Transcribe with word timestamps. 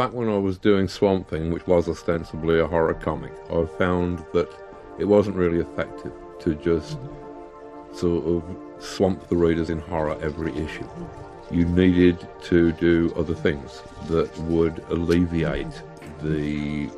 back 0.00 0.14
when 0.14 0.30
I 0.30 0.38
was 0.38 0.56
doing 0.56 0.88
Swamp 0.88 1.28
Thing, 1.28 1.52
which 1.52 1.66
was 1.66 1.86
ostensibly 1.86 2.58
a 2.58 2.66
horror 2.66 2.94
comic, 2.94 3.34
I 3.52 3.66
found 3.76 4.24
that 4.32 4.48
it 4.98 5.04
wasn't 5.04 5.36
really 5.36 5.58
effective 5.58 6.10
to 6.38 6.54
just 6.54 6.96
sort 7.92 8.24
of 8.24 8.42
swamp 8.82 9.28
the 9.28 9.36
readers 9.36 9.68
in 9.68 9.78
horror 9.78 10.16
every 10.22 10.56
issue. 10.56 10.88
You 11.50 11.66
needed 11.66 12.26
to 12.44 12.72
do 12.72 13.12
other 13.14 13.34
things 13.34 13.82
that 14.08 14.34
would 14.38 14.82
alleviate 14.88 15.82
the 16.22 16.88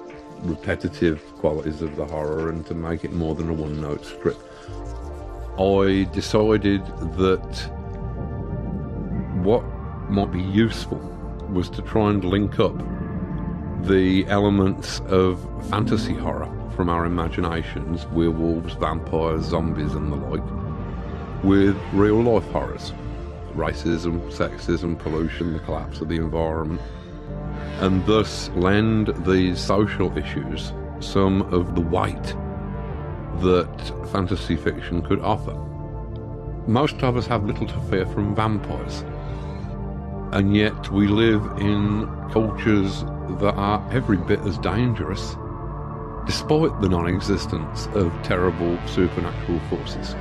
repetitive 0.42 1.20
qualities 1.38 1.82
of 1.82 1.96
the 1.96 2.06
horror 2.06 2.50
and 2.50 2.64
to 2.66 2.74
make 2.74 3.02
it 3.02 3.12
more 3.12 3.34
than 3.34 3.48
a 3.48 3.52
one 3.52 3.80
note 3.80 4.04
strip. 4.04 4.38
I 5.58 6.08
decided 6.14 6.86
that 7.16 7.68
what 9.42 9.64
might 10.08 10.30
be 10.30 10.40
useful 10.40 11.11
was 11.52 11.68
to 11.70 11.82
try 11.82 12.10
and 12.10 12.24
link 12.24 12.58
up 12.58 12.76
the 13.84 14.26
elements 14.28 15.00
of 15.06 15.40
fantasy 15.68 16.14
horror 16.14 16.50
from 16.76 16.88
our 16.88 17.04
imaginations 17.04 18.06
werewolves, 18.06 18.74
vampires, 18.74 19.44
zombies, 19.44 19.94
and 19.94 20.12
the 20.12 20.16
like 20.16 21.44
with 21.44 21.76
real 21.92 22.22
life 22.22 22.44
horrors. 22.52 22.92
Racism, 23.54 24.20
sexism, 24.32 24.98
pollution, 24.98 25.52
the 25.52 25.58
collapse 25.60 26.00
of 26.00 26.08
the 26.08 26.16
environment, 26.16 26.80
and 27.80 28.04
thus 28.06 28.48
lend 28.50 29.12
these 29.26 29.60
social 29.60 30.16
issues 30.16 30.72
some 31.00 31.42
of 31.52 31.74
the 31.74 31.80
weight 31.80 32.34
that 33.40 34.08
fantasy 34.10 34.56
fiction 34.56 35.02
could 35.02 35.20
offer. 35.20 35.54
Most 36.66 37.02
of 37.02 37.16
us 37.16 37.26
have 37.26 37.44
little 37.44 37.66
to 37.66 37.80
fear 37.90 38.06
from 38.06 38.34
vampires 38.34 39.04
and 40.32 40.56
yet 40.56 40.90
we 40.90 41.06
live 41.06 41.44
in 41.58 42.06
cultures 42.32 43.04
that 43.38 43.54
are 43.54 43.86
every 43.92 44.16
bit 44.16 44.40
as 44.40 44.56
dangerous, 44.58 45.36
despite 46.26 46.80
the 46.80 46.88
non 46.88 47.06
existence 47.06 47.86
of 47.94 48.10
terrible 48.22 48.78
supernatural 48.86 49.60
forces. 49.68 50.16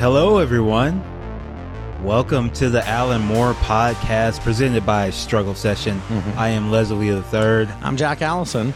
Hello 0.00 0.38
everyone. 0.38 0.98
Welcome 2.02 2.48
to 2.52 2.70
the 2.70 2.82
Alan 2.88 3.20
Moore 3.20 3.52
podcast 3.52 4.40
presented 4.40 4.86
by 4.86 5.10
Struggle 5.10 5.54
Session. 5.54 6.00
I 6.38 6.48
am 6.48 6.70
Leslie 6.70 7.10
the 7.10 7.22
Third. 7.24 7.68
I'm 7.82 7.98
Jack 7.98 8.22
Allison. 8.22 8.72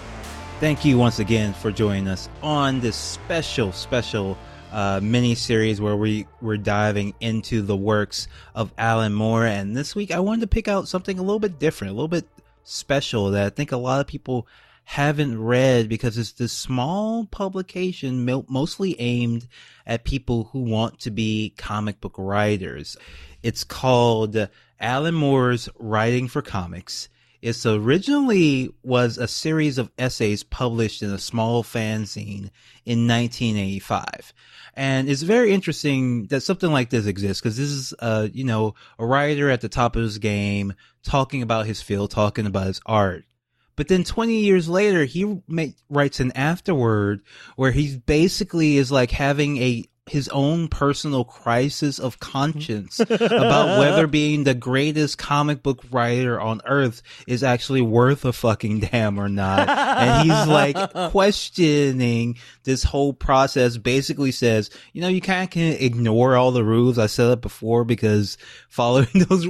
Thank 0.61 0.85
you 0.85 0.99
once 0.99 1.21
again 1.21 1.55
for 1.55 1.73
joining 1.73 2.09
us 2.09 2.29
on 2.43 2.81
this 2.81 2.95
special, 2.95 3.73
special 3.73 4.37
uh, 4.71 5.01
mini 5.03 5.35
series 5.35 5.81
where 5.81 5.97
we 5.97 6.27
we're 6.43 6.59
diving 6.59 7.15
into 7.21 7.63
the 7.63 7.75
works 7.75 8.29
of 8.55 8.71
Alan 8.77 9.15
Moore. 9.15 9.47
And 9.47 9.75
this 9.75 9.95
week, 9.95 10.11
I 10.11 10.21
wanted 10.21 10.43
to 10.43 10.49
pick 10.49 10.69
out 10.69 10.89
something 10.89 11.19
a 11.19 11.23
little 11.23 11.41
bit 11.41 11.59
different, 11.59 11.93
a 11.93 11.95
little 11.95 12.07
bit 12.07 12.29
special 12.65 13.31
that 13.31 13.47
I 13.47 13.49
think 13.49 13.73
a 13.73 13.79
lot 13.79 14.03
of 14.03 14.07
people 14.07 14.47
haven't 14.85 15.43
read 15.43 15.89
because 15.89 16.19
it's 16.19 16.33
this 16.33 16.53
small 16.53 17.27
publication 17.27 18.25
mostly 18.49 18.99
aimed 19.01 19.49
at 19.87 20.05
people 20.05 20.45
who 20.53 20.61
want 20.61 21.01
to 21.01 21.11
be 21.11 21.55
comic 21.57 22.01
book 22.01 22.15
writers. 22.17 22.97
It's 23.43 23.65
called 23.65 24.49
Alan 24.79 25.15
Moore's 25.15 25.69
Writing 25.79 26.29
for 26.29 26.43
Comics. 26.43 27.09
It 27.45 27.67
originally 27.67 28.75
was 28.83 29.19
a 29.19 29.29
series 29.29 29.77
of 29.77 29.91
essays 29.99 30.43
published 30.43 31.03
in 31.03 31.11
a 31.11 31.19
small 31.19 31.63
fanzine 31.63 32.51
in 32.87 33.07
1985. 33.07 34.33
And 34.73 35.11
it's 35.11 35.21
very 35.21 35.53
interesting 35.53 36.27
that 36.29 36.41
something 36.41 36.73
like 36.73 36.89
this 36.89 37.07
exists 37.07 37.43
because 37.43 37.59
this 37.59 37.69
is, 37.69 37.95
uh, 37.99 38.29
you 38.33 38.45
know, 38.45 38.75
a 38.99 39.05
writer 39.05 39.51
at 39.51 39.61
the 39.61 39.69
top 39.69 39.95
of 39.95 40.03
his 40.03 40.17
game 40.17 40.73
talking 41.03 41.43
about 41.43 41.67
his 41.67 41.83
field, 41.83 42.11
talking 42.11 42.47
about 42.47 42.67
his 42.67 42.81
art. 42.87 43.27
But 43.77 43.89
then 43.89 44.05
20 44.05 44.39
years 44.39 44.69
later, 44.69 45.05
he 45.05 45.41
writes 45.89 46.21
an 46.21 46.33
afterword 46.33 47.23
where 47.57 47.73
he 47.73 47.97
basically 47.99 48.77
is 48.77 48.93
like 48.93 49.11
having 49.11 49.59
a 49.59 49.85
his 50.07 50.29
own 50.29 50.69
personal 50.69 51.25
crisis 51.25 51.99
of 51.99 52.21
conscience 52.21 53.01
about 53.01 53.79
whether 53.79 54.07
being 54.07 54.45
the 54.45 54.53
greatest 54.55 55.17
comic 55.17 55.63
book 55.63 55.83
writer 55.91 56.39
on 56.39 56.61
earth 56.67 57.03
is 57.27 57.43
actually 57.43 57.81
worth 57.81 58.27
a 58.27 58.33
fucking 58.33 58.81
damn 58.81 59.19
or 59.19 59.31
not. 59.31 59.67
and 59.67 60.29
he's 60.29 60.47
like 60.47 60.77
questioning 61.11 62.37
this 62.65 62.83
whole 62.83 63.15
process, 63.15 63.79
basically 63.79 64.31
says, 64.31 64.69
you 64.93 65.01
know, 65.01 65.09
you 65.09 65.23
kind 65.23 65.45
of 65.45 65.51
can 65.51 65.73
ignore 65.73 66.37
all 66.37 66.51
the 66.51 66.65
rules 66.65 66.99
I 66.99 67.07
said 67.07 67.31
it 67.31 67.41
before 67.41 67.85
because 67.85 68.37
following 68.69 69.09
those, 69.29 69.47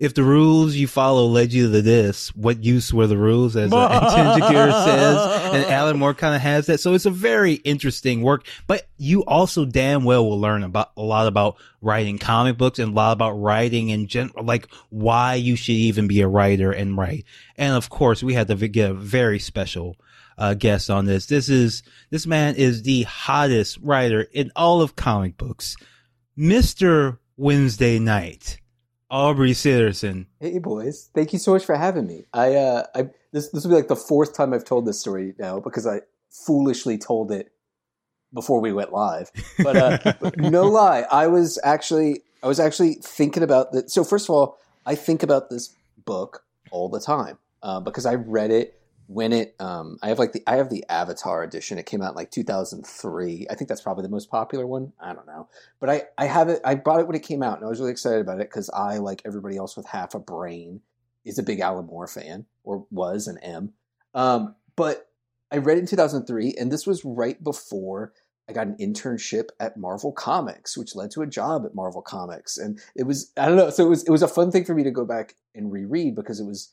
if 0.00 0.14
the 0.14 0.24
rules 0.24 0.74
you 0.74 0.88
follow 0.88 1.26
led 1.26 1.52
you 1.52 1.70
to 1.70 1.80
this, 1.80 2.34
what 2.34 2.64
use 2.64 2.92
were 2.92 3.06
the 3.06 3.16
rules 3.16 3.54
as 3.54 3.72
Anton 3.72 4.40
Chigurh 4.40 4.84
says? 4.84 5.54
And 5.54 5.64
Alan 5.66 5.98
Moore 5.98 6.14
kind 6.14 6.34
of 6.34 6.40
has 6.40 6.66
that. 6.66 6.80
So 6.80 6.94
it's 6.94 7.06
a 7.06 7.10
very 7.10 7.54
interesting 7.54 8.22
work, 8.22 8.46
but 8.66 8.88
you 8.98 9.24
also 9.24 9.64
damn 9.64 9.91
well 9.98 10.28
will 10.28 10.40
learn 10.40 10.64
about 10.64 10.92
a 10.96 11.02
lot 11.02 11.26
about 11.26 11.56
writing 11.80 12.18
comic 12.18 12.58
books 12.58 12.78
and 12.78 12.92
a 12.92 12.94
lot 12.94 13.12
about 13.12 13.32
writing 13.32 13.90
in 13.90 14.06
general, 14.06 14.44
like 14.44 14.68
why 14.90 15.34
you 15.34 15.56
should 15.56 15.74
even 15.74 16.08
be 16.08 16.20
a 16.20 16.28
writer 16.28 16.72
and 16.72 16.96
write. 16.96 17.24
And 17.56 17.74
of 17.74 17.90
course, 17.90 18.22
we 18.22 18.34
had 18.34 18.48
to 18.48 18.68
get 18.68 18.90
a 18.90 18.94
very 18.94 19.38
special 19.38 19.96
uh, 20.38 20.54
guest 20.54 20.90
on 20.90 21.04
this. 21.04 21.26
This 21.26 21.48
is 21.48 21.82
this 22.10 22.26
man 22.26 22.56
is 22.56 22.82
the 22.82 23.02
hottest 23.02 23.78
writer 23.82 24.22
in 24.32 24.50
all 24.56 24.80
of 24.80 24.96
comic 24.96 25.36
books, 25.36 25.76
Mister 26.36 27.20
Wednesday 27.36 27.98
Night, 27.98 28.58
Aubrey 29.10 29.52
Sitterson. 29.52 30.26
Hey 30.40 30.58
boys, 30.58 31.10
thank 31.14 31.32
you 31.32 31.38
so 31.38 31.52
much 31.52 31.64
for 31.64 31.76
having 31.76 32.06
me. 32.06 32.24
I 32.32 32.54
uh, 32.54 32.86
I 32.94 33.10
this 33.32 33.50
this 33.50 33.64
will 33.64 33.70
be 33.70 33.76
like 33.76 33.88
the 33.88 33.96
fourth 33.96 34.34
time 34.34 34.52
I've 34.54 34.64
told 34.64 34.86
this 34.86 35.00
story 35.00 35.34
now 35.38 35.60
because 35.60 35.86
I 35.86 36.00
foolishly 36.30 36.96
told 36.96 37.30
it 37.30 37.52
before 38.32 38.60
we 38.60 38.72
went 38.72 38.92
live. 38.92 39.30
But, 39.62 39.76
uh, 39.76 40.12
but 40.20 40.38
no 40.38 40.68
lie, 40.68 41.04
I 41.10 41.26
was 41.26 41.58
actually 41.62 42.22
I 42.42 42.48
was 42.48 42.58
actually 42.58 42.94
thinking 42.94 43.42
about 43.42 43.72
that. 43.72 43.90
So 43.90 44.04
first 44.04 44.26
of 44.26 44.30
all, 44.34 44.58
I 44.84 44.94
think 44.94 45.22
about 45.22 45.48
this 45.48 45.74
book 46.04 46.44
all 46.70 46.88
the 46.88 47.00
time 47.00 47.38
uh, 47.62 47.80
because 47.80 48.04
I 48.04 48.14
read 48.14 48.50
it 48.50 48.80
when 49.06 49.32
it. 49.32 49.54
Um, 49.60 49.98
I 50.02 50.08
have 50.08 50.18
like 50.18 50.32
the 50.32 50.42
I 50.46 50.56
have 50.56 50.70
the 50.70 50.84
Avatar 50.88 51.42
edition. 51.44 51.78
It 51.78 51.86
came 51.86 52.02
out 52.02 52.10
in 52.10 52.16
like 52.16 52.30
2003. 52.30 53.46
I 53.48 53.54
think 53.54 53.68
that's 53.68 53.80
probably 53.80 54.02
the 54.02 54.08
most 54.08 54.30
popular 54.30 54.66
one. 54.66 54.92
I 55.00 55.12
don't 55.12 55.26
know, 55.26 55.48
but 55.78 55.88
I 55.88 56.02
I 56.18 56.26
have 56.26 56.48
it. 56.48 56.60
I 56.64 56.74
bought 56.74 57.00
it 57.00 57.06
when 57.06 57.16
it 57.16 57.22
came 57.22 57.42
out, 57.42 57.58
and 57.58 57.66
I 57.66 57.68
was 57.68 57.78
really 57.78 57.92
excited 57.92 58.20
about 58.20 58.40
it 58.40 58.50
because 58.50 58.68
I 58.70 58.98
like 58.98 59.22
everybody 59.24 59.56
else 59.56 59.76
with 59.76 59.86
half 59.86 60.14
a 60.14 60.18
brain 60.18 60.80
is 61.24 61.38
a 61.38 61.42
big 61.44 61.60
Alan 61.60 61.86
Moore 61.86 62.08
fan 62.08 62.46
or 62.64 62.86
was 62.90 63.28
an 63.28 63.38
M. 63.38 63.72
Um, 64.14 64.56
but 64.74 65.08
I 65.52 65.58
read 65.58 65.76
it 65.76 65.82
in 65.82 65.86
2003, 65.86 66.54
and 66.58 66.72
this 66.72 66.86
was 66.86 67.04
right 67.04 67.42
before 67.42 68.12
I 68.48 68.52
got 68.52 68.66
an 68.66 68.76
internship 68.80 69.48
at 69.60 69.76
Marvel 69.76 70.12
Comics, 70.12 70.76
which 70.76 70.96
led 70.96 71.10
to 71.12 71.22
a 71.22 71.26
job 71.26 71.64
at 71.64 71.74
Marvel 71.74 72.02
Comics, 72.02 72.58
and 72.58 72.80
it 72.96 73.04
was 73.04 73.32
I 73.36 73.46
don't 73.46 73.56
know. 73.56 73.70
So 73.70 73.86
it 73.86 73.88
was 73.88 74.04
it 74.04 74.10
was 74.10 74.22
a 74.22 74.28
fun 74.28 74.50
thing 74.50 74.64
for 74.64 74.74
me 74.74 74.84
to 74.84 74.90
go 74.90 75.04
back 75.04 75.36
and 75.54 75.72
reread 75.72 76.14
because 76.14 76.40
it 76.40 76.44
was 76.44 76.72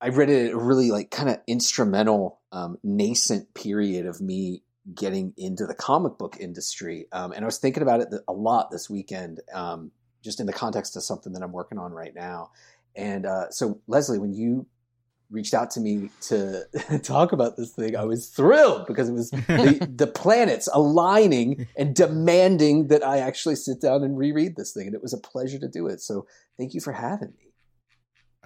I 0.00 0.08
read 0.08 0.30
it 0.30 0.48
at 0.48 0.52
a 0.52 0.58
really 0.58 0.90
like 0.90 1.10
kind 1.10 1.30
of 1.30 1.38
instrumental, 1.46 2.40
um, 2.52 2.78
nascent 2.82 3.54
period 3.54 4.06
of 4.06 4.20
me 4.20 4.62
getting 4.92 5.32
into 5.36 5.66
the 5.66 5.74
comic 5.74 6.18
book 6.18 6.36
industry, 6.40 7.06
um, 7.12 7.32
and 7.32 7.44
I 7.44 7.46
was 7.46 7.58
thinking 7.58 7.82
about 7.82 8.00
it 8.00 8.08
a 8.26 8.32
lot 8.32 8.70
this 8.70 8.90
weekend, 8.90 9.40
um, 9.52 9.92
just 10.22 10.40
in 10.40 10.46
the 10.46 10.52
context 10.52 10.96
of 10.96 11.04
something 11.04 11.32
that 11.32 11.42
I'm 11.42 11.52
working 11.52 11.78
on 11.78 11.92
right 11.92 12.14
now. 12.14 12.50
And 12.96 13.26
uh, 13.26 13.50
so, 13.50 13.80
Leslie, 13.86 14.18
when 14.18 14.34
you 14.34 14.66
reached 15.30 15.54
out 15.54 15.70
to 15.72 15.80
me 15.80 16.10
to 16.22 16.64
talk 17.02 17.32
about 17.32 17.56
this 17.56 17.72
thing, 17.72 17.96
I 17.96 18.04
was 18.04 18.28
thrilled 18.28 18.86
because 18.86 19.08
it 19.08 19.12
was 19.12 19.30
the, 19.30 19.88
the, 19.96 20.06
planets 20.06 20.68
aligning 20.72 21.66
and 21.76 21.94
demanding 21.94 22.88
that 22.88 23.04
I 23.04 23.18
actually 23.18 23.56
sit 23.56 23.80
down 23.80 24.02
and 24.04 24.16
reread 24.16 24.56
this 24.56 24.72
thing. 24.72 24.86
And 24.86 24.94
it 24.94 25.02
was 25.02 25.12
a 25.12 25.18
pleasure 25.18 25.58
to 25.58 25.68
do 25.68 25.86
it. 25.86 26.00
So 26.00 26.26
thank 26.58 26.74
you 26.74 26.80
for 26.80 26.92
having 26.92 27.32
me. 27.38 27.52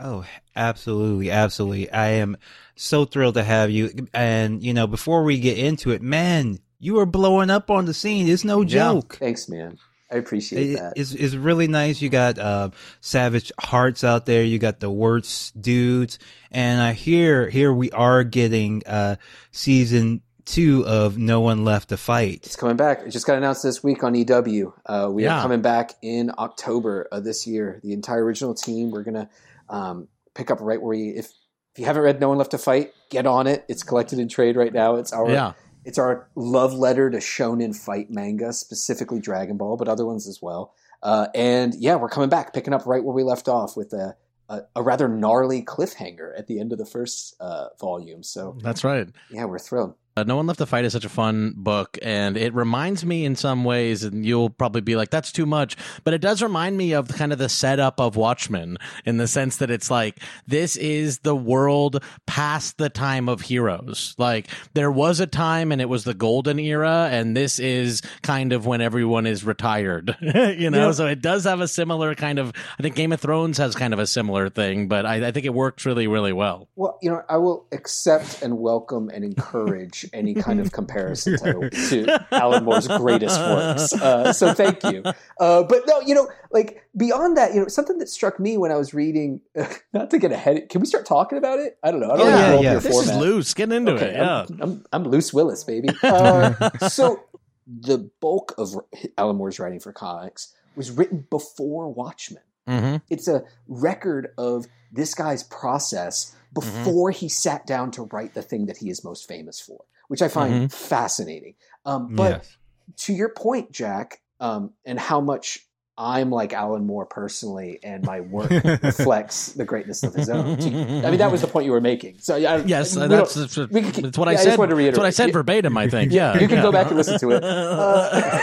Oh, 0.01 0.25
absolutely, 0.55 1.31
absolutely. 1.31 1.91
I 1.91 2.11
am 2.11 2.37
so 2.77 3.05
thrilled 3.05 3.35
to 3.35 3.43
have 3.43 3.71
you. 3.71 3.91
And 4.15 4.63
you 4.63 4.73
know, 4.73 4.87
before 4.87 5.25
we 5.25 5.41
get 5.41 5.59
into 5.59 5.91
it, 5.91 6.03
man, 6.03 6.59
you 6.79 6.99
are 7.01 7.07
blowing 7.07 7.51
up 7.51 7.71
on 7.71 7.87
the 7.87 7.95
scene. 7.95 8.29
It's 8.29 8.45
no 8.45 8.63
Yeah. 8.63 8.93
joke. 8.93 9.17
Thanks, 9.19 9.49
man. 9.49 9.79
I 10.11 10.17
appreciate 10.17 10.71
It- 10.71 10.79
that. 10.79 10.93
It's, 10.97 11.13
it's 11.13 11.35
really 11.35 11.69
nice. 11.69 12.01
You 12.01 12.09
got 12.09 12.39
uh, 12.39 12.71
Savage 13.01 13.53
Hearts 13.61 14.05
out 14.05 14.27
there. 14.27 14.43
You 14.43 14.59
got 14.59 14.81
the 14.81 14.91
Worst 14.91 15.61
Dudes, 15.61 16.19
and 16.51 16.81
I 16.81 16.93
hear 16.95 17.49
here 17.51 17.73
we 17.73 17.91
are 17.91 18.25
getting 18.25 18.83
uh, 18.87 19.17
season 19.53 20.23
two 20.45 20.83
of 20.87 21.19
No 21.19 21.41
One 21.41 21.65
Left 21.65 21.91
to 21.91 21.97
Fight. 21.99 22.47
It's 22.47 22.57
coming 22.57 22.77
back. 22.77 23.01
It 23.07 23.11
just 23.11 23.27
got 23.27 23.37
announced 23.37 23.63
this 23.63 23.85
week 23.85 24.03
on 24.03 24.15
EW. 24.15 24.73
Uh, 24.87 25.11
we 25.13 25.25
Yeah. 25.25 25.39
are 25.39 25.43
coming 25.43 25.61
back 25.61 25.93
in 26.01 26.31
October 26.39 27.07
of 27.13 27.25
this 27.25 27.47
year. 27.47 27.81
The 27.83 27.93
entire 27.93 28.25
original 28.25 28.55
team. 28.55 28.91
We're 28.91 29.03
gonna 29.03 29.29
um, 29.69 30.09
pick 30.35 30.51
up 30.51 30.59
right 30.63 30.81
where 30.81 30.95
you. 30.95 31.13
If 31.17 31.27
if 31.27 31.81
you 31.81 31.85
haven't 31.85 32.03
read 32.03 32.19
No 32.21 32.31
One 32.31 32.39
Left 32.39 32.53
to 32.53 32.59
Fight, 32.59 32.93
get 33.11 33.27
on 33.27 33.47
it. 33.47 33.65
It's 33.69 33.83
collected 33.83 34.19
in 34.19 34.29
trade 34.29 34.57
right 34.57 34.73
now. 34.73 34.97
It's 34.97 35.13
our 35.13 35.29
Yeah. 35.31 35.53
It's 35.89 35.97
our 35.97 36.29
love 36.35 36.75
letter 36.75 37.09
to 37.09 37.17
shonen 37.17 37.75
fight 37.75 38.11
manga, 38.11 38.53
specifically 38.53 39.21
Dragon 39.21 39.57
Ball, 39.57 39.79
but 39.79 39.89
other 39.89 40.05
ones 40.05 40.29
as 40.29 40.43
well. 40.43 40.75
Uh, 41.03 41.29
and 41.35 41.75
yeah, 41.75 41.97
we're 41.97 42.11
coming 42.11 42.29
back, 42.29 42.53
picking 42.53 42.75
up 42.75 42.85
right 42.85 43.03
where 43.03 43.15
we 43.15 43.23
left 43.23 43.49
off 43.49 43.75
with 43.75 43.95
a 43.95 44.15
a, 44.51 44.63
a 44.77 44.83
rather 44.83 45.09
gnarly 45.09 45.63
cliffhanger 45.63 46.39
at 46.39 46.47
the 46.47 46.61
end 46.61 46.73
of 46.73 46.79
the 46.79 46.87
first 46.87 47.35
uh, 47.41 47.69
volume. 47.81 48.23
So 48.23 48.57
That's 48.63 48.85
right. 48.85 49.09
yeah, 49.31 49.45
we're 49.47 49.59
thrilled. 49.59 49.95
Uh, 50.19 50.25
no 50.25 50.35
One 50.35 50.49
Left 50.49 50.59
to 50.59 50.67
Fight 50.67 50.85
is 50.85 50.93
such 50.93 51.05
a 51.05 51.09
fun 51.09 51.55
book, 51.57 51.97
and 52.03 52.37
it 52.37 52.53
reminds 52.53 53.05
me 53.05 53.25
in 53.25 53.37
some 53.37 53.63
ways, 53.63 54.03
and 54.03 54.27
you'll 54.27 54.51
probably 54.51 54.81
be 54.81 54.97
like, 54.97 55.11
that's 55.11 55.31
too 55.31 55.47
much, 55.47 55.77
but 56.03 56.13
it 56.13 56.21
does 56.21 56.43
remind 56.43 56.77
me 56.77 56.93
of 56.93 57.07
kind 57.09 57.33
of 57.33 57.39
the 57.39 57.49
setup 57.49 58.01
of 58.01 58.17
Watchmen 58.17 58.79
in 59.05 59.19
the 59.19 59.29
sense 59.29 59.59
that 59.59 59.71
it's 59.71 59.93
like, 59.93 60.19
this 60.45 60.77
is 60.77 61.21
the 61.21 61.37
world 61.37 62.03
past 62.27 62.79
the 62.79 62.91
time 62.91 63.29
of 63.29 63.43
heroes. 63.43 64.17
Like, 64.19 64.49
there 64.75 64.91
was 64.91 65.21
a 65.21 65.27
time 65.27 65.71
and 65.71 65.81
it 65.81 65.89
was 65.89 66.03
the 66.03 66.15
golden 66.15 66.59
era, 66.59 67.09
and 67.13 67.37
this 67.37 67.61
is 67.61 68.03
kind 68.23 68.53
of 68.53 68.67
when 68.67 68.81
everyone 68.81 69.25
is 69.25 69.45
retired, 69.45 70.17
you 70.21 70.71
know? 70.71 70.87
Yeah. 70.87 70.93
So 70.93 71.07
it 71.07 71.23
does 71.23 71.45
have 71.45 71.61
a 71.61 71.69
similar 71.69 72.17
kind 72.17 72.41
of, 72.41 72.53
I 72.77 72.83
think 72.83 72.97
Game 72.97 73.13
of 73.13 73.21
Thrones 73.21 73.59
has 73.59 73.77
kind 73.77 73.95
of 73.95 74.01
a 74.01 74.07
similar 74.07 74.49
thing, 74.49 74.89
but 74.89 75.07
I, 75.07 75.29
I 75.29 75.31
think 75.31 75.47
it 75.47 75.55
works 75.55 75.87
really, 75.87 76.09
really 76.09 76.33
well. 76.33 76.69
Well, 76.75 76.99
you 77.01 77.09
know, 77.09 77.23
I 77.29 77.37
will 77.37 77.67
accept 77.71 78.43
and 78.43 78.59
welcome 78.59 79.11
and 79.11 79.25
encourage 79.25 80.08
any 80.13 80.35
kind 80.35 80.61
of 80.61 80.73
comparison 80.73 81.39
to, 81.39 81.71
to 81.89 82.27
Alan 82.33 82.65
Moore's 82.65 82.89
greatest 82.89 83.39
works. 83.41 83.93
Uh, 83.93 84.33
so 84.33 84.53
thank 84.55 84.83
you. 84.85 85.03
Uh, 85.41 85.63
but 85.63 85.83
no, 85.87 86.01
you 86.01 86.15
know, 86.15 86.29
like 86.51 86.83
beyond 86.97 87.37
that, 87.37 87.55
you 87.55 87.61
know, 87.61 87.69
something 87.69 87.99
that 87.99 88.09
struck 88.09 88.39
me 88.41 88.57
when 88.57 88.71
I 88.73 88.77
was 88.77 88.95
reading, 88.95 89.41
not 89.93 90.11
to 90.11 90.19
get 90.19 90.33
ahead, 90.33 90.69
can 90.69 90.81
we 90.81 90.87
start 90.87 91.07
talking 91.07 91.39
about 91.39 91.59
it? 91.59 91.79
I 91.83 91.91
don't 91.91 92.01
know. 92.01 92.11
I 92.11 92.17
don't 92.17 92.27
Oh, 92.29 92.31
know 92.31 92.61
yeah, 92.63 92.73
yeah. 92.73 92.79
This 92.79 92.97
is 92.97 93.15
loose. 93.17 93.55
Get 93.55 93.73
into 93.73 93.93
Okay, 93.93 94.11
it. 94.11 94.17
Yeah. 94.17 94.47
I'm, 94.49 94.61
I'm, 94.63 94.85
I'm 94.93 95.05
Loose 95.05 95.33
Willis, 95.33 95.65
baby. 95.65 95.89
Uh, 96.03 96.55
so 96.89 97.25
the 97.67 98.11
bulk 98.21 98.55
of 98.59 98.75
Alan 99.19 99.37
Moore's 99.37 99.59
writing 99.59 99.79
for 99.81 99.93
comics 99.93 100.55
was 100.75 100.91
written 100.91 101.27
before 101.31 101.93
Watchmen 101.93 102.43
hmm 102.67 102.97
it's 103.09 103.27
a 103.29 103.43
record 103.67 104.29
of 104.39 104.67
this 104.93 105.15
guy's 105.15 105.43
process 105.43 106.35
Mm-hmm. 106.55 106.85
before 106.85 107.11
he 107.11 107.29
sat 107.29 107.67
down 107.67 107.91
to 107.91 108.05
write 108.05 108.33
the 108.33 108.41
thing 108.41 108.67
that 108.67 108.79
he 108.79 108.89
is 108.89 109.05
most 109.05 109.29
famous 109.29 109.61
for, 109.61 109.85
which 110.09 110.21
I 110.23 110.29
find 110.29 110.55
Mm-hmm. 110.55 110.67
fascinating. 110.67 111.55
Um, 111.87 112.15
but 112.17 112.31
Yes. 112.33 112.57
to 113.05 113.13
your 113.15 113.29
point, 113.31 113.71
Jack, 113.73 114.21
um, 114.41 114.73
and 114.85 114.99
how 114.99 115.21
much 115.21 115.61
I'm 116.01 116.31
like 116.31 116.53
Alan 116.53 116.87
Moore 116.87 117.07
personally, 117.07 117.81
and 117.83 118.05
my 118.05 118.21
work 118.21 118.51
reflects 118.51 119.53
the 119.55 119.65
greatness 119.65 120.05
of 120.05 120.15
his 120.15 120.29
own. 120.31 120.53
I 120.61 121.11
mean, 121.11 121.19
that 121.19 121.33
was 121.33 121.41
the 121.41 121.49
point 121.49 121.67
you 121.67 121.73
were 121.73 121.81
making. 121.81 122.19
So 122.21 122.37
I- 122.37 122.59
Yes, 122.59 122.95
we 122.97 123.07
that's, 123.09 123.35
that's, 123.35 123.57
we 123.57 123.83
could- 123.83 124.05
that's 124.05 124.17
what 124.19 124.29
I 124.29 124.33
yeah, 124.33 124.39
I 124.39 124.43
said. 124.43 124.59
That's 124.59 124.97
what 124.99 125.07
I 125.07 125.11
said 125.11 125.33
verbatim. 125.33 125.77
I 125.77 125.89
think. 125.89 126.13
Yeah, 126.13 126.35
you 126.39 126.47
can 126.47 126.59
yeah. 126.59 126.63
go 126.63 126.71
back 126.73 126.87
and 126.89 126.97
listen 126.97 127.19
to 127.19 127.31
it. 127.33 127.43
Uh, 127.43 128.39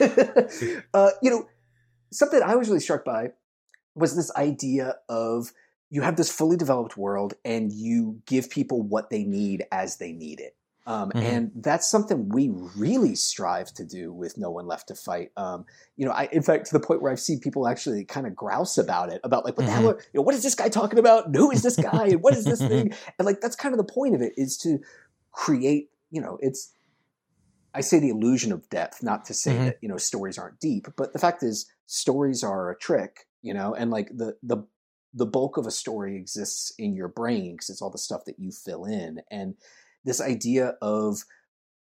uh, 0.94 1.10
you 1.22 1.30
know, 1.30 1.48
something 2.12 2.42
I 2.42 2.56
was 2.56 2.68
really 2.68 2.80
struck 2.80 3.04
by 3.06 3.30
was 3.94 4.14
this 4.14 4.30
idea 4.36 4.96
of 5.08 5.52
you 5.90 6.02
have 6.02 6.16
this 6.16 6.30
fully 6.30 6.56
developed 6.58 6.96
world 6.98 7.34
and 7.44 7.72
you 7.72 8.20
give 8.26 8.50
people 8.50 8.82
what 8.82 9.08
they 9.08 9.24
need 9.24 9.64
as 9.72 9.96
they 9.96 10.12
need 10.12 10.40
it. 10.40 10.54
Um, 10.88 11.10
Mhm. 11.10 11.22
And 11.22 11.52
that's 11.56 11.86
something 11.86 12.30
we 12.30 12.48
really 12.48 13.14
strive 13.14 13.72
to 13.74 13.84
do 13.84 14.10
with 14.10 14.38
No 14.38 14.50
One 14.50 14.66
Left 14.66 14.88
to 14.88 14.94
Fight. 14.94 15.30
Um, 15.36 15.66
you 15.96 16.06
know, 16.06 16.12
I, 16.12 16.30
in 16.32 16.42
fact, 16.42 16.66
to 16.68 16.72
the 16.72 16.80
point 16.84 17.02
where 17.02 17.12
I've 17.12 17.20
seen 17.20 17.40
people 17.40 17.68
actually 17.68 18.04
kind 18.06 18.26
of 18.26 18.34
grouse 18.34 18.78
about 18.78 19.10
it, 19.12 19.20
about 19.22 19.44
like, 19.44 19.58
what 19.58 19.66
the 19.66 19.72
hell, 19.72 19.90
are, 19.90 19.96
you 19.96 20.18
know, 20.18 20.22
what 20.22 20.34
is 20.34 20.42
this 20.42 20.54
guy 20.54 20.70
talking 20.70 20.98
about? 20.98 21.26
And 21.26 21.36
Who 21.36 21.50
is 21.50 21.62
this 21.62 21.76
guy? 21.76 22.06
And 22.06 22.22
what 22.22 22.34
is 22.34 22.46
this 22.46 22.58
thing? 22.60 22.94
And 23.18 23.26
like, 23.26 23.40
that's 23.42 23.54
kind 23.54 23.74
of 23.74 23.76
the 23.78 23.92
point 23.92 24.14
of 24.14 24.22
it 24.22 24.32
is 24.38 24.56
to 24.58 24.80
create, 25.30 25.90
you 26.10 26.22
know, 26.22 26.38
it's, 26.40 26.72
I 27.74 27.82
say 27.82 27.98
the 27.98 28.08
illusion 28.08 28.50
of 28.50 28.68
depth, 28.70 29.02
not 29.02 29.26
to 29.26 29.34
say 29.34 29.52
Mhm. 29.52 29.64
that 29.66 29.78
you 29.82 29.88
know 29.90 29.98
stories 29.98 30.38
aren't 30.38 30.58
deep, 30.58 30.88
but 30.96 31.12
the 31.12 31.18
fact 31.18 31.42
is 31.42 31.70
stories 31.86 32.42
are 32.42 32.70
a 32.70 32.78
trick, 32.78 33.28
you 33.42 33.52
know, 33.52 33.74
and 33.74 33.90
like 33.90 34.08
the 34.16 34.36
the 34.42 34.66
the 35.12 35.26
bulk 35.26 35.58
of 35.58 35.66
a 35.66 35.70
story 35.70 36.16
exists 36.16 36.72
in 36.78 36.94
your 36.94 37.08
brain 37.08 37.52
because 37.52 37.68
it's 37.68 37.82
all 37.82 37.90
the 37.90 37.98
stuff 37.98 38.24
that 38.24 38.38
you 38.38 38.50
fill 38.50 38.84
in, 38.86 39.20
and 39.30 39.54
this 40.04 40.20
idea 40.20 40.74
of 40.80 41.24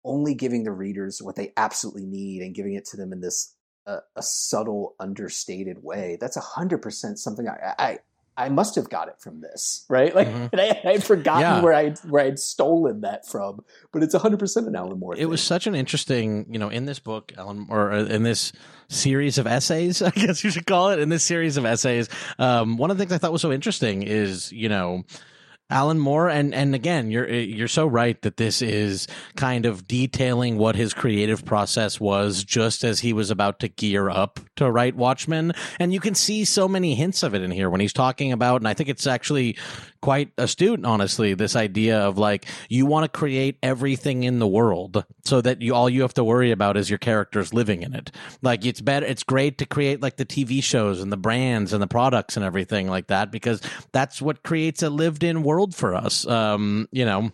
only 0.04 0.34
giving 0.34 0.64
the 0.64 0.72
readers 0.72 1.20
what 1.22 1.36
they 1.36 1.52
absolutely 1.56 2.04
need 2.04 2.42
and 2.42 2.54
giving 2.54 2.74
it 2.74 2.84
to 2.86 2.96
them 2.96 3.12
in 3.12 3.20
this 3.20 3.54
uh, 3.86 3.98
a 4.16 4.22
subtle, 4.22 4.94
understated 4.98 5.82
way. 5.82 6.16
That's 6.20 6.36
a 6.36 6.40
hundred 6.40 6.78
percent 6.82 7.18
something 7.18 7.46
I, 7.48 7.74
I 7.78 7.98
I 8.36 8.48
must 8.48 8.74
have 8.74 8.90
got 8.90 9.06
it 9.08 9.20
from 9.20 9.42
this, 9.42 9.84
right? 9.88 10.12
Like, 10.12 10.26
Mhm. 10.26 10.48
I, 10.58 10.80
I'd 10.90 11.04
forgotten 11.04 11.40
Yeah. 11.42 11.62
where 11.62 11.72
I 11.74 11.90
where 12.08 12.24
I'd 12.24 12.38
stolen 12.38 13.02
that 13.02 13.26
from, 13.28 13.62
but 13.92 14.02
it's 14.02 14.14
a 14.14 14.18
hundred 14.18 14.40
percent 14.40 14.66
an 14.66 14.74
Alan 14.74 14.98
Moore. 14.98 15.14
It 15.16 15.26
was 15.26 15.42
such 15.42 15.66
an 15.66 15.74
interesting, 15.74 16.46
you 16.50 16.58
know, 16.58 16.68
in 16.68 16.86
this 16.86 16.98
book, 16.98 17.32
Alan, 17.36 17.66
or 17.70 17.92
uh, 17.92 18.04
in 18.04 18.22
this 18.22 18.52
series 18.88 19.38
of 19.38 19.46
essays, 19.46 20.02
I 20.02 20.10
guess 20.10 20.42
you 20.42 20.50
should 20.50 20.66
call 20.66 20.90
it, 20.90 20.98
in 20.98 21.10
this 21.10 21.22
series 21.22 21.56
of 21.56 21.64
essays. 21.64 22.08
Um, 22.38 22.76
one 22.76 22.90
of 22.90 22.96
the 22.98 23.02
things 23.02 23.12
I 23.12 23.18
thought 23.18 23.32
was 23.32 23.42
so 23.42 23.52
interesting 23.52 24.02
is, 24.02 24.50
you 24.50 24.68
know, 24.68 25.04
Alan 25.70 25.98
Moore, 25.98 26.28
and 26.28 26.54
and 26.54 26.74
again, 26.74 27.10
you're 27.10 27.26
eh, 27.26 27.40
you're 27.40 27.68
so 27.68 27.86
right 27.86 28.20
that 28.22 28.36
this 28.36 28.60
is 28.60 29.06
kind 29.34 29.64
of 29.64 29.88
detailing 29.88 30.58
what 30.58 30.76
his 30.76 30.92
creative 30.92 31.44
process 31.44 31.98
was 31.98 32.44
just 32.44 32.84
as 32.84 33.00
he 33.00 33.14
was 33.14 33.30
about 33.30 33.60
to 33.60 33.68
gear 33.68 34.10
up 34.10 34.40
to 34.56 34.70
write 34.70 34.94
Watchmen, 34.94 35.52
and 35.80 35.92
you 35.92 36.00
can 36.00 36.14
see 36.14 36.44
so 36.44 36.68
many 36.68 36.94
hints 36.94 37.22
of 37.22 37.34
it 37.34 37.40
in 37.40 37.50
here 37.50 37.70
when 37.70 37.80
he's 37.80 37.94
talking 37.94 38.30
about, 38.30 38.60
and 38.60 38.68
I 38.68 38.74
think 38.74 38.90
it's 38.90 39.06
actually 39.06 39.56
quite 40.04 40.30
astute, 40.36 40.84
honestly, 40.84 41.32
this 41.32 41.56
idea 41.56 41.98
of 41.98 42.18
like 42.18 42.44
you 42.68 42.84
want 42.84 43.10
to 43.10 43.18
create 43.18 43.56
everything 43.62 44.22
in 44.22 44.38
the 44.38 44.46
world 44.46 45.02
so 45.24 45.40
that 45.40 45.62
you 45.62 45.74
all 45.74 45.88
you 45.88 46.02
have 46.02 46.12
to 46.12 46.22
worry 46.22 46.50
about 46.50 46.76
is 46.76 46.90
your 46.90 46.98
characters 46.98 47.54
living 47.54 47.82
in 47.82 47.94
it. 47.94 48.10
Like 48.42 48.66
it's 48.66 48.82
better, 48.82 49.06
it's 49.06 49.22
great 49.22 49.56
to 49.58 49.66
create 49.66 50.02
like 50.02 50.18
the 50.18 50.26
TV 50.26 50.62
shows 50.62 51.00
and 51.00 51.10
the 51.10 51.16
brands 51.16 51.72
and 51.72 51.82
the 51.82 51.86
products 51.86 52.36
and 52.36 52.44
everything 52.44 52.86
like 52.86 53.06
that 53.06 53.32
because 53.32 53.62
that's 53.92 54.20
what 54.20 54.42
creates 54.42 54.82
a 54.82 54.90
lived-in 54.90 55.42
world 55.42 55.74
for 55.74 55.94
us. 55.94 56.26
Um, 56.26 56.86
you 56.92 57.06
know, 57.06 57.30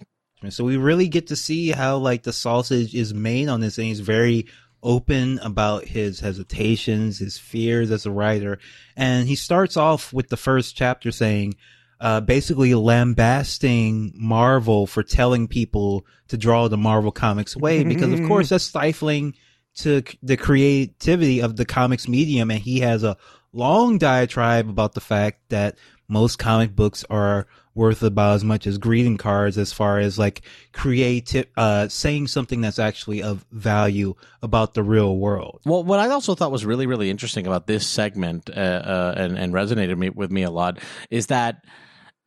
So 0.51 0.63
we 0.63 0.77
really 0.77 1.09
get 1.09 1.27
to 1.27 1.37
see 1.37 1.71
how 1.71 1.97
like 1.97 2.23
the 2.23 2.33
sausage 2.33 2.95
is 2.95 3.13
made 3.13 3.49
on 3.49 3.59
this, 3.59 3.79
and 3.79 3.89
he's 3.89 3.99
very 3.99 4.47
open 4.81 5.41
about 5.41 5.87
his 5.87 6.21
hesitations, 6.21 7.19
his 7.19 7.37
fears 7.37 7.91
as 7.91 8.07
a 8.07 8.13
writer, 8.13 8.61
and 8.95 9.27
he 9.27 9.35
starts 9.35 9.77
off 9.77 10.13
with 10.13 10.29
the 10.29 10.37
first 10.37 10.77
chapter 10.77 11.11
saying, 11.11 11.57
uh, 12.01 12.21
basically 12.21 12.75
lambasting 12.75 14.13
Marvel 14.15 14.87
for 14.87 15.03
telling 15.03 15.47
people 15.47 16.07
to 16.29 16.39
draw 16.39 16.69
the 16.69 16.79
Marvel 16.79 17.13
Comics 17.13 17.57
way, 17.57 17.85
because 17.85 18.13
of 18.13 18.27
course 18.27 18.49
that's 18.49 18.65
stifling 18.65 19.35
to 19.77 20.03
c- 20.07 20.19
the 20.23 20.37
creativity 20.37 21.41
of 21.41 21.57
the 21.57 21.65
comics 21.65 22.09
medium, 22.09 22.51
and 22.51 22.61
he 22.61 22.81
has 22.81 23.05
a 23.05 23.17
long 23.53 23.99
diatribe 23.99 24.69
about 24.69 24.95
the 24.95 25.01
fact 25.01 25.41
that 25.51 25.77
most 26.09 26.39
comic 26.39 26.75
books 26.75 27.05
are 27.11 27.47
worth 27.75 28.03
about 28.03 28.35
as 28.35 28.45
much 28.45 28.67
as 28.67 28.79
greeting 28.79 29.17
cards 29.17 29.57
as 29.57 29.73
far 29.73 30.01
as 30.01 30.19
like 30.19 30.43
creative 30.73 31.47
uh 31.57 31.87
saying 31.87 32.27
something 32.27 32.61
that's 32.61 32.81
actually 32.81 33.23
of 33.23 33.47
value 33.53 34.13
about 34.43 34.75
the 34.75 34.83
real 34.83 35.17
world. 35.17 35.61
Well, 35.65 35.85
what 35.85 36.01
I 36.01 36.09
also 36.09 36.35
thought 36.35 36.51
was 36.51 36.65
really, 36.65 36.87
really 36.87 37.11
interesting 37.11 37.47
about 37.47 37.69
this 37.69 37.87
segment 37.87 38.51
uh, 38.51 38.53
uh, 38.53 39.15
and, 39.17 39.39
and 39.39 39.55
resonated 39.55 39.97
me, 39.99 40.11
with 40.11 40.33
me 40.33 40.43
a 40.43 40.51
lot 40.51 40.79
is 41.11 41.29
that 41.29 41.65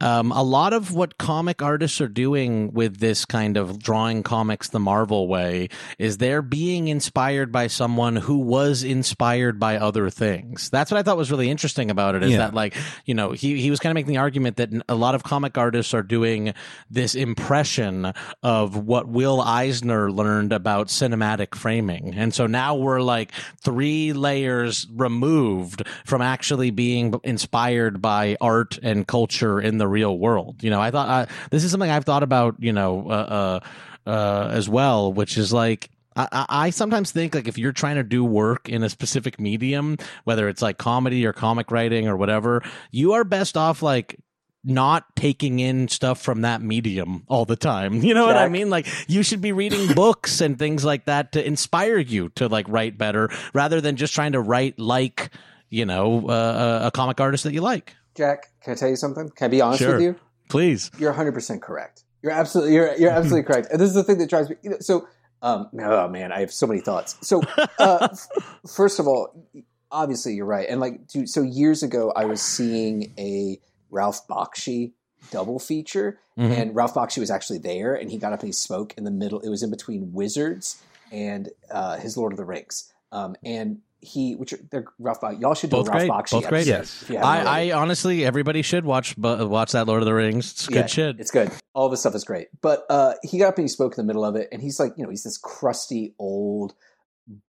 Um, 0.04 0.34
a 0.34 0.44
lot 0.44 0.74
of 0.74 0.94
what 0.94 1.18
comic 1.18 1.62
artists 1.62 2.02
are 2.02 2.10
doing 2.10 2.74
with 2.74 2.98
this 2.98 3.24
kind 3.24 3.56
of 3.56 3.80
drawing 3.80 4.22
comics 4.22 4.68
the 4.68 4.80
Marvel 4.80 5.30
way 5.30 5.70
is 5.98 6.18
they're 6.18 6.42
being 6.42 6.90
inspired 6.90 7.54
by 7.54 7.68
someone 7.68 8.18
who 8.18 8.40
was 8.40 8.84
inspired 8.84 9.62
by 9.62 9.78
other 9.78 10.10
things. 10.10 10.70
That's 10.70 10.92
what 10.92 10.98
I 10.98 11.04
thought 11.04 11.16
was 11.16 11.32
really 11.32 11.50
interesting 11.50 11.90
about 11.90 12.16
it. 12.16 12.24
Is 12.24 12.32
Yeah. 12.32 12.40
that 12.40 12.54
like 12.54 12.76
you 13.06 13.14
know 13.14 13.32
he 13.32 13.62
he 13.62 13.70
was 13.70 13.80
kind 13.80 13.92
of 13.92 13.96
making 13.96 14.12
the 14.12 14.18
argument 14.18 14.58
that 14.58 14.72
a 14.90 14.96
lot 14.96 15.16
of 15.16 15.24
comic 15.24 15.58
artists 15.58 15.94
are 15.94 16.04
doing 16.04 16.54
this 16.90 17.16
impression 17.16 18.12
of 18.44 18.76
what 18.76 19.08
Will 19.08 19.40
Eisner 19.40 20.12
learned 20.12 20.52
about 20.52 20.88
cinematic 20.90 21.56
framing, 21.56 22.14
and 22.14 22.34
so 22.34 22.46
now 22.46 22.76
we're 22.76 23.00
like 23.02 23.32
three 23.62 24.12
layers 24.12 24.86
removed 24.94 25.88
from 26.04 26.22
actually 26.22 26.72
being 26.72 27.16
inspired 27.24 28.02
by 28.02 28.36
art 28.42 28.78
and 28.84 29.08
culture 29.08 29.62
in 29.62 29.78
the 29.78 29.93
real 29.94 30.18
world. 30.18 30.64
You 30.64 30.70
know, 30.70 30.82
I 30.82 30.92
thought 30.92 31.08
uh, 31.08 31.32
this 31.52 31.64
is 31.64 31.72
something 31.72 31.90
I've 31.90 32.06
thought 32.06 32.24
about. 32.24 32.56
You 32.60 32.74
know, 32.74 33.10
uh, 33.10 33.60
uh, 34.06 34.10
uh, 34.10 34.50
as 34.52 34.68
well, 34.68 35.14
which 35.14 35.38
is 35.38 35.54
like. 35.54 35.90
I, 36.16 36.28
I 36.32 36.46
I 36.50 36.70
sometimes 36.70 37.12
think 37.12 37.34
like 37.34 37.48
if 37.48 37.58
you're 37.58 37.72
trying 37.72 37.96
to 37.96 38.04
do 38.04 38.24
work 38.24 38.70
in 38.70 38.84
a 38.84 38.90
specific 38.90 39.40
medium, 39.40 39.98
whether 40.26 40.48
it's 40.48 40.62
like 40.62 40.78
comedy 40.78 41.26
or 41.26 41.34
comic 41.34 41.72
writing 41.72 42.08
or 42.08 42.16
whatever, 42.16 42.62
you 42.92 43.14
are 43.14 43.24
best 43.24 43.58
off 43.58 43.82
like 43.82 44.20
not 44.64 45.16
taking 45.16 45.60
in 45.60 45.88
stuff 45.88 46.22
from 46.22 46.42
that 46.42 46.62
medium 46.62 47.24
all 47.28 47.46
the 47.46 47.56
time. 47.56 48.02
You 48.04 48.14
know 48.14 48.26
what 48.28 48.38
I 48.38 48.48
mean? 48.48 48.70
Like 48.70 48.88
you 49.08 49.24
should 49.24 49.42
be 49.42 49.54
reading 49.54 49.94
books 49.96 50.40
and 50.42 50.60
things 50.60 50.86
like 50.86 51.06
that 51.06 51.32
to 51.32 51.46
inspire 51.46 51.98
you 51.98 52.30
to 52.36 52.48
like 52.48 52.68
write 52.70 52.98
better 52.98 53.30
rather 53.54 53.82
than 53.82 53.96
just 53.96 54.14
trying 54.14 54.34
to 54.34 54.40
write 54.40 54.78
like, 54.78 55.32
you 55.70 55.86
know, 55.86 56.30
uh, 56.30 56.82
a 56.84 56.92
comic 56.92 57.20
artist 57.20 57.44
that 57.46 57.54
you 57.54 57.62
like. 57.62 57.96
Jack, 58.16 58.52
can 58.62 58.74
I 58.74 58.76
tell 58.76 58.90
you 58.90 58.96
something? 58.96 59.30
Can 59.30 59.46
I 59.46 59.48
be 59.50 59.62
honest 59.62 59.82
Sure. 59.82 59.94
with 59.94 60.02
you? 60.02 60.16
Please. 60.50 60.92
You're 60.98 61.12
100 61.12 61.34
percent 61.34 61.62
correct. 61.62 62.04
You're 62.22 62.32
absolutely 62.32 62.74
you're 62.76 62.96
you're 62.96 63.12
absolutely 63.12 63.44
correct. 63.44 63.68
And 63.72 63.80
this 63.80 63.90
is 63.90 63.96
the 63.96 64.04
thing 64.04 64.18
that 64.20 64.30
drives 64.30 64.50
me. 64.50 64.56
You 64.62 64.70
know, 64.72 64.78
so, 64.80 65.08
um, 65.42 65.70
oh 65.80 66.08
man, 66.08 66.32
I 66.32 66.40
have 66.42 66.52
so 66.54 66.68
many 66.68 66.80
thoughts. 66.80 67.16
So, 67.22 67.42
uh, 67.80 68.08
f- 68.12 68.28
first 68.74 69.00
of 69.00 69.08
all, 69.08 69.48
obviously 69.92 70.34
you're 70.36 70.46
right. 70.46 70.68
And 70.70 70.80
like, 70.80 71.08
dude, 71.08 71.28
so 71.30 71.42
years 71.42 71.84
ago, 71.84 72.12
I 72.16 72.26
was 72.26 72.42
seeing 72.42 73.14
a 73.18 73.60
Ralph 73.90 74.26
Bakshi 74.28 74.94
double 75.32 75.60
feature, 75.60 76.20
Mhm. 76.38 76.52
and 76.58 76.76
Ralph 76.76 76.94
Bakshi 76.94 77.20
was 77.20 77.30
actually 77.32 77.60
there, 77.60 77.94
and 77.96 78.10
he 78.12 78.18
got 78.18 78.34
up 78.34 78.40
and 78.40 78.48
he 78.48 78.54
spoke 78.54 78.94
in 78.98 79.04
the 79.04 79.12
middle. 79.12 79.40
It 79.42 79.50
was 79.50 79.64
in 79.64 79.70
between 79.70 80.14
Wizards 80.14 80.82
and 81.12 81.50
uh, 81.72 81.98
his 81.98 82.16
Lord 82.18 82.32
of 82.34 82.38
the 82.38 82.46
Rings. 82.46 82.92
Um, 83.12 83.36
and 83.46 83.80
he, 84.04 84.36
which 84.36 84.54
are, 84.54 84.60
they're 84.70 84.86
Ralph 85.00 85.22
Bakshi. 85.22 85.42
Y'all 85.42 85.54
should 85.56 85.70
do 85.70 85.78
Both 85.78 85.88
Ralph 85.88 86.00
great. 86.00 86.12
Bakshi 86.12 86.32
Both 86.32 86.48
great. 86.50 86.68
Yes. 86.68 87.02
if 87.04 87.10
you 87.10 87.16
haven't 87.18 87.48
already. 87.48 87.72
I, 87.72 87.76
I 87.76 87.82
honestly, 87.82 88.26
everybody 88.26 88.62
should 88.62 88.86
watch 88.86 89.18
watch 89.18 89.72
that 89.72 89.88
Lord 89.88 90.02
of 90.02 90.06
the 90.06 90.14
Rings. 90.14 90.52
It's 90.52 90.68
good 90.68 90.76
Yeah, 90.76 90.86
shit. 90.88 91.20
It's 91.20 91.32
good. 91.32 91.52
All 91.74 91.86
of 91.86 91.92
his 91.92 92.02
stuff 92.02 92.14
is 92.16 92.24
great. 92.24 92.48
But 92.62 92.86
uh, 92.90 93.14
he 93.24 93.38
got 93.40 93.50
up 93.50 93.58
and 93.58 93.64
he 93.64 93.70
spoke 93.70 93.98
in 93.98 94.06
the 94.06 94.08
middle 94.08 94.26
of 94.26 94.36
it, 94.36 94.50
and 94.52 94.62
he's 94.62 94.80
like, 94.80 94.94
you 94.98 95.04
know, 95.04 95.10
he's 95.10 95.24
this 95.24 95.38
crusty 95.38 96.14
old, 96.20 96.74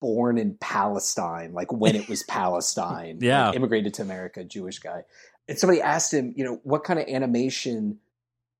born 0.00 0.36
in 0.38 0.56
Palestine, 0.60 1.52
like 1.52 1.72
when 1.72 1.94
it 1.96 2.08
was 2.08 2.22
Palestine, 2.28 3.16
like, 3.16 3.22
Yeah. 3.22 3.52
immigrated 3.52 3.94
to 3.94 4.02
America, 4.02 4.44
Jewish 4.44 4.78
guy. 4.80 5.04
And 5.48 5.58
somebody 5.58 5.80
asked 5.80 6.12
him, 6.12 6.32
you 6.36 6.44
know, 6.44 6.60
what 6.64 6.84
kind 6.84 6.98
of 6.98 7.08
animation 7.08 7.98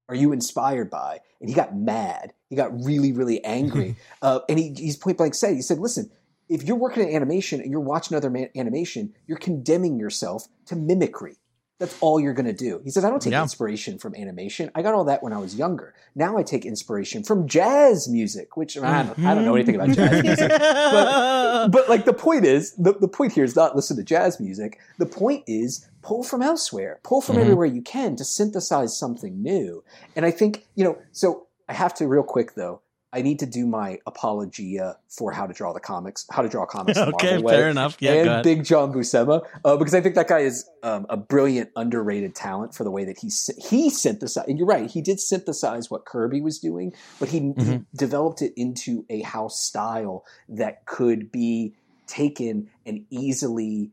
are 0.09 0.14
you 0.14 0.32
inspired 0.32 0.90
by? 0.90 1.20
And 1.40 1.49
he 1.49 1.54
got 1.54 1.76
mad. 1.76 2.32
He 2.49 2.56
got 2.56 2.73
really, 2.85 3.12
really 3.12 3.44
angry. 3.44 3.97
uh, 4.23 4.40
and 4.49 4.59
he, 4.59 4.75
he's 4.76 4.97
point 4.97 5.16
blank 5.18 5.35
said, 5.35 5.54
he 5.54 5.62
said, 5.62 5.78
listen, 5.78 6.11
if 6.50 6.64
you're 6.64 6.76
working 6.76 7.09
in 7.09 7.14
animation 7.16 7.61
and 7.62 7.71
you're 7.71 7.80
watching 7.80 8.16
other 8.16 8.28
man- 8.28 8.50
animation, 8.57 9.14
you're 9.26 9.38
condemning 9.38 9.99
yourself 9.99 10.47
to 10.66 10.76
mimicry. 10.76 11.37
That's 11.78 11.97
all 12.02 12.21
you're 12.21 12.35
going 12.35 12.45
to 12.45 12.52
do. 12.52 12.83
He 12.85 12.90
says, 12.90 13.07
I 13.07 13.09
don't 13.09 13.23
take 13.23 13.33
Yeah. 13.33 13.40
inspiration 13.42 13.99
from 13.99 14.14
animation. 14.14 14.71
I 14.75 14.83
got 14.83 14.92
all 14.92 15.04
that 15.04 15.23
when 15.23 15.33
I 15.33 15.38
was 15.38 15.54
younger. 15.57 15.95
Now 16.14 16.37
I 16.37 16.42
take 16.42 16.66
inspiration 16.66 17.23
from 17.23 17.49
jazz 17.49 18.07
music, 18.07 18.54
which 18.59 18.76
I 18.76 19.02
don't, 19.02 19.19
I 19.25 19.35
don't 19.35 19.47
know 19.47 19.54
anything 19.54 19.76
about 19.76 19.88
jazz 19.97 20.23
music. 20.23 20.50
But, 20.50 21.69
but 21.69 21.88
like 21.88 22.04
the 22.04 22.12
point 22.12 22.45
is, 22.45 22.75
the, 22.75 22.92
the 22.92 23.09
point 23.09 23.33
here 23.33 23.45
is 23.45 23.57
not 23.57 23.76
listen 23.76 23.97
to 23.97 24.02
jazz 24.02 24.38
music. 24.40 24.78
The 24.99 25.07
point 25.07 25.45
is 25.47 25.87
pull 26.02 26.23
from 26.23 26.42
elsewhere, 26.42 27.00
pull 27.02 27.23
from 27.23 27.37
Mhm. 27.37 27.40
everywhere 27.42 27.66
you 27.66 27.80
can 27.80 28.14
to 28.16 28.25
synthesize 28.26 28.99
something 28.99 29.42
new. 29.42 29.83
And 30.14 30.26
I 30.26 30.30
think, 30.33 30.66
you 30.75 30.85
know, 30.85 30.99
so 31.12 31.47
I 31.66 31.73
have 31.73 31.95
to 31.95 32.07
real 32.07 32.23
quick 32.25 32.57
though, 32.57 32.83
I 33.12 33.23
need 33.23 33.40
to 33.40 33.47
do 33.47 33.67
my 33.67 33.99
apologia 34.07 34.97
for 35.09 35.33
how 35.33 35.47
to 35.47 35.52
draw 35.52 35.73
the 35.73 35.81
comics, 35.81 36.26
how 36.31 36.43
to 36.43 36.49
draw 36.49 36.64
comics. 36.64 36.99
okay, 37.14 37.43
fair 37.43 37.69
enough. 37.69 37.97
Yeah, 38.00 38.12
and. 38.12 38.45
Big 38.45 38.64
John 38.64 38.93
Buscema, 38.93 39.45
uh, 39.64 39.76
because 39.76 39.95
I 39.95 40.00
think 40.00 40.14
that 40.14 40.29
guy 40.29 40.40
is 40.40 40.69
um, 40.83 41.07
a 41.11 41.17
brilliant, 41.17 41.71
underrated 41.76 42.35
talent 42.35 42.75
for 42.75 42.85
the 42.85 42.90
way 42.90 43.05
that 43.05 43.19
he 43.19 43.31
he 43.69 43.90
synthesized. 43.90 44.49
And 44.49 44.59
you're 44.59 44.67
right, 44.67 44.90
he 44.90 45.02
did 45.02 45.21
synthesize 45.21 45.90
what 45.90 46.05
Kirby 46.05 46.40
was 46.40 46.59
doing, 46.59 46.93
but 47.19 47.29
he, 47.29 47.38
he 47.38 47.45
Mhm. 47.50 47.87
developed 47.97 48.43
it 48.43 48.52
into 48.57 49.05
a 49.11 49.23
house 49.23 49.59
style 49.61 50.25
that 50.49 50.87
could 50.87 51.31
be 51.33 51.75
taken 52.07 52.69
and 52.87 53.05
easily 53.11 53.90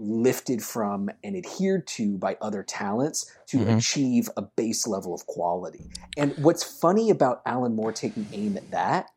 lifted 0.00 0.62
from 0.62 1.10
and 1.22 1.36
adhered 1.36 1.86
to 1.86 2.16
by 2.18 2.36
other 2.40 2.62
talents 2.62 3.30
to 3.48 3.60
Mhm. 3.60 3.76
achieve 3.76 4.30
a 4.36 4.42
base 4.42 4.86
level 4.86 5.14
of 5.14 5.26
quality. 5.26 5.90
And 6.16 6.32
what's 6.36 6.64
funny 6.64 7.10
about 7.10 7.42
Alan 7.46 7.76
Moore 7.76 7.92
taking 7.92 8.28
aim 8.32 8.56
at 8.56 8.70
that 8.70 9.10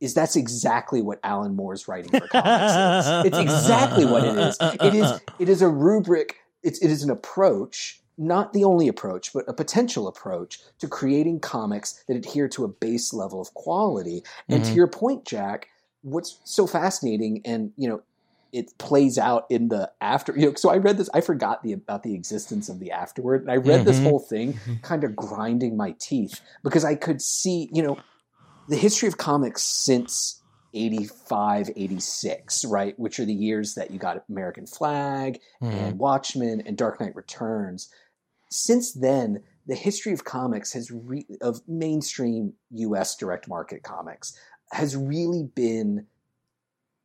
is 0.00 0.14
that's 0.14 0.36
exactly 0.36 1.02
what 1.02 1.18
Alan 1.24 1.56
Moore's 1.56 1.88
writing 1.88 2.12
for 2.12 2.28
comics 2.28 2.78
is. 2.78 3.16
It's 3.24 3.38
exactly 3.38 4.04
what 4.04 4.24
it 4.24 4.36
is. 4.36 4.58
It 4.82 4.94
is 4.94 5.20
it 5.38 5.48
is 5.48 5.62
a 5.62 5.68
rubric, 5.68 6.36
it's 6.62 6.78
it 6.80 6.90
is 6.90 7.02
an 7.02 7.10
approach, 7.10 8.00
not 8.18 8.52
the 8.52 8.64
only 8.64 8.88
approach, 8.88 9.32
but 9.32 9.44
a 9.48 9.54
potential 9.54 10.06
approach 10.06 10.60
to 10.80 10.88
creating 10.88 11.40
comics 11.40 12.04
that 12.08 12.16
adhere 12.16 12.48
to 12.50 12.64
a 12.64 12.68
base 12.68 13.12
level 13.12 13.40
of 13.40 13.54
quality. 13.54 14.22
And 14.50 14.64
to 14.64 14.70
Mhm. 14.72 14.76
your 14.76 14.86
point, 14.88 15.24
Jack, 15.24 15.68
what's 16.02 16.40
so 16.44 16.66
fascinating 16.66 17.40
and 17.44 17.72
you 17.76 17.88
know 17.88 18.02
it 18.56 18.76
plays 18.78 19.18
out 19.18 19.44
in 19.50 19.68
the 19.68 19.90
after 20.00 20.32
you 20.38 20.46
know 20.46 20.54
so 20.54 20.70
i 20.70 20.76
read 20.76 20.96
this 20.96 21.10
i 21.14 21.20
forgot 21.20 21.62
the 21.62 21.72
about 21.72 22.02
the 22.02 22.14
existence 22.14 22.68
of 22.68 22.80
the 22.80 22.90
afterward 22.90 23.42
and 23.42 23.50
i 23.50 23.56
read 23.56 23.84
this 23.84 23.98
Mhm. 23.98 24.04
whole 24.04 24.18
thing 24.20 24.58
kind 24.82 25.04
of 25.04 25.14
grinding 25.14 25.76
my 25.76 25.94
teeth 26.00 26.40
because 26.64 26.84
i 26.84 26.94
could 26.94 27.20
see 27.20 27.68
you 27.72 27.82
know 27.82 27.96
the 28.68 28.76
history 28.76 29.08
of 29.08 29.16
comics 29.18 29.62
since 29.62 30.42
85 30.74 31.70
86 31.76 32.64
right 32.66 32.98
which 32.98 33.18
are 33.20 33.24
the 33.24 33.32
years 33.34 33.74
that 33.74 33.90
you 33.90 33.98
got 33.98 34.24
American 34.28 34.66
Flagg 34.66 35.40
Mhm. 35.62 35.72
and 35.72 35.98
watchmen 35.98 36.62
and 36.66 36.76
dark 36.76 37.00
knight 37.00 37.14
returns 37.16 37.88
since 38.50 38.92
then 38.92 39.42
the 39.66 39.74
history 39.74 40.12
of 40.12 40.24
comics 40.24 40.72
has 40.72 40.90
re- 40.90 41.26
of 41.40 41.60
mainstream 41.66 42.54
us 42.72 43.16
direct 43.16 43.48
market 43.48 43.82
comics 43.82 44.36
has 44.72 44.96
really 44.96 45.44
been 45.54 46.06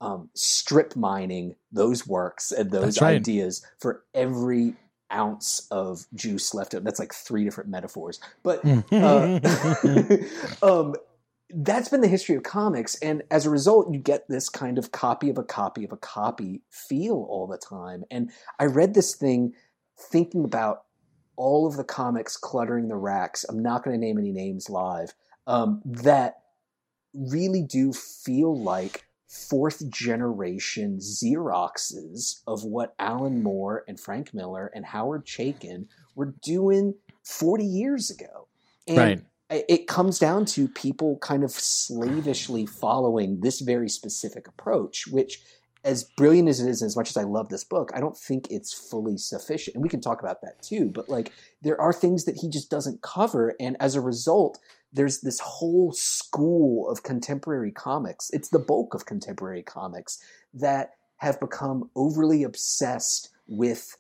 um, 0.02 0.30
strip 0.34 0.96
mining 0.96 1.56
those 1.72 2.06
works 2.06 2.52
and 2.52 2.72
those 2.72 3.00
right. 3.00 3.16
ideas 3.16 3.66
for 3.80 4.04
every 4.14 4.76
ounce 5.14 5.68
of 5.72 6.06
juice 6.16 6.54
left. 6.54 6.76
That's 6.84 7.00
like 7.00 7.14
three 7.14 7.44
different 7.46 7.70
metaphors, 7.70 8.20
but 8.44 8.66
uh, 8.92 9.40
um, 10.64 10.96
that's 11.54 11.90
been 11.90 12.02
the 12.02 12.08
history 12.08 12.36
of 12.36 12.44
comics, 12.44 12.96
and 12.96 13.22
as 13.30 13.46
a 13.46 13.50
result, 13.50 13.94
you 13.94 14.00
get 14.00 14.28
this 14.28 14.50
kind 14.50 14.78
of 14.78 14.92
copy 14.92 15.30
of 15.30 15.38
a 15.38 15.44
copy 15.44 15.86
of 15.86 15.92
a 15.92 15.98
copy 15.98 16.62
feel 16.72 17.26
all 17.30 17.46
the 17.46 17.58
time. 17.58 18.04
And 18.10 18.32
I 18.60 18.66
read 18.66 18.94
this 18.94 19.16
thing 19.16 19.54
thinking 20.00 20.44
about 20.44 20.84
all 21.36 21.68
of 21.68 21.78
the 21.78 21.84
comics 21.84 22.38
cluttering 22.38 22.88
the 22.88 22.96
racks. 22.96 23.46
I'm 23.48 23.62
not 23.62 23.84
going 23.84 24.00
to 24.00 24.06
name 24.06 24.18
any 24.18 24.32
names 24.32 24.70
live 24.70 25.14
um, 25.46 25.82
that 25.86 26.36
really 27.14 27.62
do 27.62 27.94
feel 27.94 28.58
like 28.58 29.06
fourth 29.32 29.90
generation 29.90 30.98
Xeroxes 30.98 32.42
of 32.48 32.66
what 32.66 32.94
Alan 33.00 33.42
Moore 33.42 33.86
and 33.88 33.98
Frank 33.98 34.34
Miller 34.34 34.70
and 34.76 34.86
Howard 34.86 35.26
Chaykin 35.26 35.86
were 36.16 36.34
doing 36.44 36.96
40 37.24 37.64
years 37.64 38.10
ago. 38.10 38.48
And 38.88 38.98
Right. 39.50 39.66
it 39.70 39.88
comes 39.88 40.20
down 40.20 40.46
to 40.48 40.68
people 40.68 41.18
kind 41.20 41.46
of 41.46 41.52
slavishly 41.52 42.66
following 42.66 43.40
this 43.40 43.62
very 43.62 43.88
specific 43.88 44.50
approach, 44.50 45.08
which, 45.08 45.42
as 45.86 46.04
brilliant 46.18 46.50
as 46.50 46.60
it 46.60 46.68
is, 46.68 46.82
and 46.82 46.88
as 46.88 46.98
much 46.98 47.10
as 47.10 47.16
I 47.16 47.24
love 47.24 47.48
this 47.48 47.64
book, 47.64 47.92
I 47.94 48.02
don't 48.02 48.18
think 48.18 48.52
it's 48.52 48.74
fully 48.74 49.18
sufficient. 49.18 49.76
And 49.76 49.84
we 49.84 49.90
can 49.90 50.02
talk 50.02 50.22
about 50.22 50.42
that 50.42 50.62
too. 50.62 50.90
But 50.90 51.08
like, 51.08 51.32
there 51.62 51.80
are 51.80 51.94
things 51.94 52.26
that 52.26 52.36
he 52.36 52.50
just 52.50 52.70
doesn't 52.70 53.02
cover. 53.02 53.56
And 53.62 53.78
as 53.80 53.96
a 53.96 54.02
result, 54.02 54.60
there's 54.94 55.22
this 55.22 55.40
whole 55.40 55.92
school 55.94 56.90
of 56.90 57.04
contemporary 57.04 57.72
comics. 57.72 58.30
It's 58.32 58.50
the 58.50 58.60
bulk 58.60 58.94
of 58.94 59.06
contemporary 59.06 59.64
comics 59.64 60.20
that 60.54 60.96
have 61.18 61.40
become 61.40 61.90
overly 61.96 62.44
obsessed 62.44 63.30
with 63.48 63.98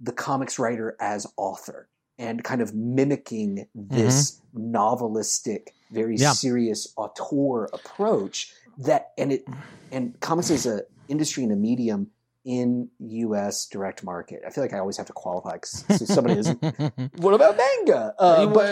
the 0.00 0.12
comics 0.12 0.58
writer 0.58 0.96
as 1.00 1.26
author 1.36 1.88
and 2.18 2.44
kind 2.44 2.60
of 2.60 2.74
mimicking 2.74 3.66
this 3.74 4.40
mm-hmm. 4.54 4.76
novelistic, 4.76 5.68
very 5.90 6.16
Yeah. 6.16 6.32
serious 6.32 6.92
auteur 6.96 7.66
approach 7.72 8.52
that 8.78 9.12
and 9.18 9.32
it 9.32 9.46
and 9.90 10.18
comics 10.20 10.50
as 10.50 10.66
a 10.66 10.82
industry 11.08 11.42
and 11.42 11.52
a 11.52 11.56
medium 11.56 12.10
in 12.44 12.88
U.S. 12.98 13.66
direct 13.66 14.02
market. 14.02 14.42
I 14.46 14.50
feel 14.50 14.64
like 14.64 14.72
I 14.72 14.78
always 14.78 14.96
have 14.96 15.06
to 15.06 15.12
qualify 15.12 15.54
because 15.54 16.08
somebody 16.12 16.40
is. 16.40 16.48
what 17.16 17.34
about 17.34 17.56
manga? 17.56 18.14
Uh, 18.18 18.46
but, 18.46 18.66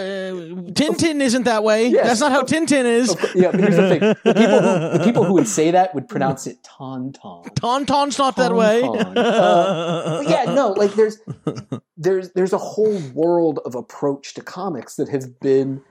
Tintin 0.75 1.21
isn't 1.21 1.45
that 1.45 1.63
way. 1.63 1.89
Yes. 1.89 2.07
That's 2.07 2.21
not 2.21 2.33
how 2.33 2.43
Tintin 2.43 2.85
is. 2.85 3.17
yeah, 3.35 3.51
but 3.53 3.61
here's 3.61 3.77
the 3.77 3.89
thing: 3.89 4.01
the 4.01 4.35
people 4.35 4.61
who 4.61 4.99
the 4.99 5.05
people 5.05 5.25
who 5.25 5.35
would 5.35 5.49
say 5.49 5.71
that 5.71 5.95
would 5.95 6.09
pronounce 6.09 6.47
it 6.47 6.63
tauntaun. 6.63 7.45
Tauntaun's 7.55 8.19
not 8.19 8.37
that 8.37 8.55
way. 8.55 8.83
Uh, 8.83 10.23
yeah, 10.27 10.53
no, 10.53 10.73
like 10.73 10.95
there's 10.95 11.19
there's 11.97 12.33
there's 12.33 12.53
a 12.53 12.59
whole 12.59 12.99
world 13.15 13.61
of 13.65 13.75
approach 13.75 14.35
to 14.35 14.43
comics 14.43 14.97
that 14.97 15.09
have 15.09 15.39
been 15.41 15.83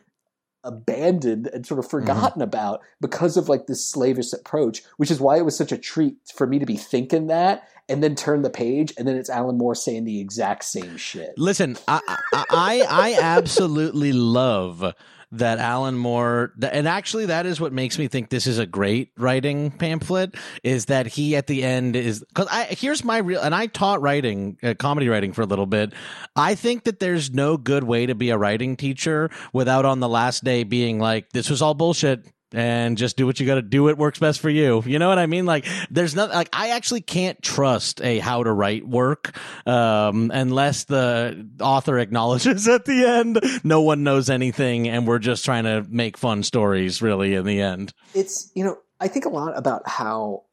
abandoned 0.63 1.47
and 1.47 1.65
sort 1.65 1.79
of 1.79 1.85
mm-hmm. 1.85 1.99
forgotten 1.99 2.41
about 2.41 2.81
because 3.01 3.37
of 3.37 3.49
like 3.49 3.67
this 3.67 3.85
slavish 3.85 4.33
approach, 4.33 4.83
which 4.97 5.11
is 5.11 5.19
why 5.19 5.37
it 5.37 5.45
was 5.45 5.57
such 5.57 5.71
a 5.71 5.77
treat 5.77 6.17
for 6.33 6.47
me 6.47 6.59
to 6.59 6.65
be 6.65 6.77
thinking 6.77 7.27
that 7.27 7.67
and 7.87 8.03
then 8.03 8.15
turn 8.15 8.43
the 8.43 8.49
page 8.49 8.93
and 8.97 9.07
then 9.07 9.15
it's 9.15 9.29
Alan 9.29 9.57
Moore 9.57 9.75
saying 9.75 10.05
the 10.05 10.21
exact 10.21 10.63
same 10.63 10.95
shit. 10.97 11.33
Listen, 11.37 11.77
I, 11.87 11.99
I 12.07 12.45
I 12.49 12.85
I 12.89 13.17
absolutely 13.19 14.13
love 14.13 14.93
that 15.31 15.59
Alan 15.59 15.97
Moore, 15.97 16.53
and 16.61 16.87
actually 16.87 17.27
that 17.27 17.45
is 17.45 17.61
what 17.61 17.71
makes 17.71 17.99
me 17.99 18.07
think 18.07 18.29
this 18.29 18.47
is 18.47 18.57
a 18.57 18.65
great 18.65 19.11
writing 19.17 19.71
pamphlet. 19.71 20.35
Is 20.63 20.85
that 20.85 21.07
he 21.07 21.35
at 21.35 21.47
the 21.47 21.63
end 21.63 21.95
is 21.95 22.23
because 22.27 22.47
I 22.49 22.63
here's 22.65 23.03
my 23.03 23.19
real, 23.19 23.41
and 23.41 23.53
I 23.53 23.67
taught 23.67 24.01
writing, 24.01 24.57
uh, 24.63 24.73
comedy 24.73 25.07
writing 25.07 25.33
for 25.33 25.41
a 25.41 25.45
little 25.45 25.65
bit. 25.65 25.93
I 26.35 26.55
think 26.55 26.85
that 26.85 26.99
there's 26.99 27.31
no 27.31 27.57
good 27.57 27.83
way 27.83 28.05
to 28.05 28.15
be 28.15 28.29
a 28.31 28.37
writing 28.37 28.75
teacher 28.75 29.29
without 29.53 29.85
on 29.85 29.99
the 29.99 30.09
last 30.09 30.43
day 30.43 30.63
being 30.63 30.99
like, 30.99 31.29
this 31.29 31.49
was 31.49 31.61
all 31.61 31.73
bullshit 31.73 32.25
and 32.53 32.97
just 32.97 33.17
do 33.17 33.25
what 33.25 33.39
you 33.39 33.45
got 33.45 33.55
to 33.55 33.61
do. 33.61 33.89
It 33.89 33.97
works 33.97 34.19
best 34.19 34.39
for 34.39 34.49
you. 34.49 34.83
You 34.85 34.99
know 34.99 35.09
what 35.09 35.19
I 35.19 35.25
mean? 35.25 35.45
Like, 35.45 35.65
there's 35.89 36.15
not 36.15 36.29
like 36.29 36.49
I 36.53 36.69
actually 36.69 37.01
can't 37.01 37.41
trust 37.41 38.01
a 38.01 38.19
how 38.19 38.43
to 38.43 38.51
write 38.51 38.87
work 38.87 39.35
um, 39.67 40.31
unless 40.33 40.85
the 40.85 41.47
author 41.61 41.99
acknowledges 41.99 42.67
at 42.67 42.85
the 42.85 43.05
end 43.05 43.39
no 43.63 43.81
one 43.81 44.03
knows 44.03 44.29
anything, 44.29 44.87
and 44.87 45.07
we're 45.07 45.19
just 45.19 45.45
trying 45.45 45.65
to 45.65 45.85
make 45.89 46.17
fun 46.17 46.43
stories. 46.43 47.01
Really, 47.01 47.35
in 47.35 47.45
the 47.45 47.61
end, 47.61 47.93
It's 48.13 48.51
you 48.55 48.63
know, 48.63 48.77
I 48.99 49.07
think 49.07 49.25
a 49.25 49.29
lot 49.29 49.57
about 49.57 49.87
how 49.87 50.43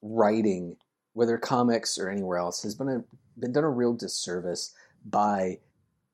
writing, 0.00 0.76
whether 1.12 1.36
comics 1.38 1.98
or 1.98 2.08
anywhere 2.08 2.38
else, 2.38 2.62
has 2.62 2.74
been 2.74 2.88
a, 2.88 3.04
been 3.38 3.52
done 3.52 3.64
a 3.64 3.70
real 3.70 3.94
disservice 3.94 4.74
by 5.04 5.58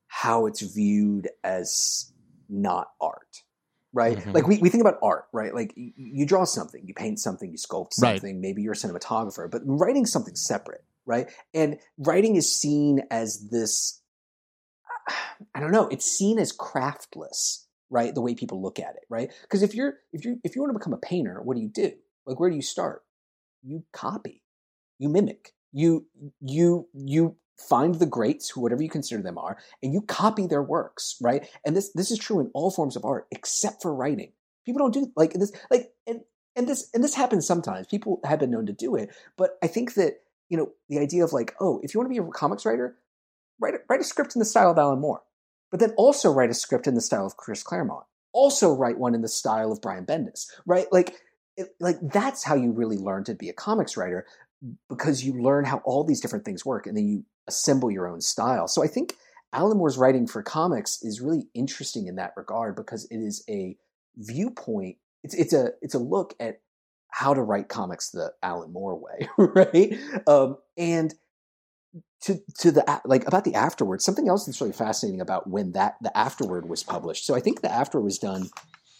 how 0.07 0.47
it's 0.47 0.61
viewed 0.61 1.29
as 1.43 2.11
not 2.49 2.89
art. 2.99 3.43
Right? 3.91 4.17
Mhm. 4.17 4.33
Like 4.35 4.47
we, 4.47 4.59
we 4.59 4.69
think 4.69 4.81
about 4.81 4.99
art, 5.01 5.25
right? 5.33 5.53
Like 5.53 5.73
you, 5.75 5.91
you 5.95 6.25
draw 6.25 6.43
something, 6.43 6.85
you 6.85 6.93
paint 6.93 7.19
something, 7.19 7.51
you 7.51 7.57
sculpt 7.57 7.93
Right. 7.99 8.19
something, 8.21 8.39
maybe 8.39 8.61
you're 8.61 8.73
a 8.73 8.75
cinematographer, 8.75 9.49
but 9.49 9.61
writing 9.65 10.05
something 10.05 10.35
separate, 10.35 10.83
right? 11.07 11.27
And 11.55 11.79
writing 11.97 12.35
is 12.35 12.53
seen 12.53 13.01
as 13.09 13.49
this 13.49 14.01
I 15.55 15.59
don't 15.59 15.71
know, 15.71 15.87
it's 15.87 16.05
seen 16.05 16.37
as 16.39 16.51
craftless, 16.51 17.65
right? 17.89 18.13
The 18.13 18.21
way 18.21 18.35
people 18.35 18.61
look 18.61 18.79
at 18.79 18.95
it, 18.95 19.05
right? 19.09 19.31
Because 19.41 19.63
if 19.63 19.73
you're 19.73 19.95
if 20.13 20.23
you 20.25 20.39
if 20.43 20.55
you 20.55 20.61
want 20.61 20.73
to 20.73 20.77
become 20.79 20.93
a 20.93 20.97
painter, 20.97 21.41
what 21.41 21.55
do 21.55 21.61
you 21.61 21.69
do? 21.69 21.91
Like 22.25 22.39
where 22.39 22.49
do 22.49 22.55
you 22.55 22.61
start? 22.61 23.03
You 23.63 23.83
copy, 23.91 24.43
you 24.99 25.09
mimic, 25.09 25.53
you 25.71 26.05
you 26.41 26.87
you 26.93 27.35
find 27.59 27.95
the 27.95 28.05
greats, 28.05 28.49
who 28.49 28.61
whatever 28.61 28.81
you 28.81 28.89
consider 28.89 29.21
them 29.21 29.37
are, 29.37 29.57
and 29.83 29.93
you 29.93 30.01
copy 30.01 30.47
their 30.47 30.63
works, 30.63 31.17
right? 31.21 31.47
And 31.65 31.75
this 31.75 31.91
this 31.93 32.11
is 32.11 32.17
true 32.17 32.39
in 32.39 32.49
all 32.53 32.71
forms 32.71 32.95
of 32.95 33.05
art, 33.05 33.27
except 33.31 33.81
for 33.81 33.93
writing. 33.93 34.31
People 34.65 34.79
don't 34.79 34.93
do 34.93 35.11
like 35.15 35.33
this, 35.33 35.51
like 35.69 35.91
and 36.07 36.21
and 36.55 36.67
this 36.67 36.89
and 36.93 37.03
this 37.03 37.15
happens 37.15 37.45
sometimes. 37.45 37.87
People 37.87 38.19
have 38.23 38.39
been 38.39 38.51
known 38.51 38.65
to 38.67 38.73
do 38.73 38.95
it, 38.95 39.09
but 39.37 39.57
I 39.63 39.67
think 39.67 39.95
that 39.95 40.21
you 40.49 40.57
know 40.57 40.71
the 40.89 40.99
idea 40.99 41.23
of 41.23 41.33
like, 41.33 41.55
oh, 41.59 41.79
if 41.83 41.93
you 41.93 41.99
want 41.99 42.11
to 42.11 42.21
be 42.21 42.27
a 42.27 42.31
comics 42.31 42.65
writer, 42.65 42.97
write 43.59 43.75
a, 43.75 43.77
write 43.89 44.01
a 44.01 44.05
script 44.05 44.35
in 44.35 44.39
the 44.39 44.45
style 44.45 44.71
of 44.71 44.77
Alan 44.77 44.99
Moore, 44.99 45.21
but 45.71 45.79
then 45.79 45.93
also 45.97 46.31
write 46.31 46.49
a 46.49 46.55
script 46.55 46.87
in 46.87 46.95
the 46.95 47.01
style 47.01 47.25
of 47.25 47.37
Chris 47.37 47.63
Claremont. 47.63 48.05
Also 48.31 48.73
write 48.73 48.99
one 48.99 49.15
in 49.15 49.21
the 49.21 49.27
style 49.27 49.71
of 49.71 49.81
Brian 49.81 50.05
Bendis, 50.05 50.45
right? 50.65 50.85
Like, 50.91 51.15
it, 51.57 51.69
like 51.79 51.97
that's 52.01 52.43
how 52.43 52.55
you 52.55 52.71
really 52.71 52.97
learn 52.97 53.23
to 53.25 53.33
be 53.33 53.49
a 53.49 53.53
comics 53.53 53.97
writer 53.97 54.25
because 54.87 55.23
you 55.23 55.41
learn 55.41 55.65
how 55.65 55.77
all 55.85 56.03
these 56.03 56.19
different 56.19 56.45
things 56.45 56.65
work, 56.65 56.85
and 56.85 56.95
then 56.95 57.07
you 57.07 57.25
assemble 57.49 57.91
your 57.91 58.07
own 58.07 58.21
style. 58.21 58.67
So 58.67 58.83
I 58.83 58.87
think 58.87 59.15
Alan 59.51 59.77
Moore's 59.77 59.97
writing 59.97 60.27
for 60.27 60.41
comics 60.41 61.01
is 61.01 61.21
really 61.21 61.47
interesting 61.53 62.07
in 62.07 62.15
that 62.15 62.33
regard 62.37 62.75
because 62.75 63.05
it 63.11 63.17
is 63.17 63.43
a 63.49 63.75
viewpoint. 64.15 64.97
It's 65.23 65.35
it's 65.35 65.53
a 65.53 65.71
it's 65.81 65.95
a 65.95 65.99
look 65.99 66.35
at 66.39 66.61
how 67.09 67.33
to 67.33 67.41
write 67.41 67.67
comics 67.67 68.11
the 68.11 68.31
Alan 68.41 68.71
Moore 68.71 68.97
way, 68.97 69.27
right? 69.37 69.99
Um, 70.27 70.57
and 70.77 71.13
to 72.21 72.39
to 72.59 72.71
the 72.71 73.01
like 73.05 73.25
about 73.27 73.45
the 73.45 73.55
afterward 73.55 74.01
something 74.01 74.27
else 74.27 74.45
that's 74.45 74.59
really 74.59 74.73
fascinating 74.73 75.21
about 75.21 75.49
when 75.49 75.71
that 75.71 75.95
the 76.01 76.15
afterward 76.17 76.67
was 76.67 76.83
published 76.83 77.25
so 77.25 77.33
i 77.33 77.39
think 77.39 77.61
the 77.61 77.71
afterward 77.71 78.03
was 78.03 78.19
done 78.19 78.49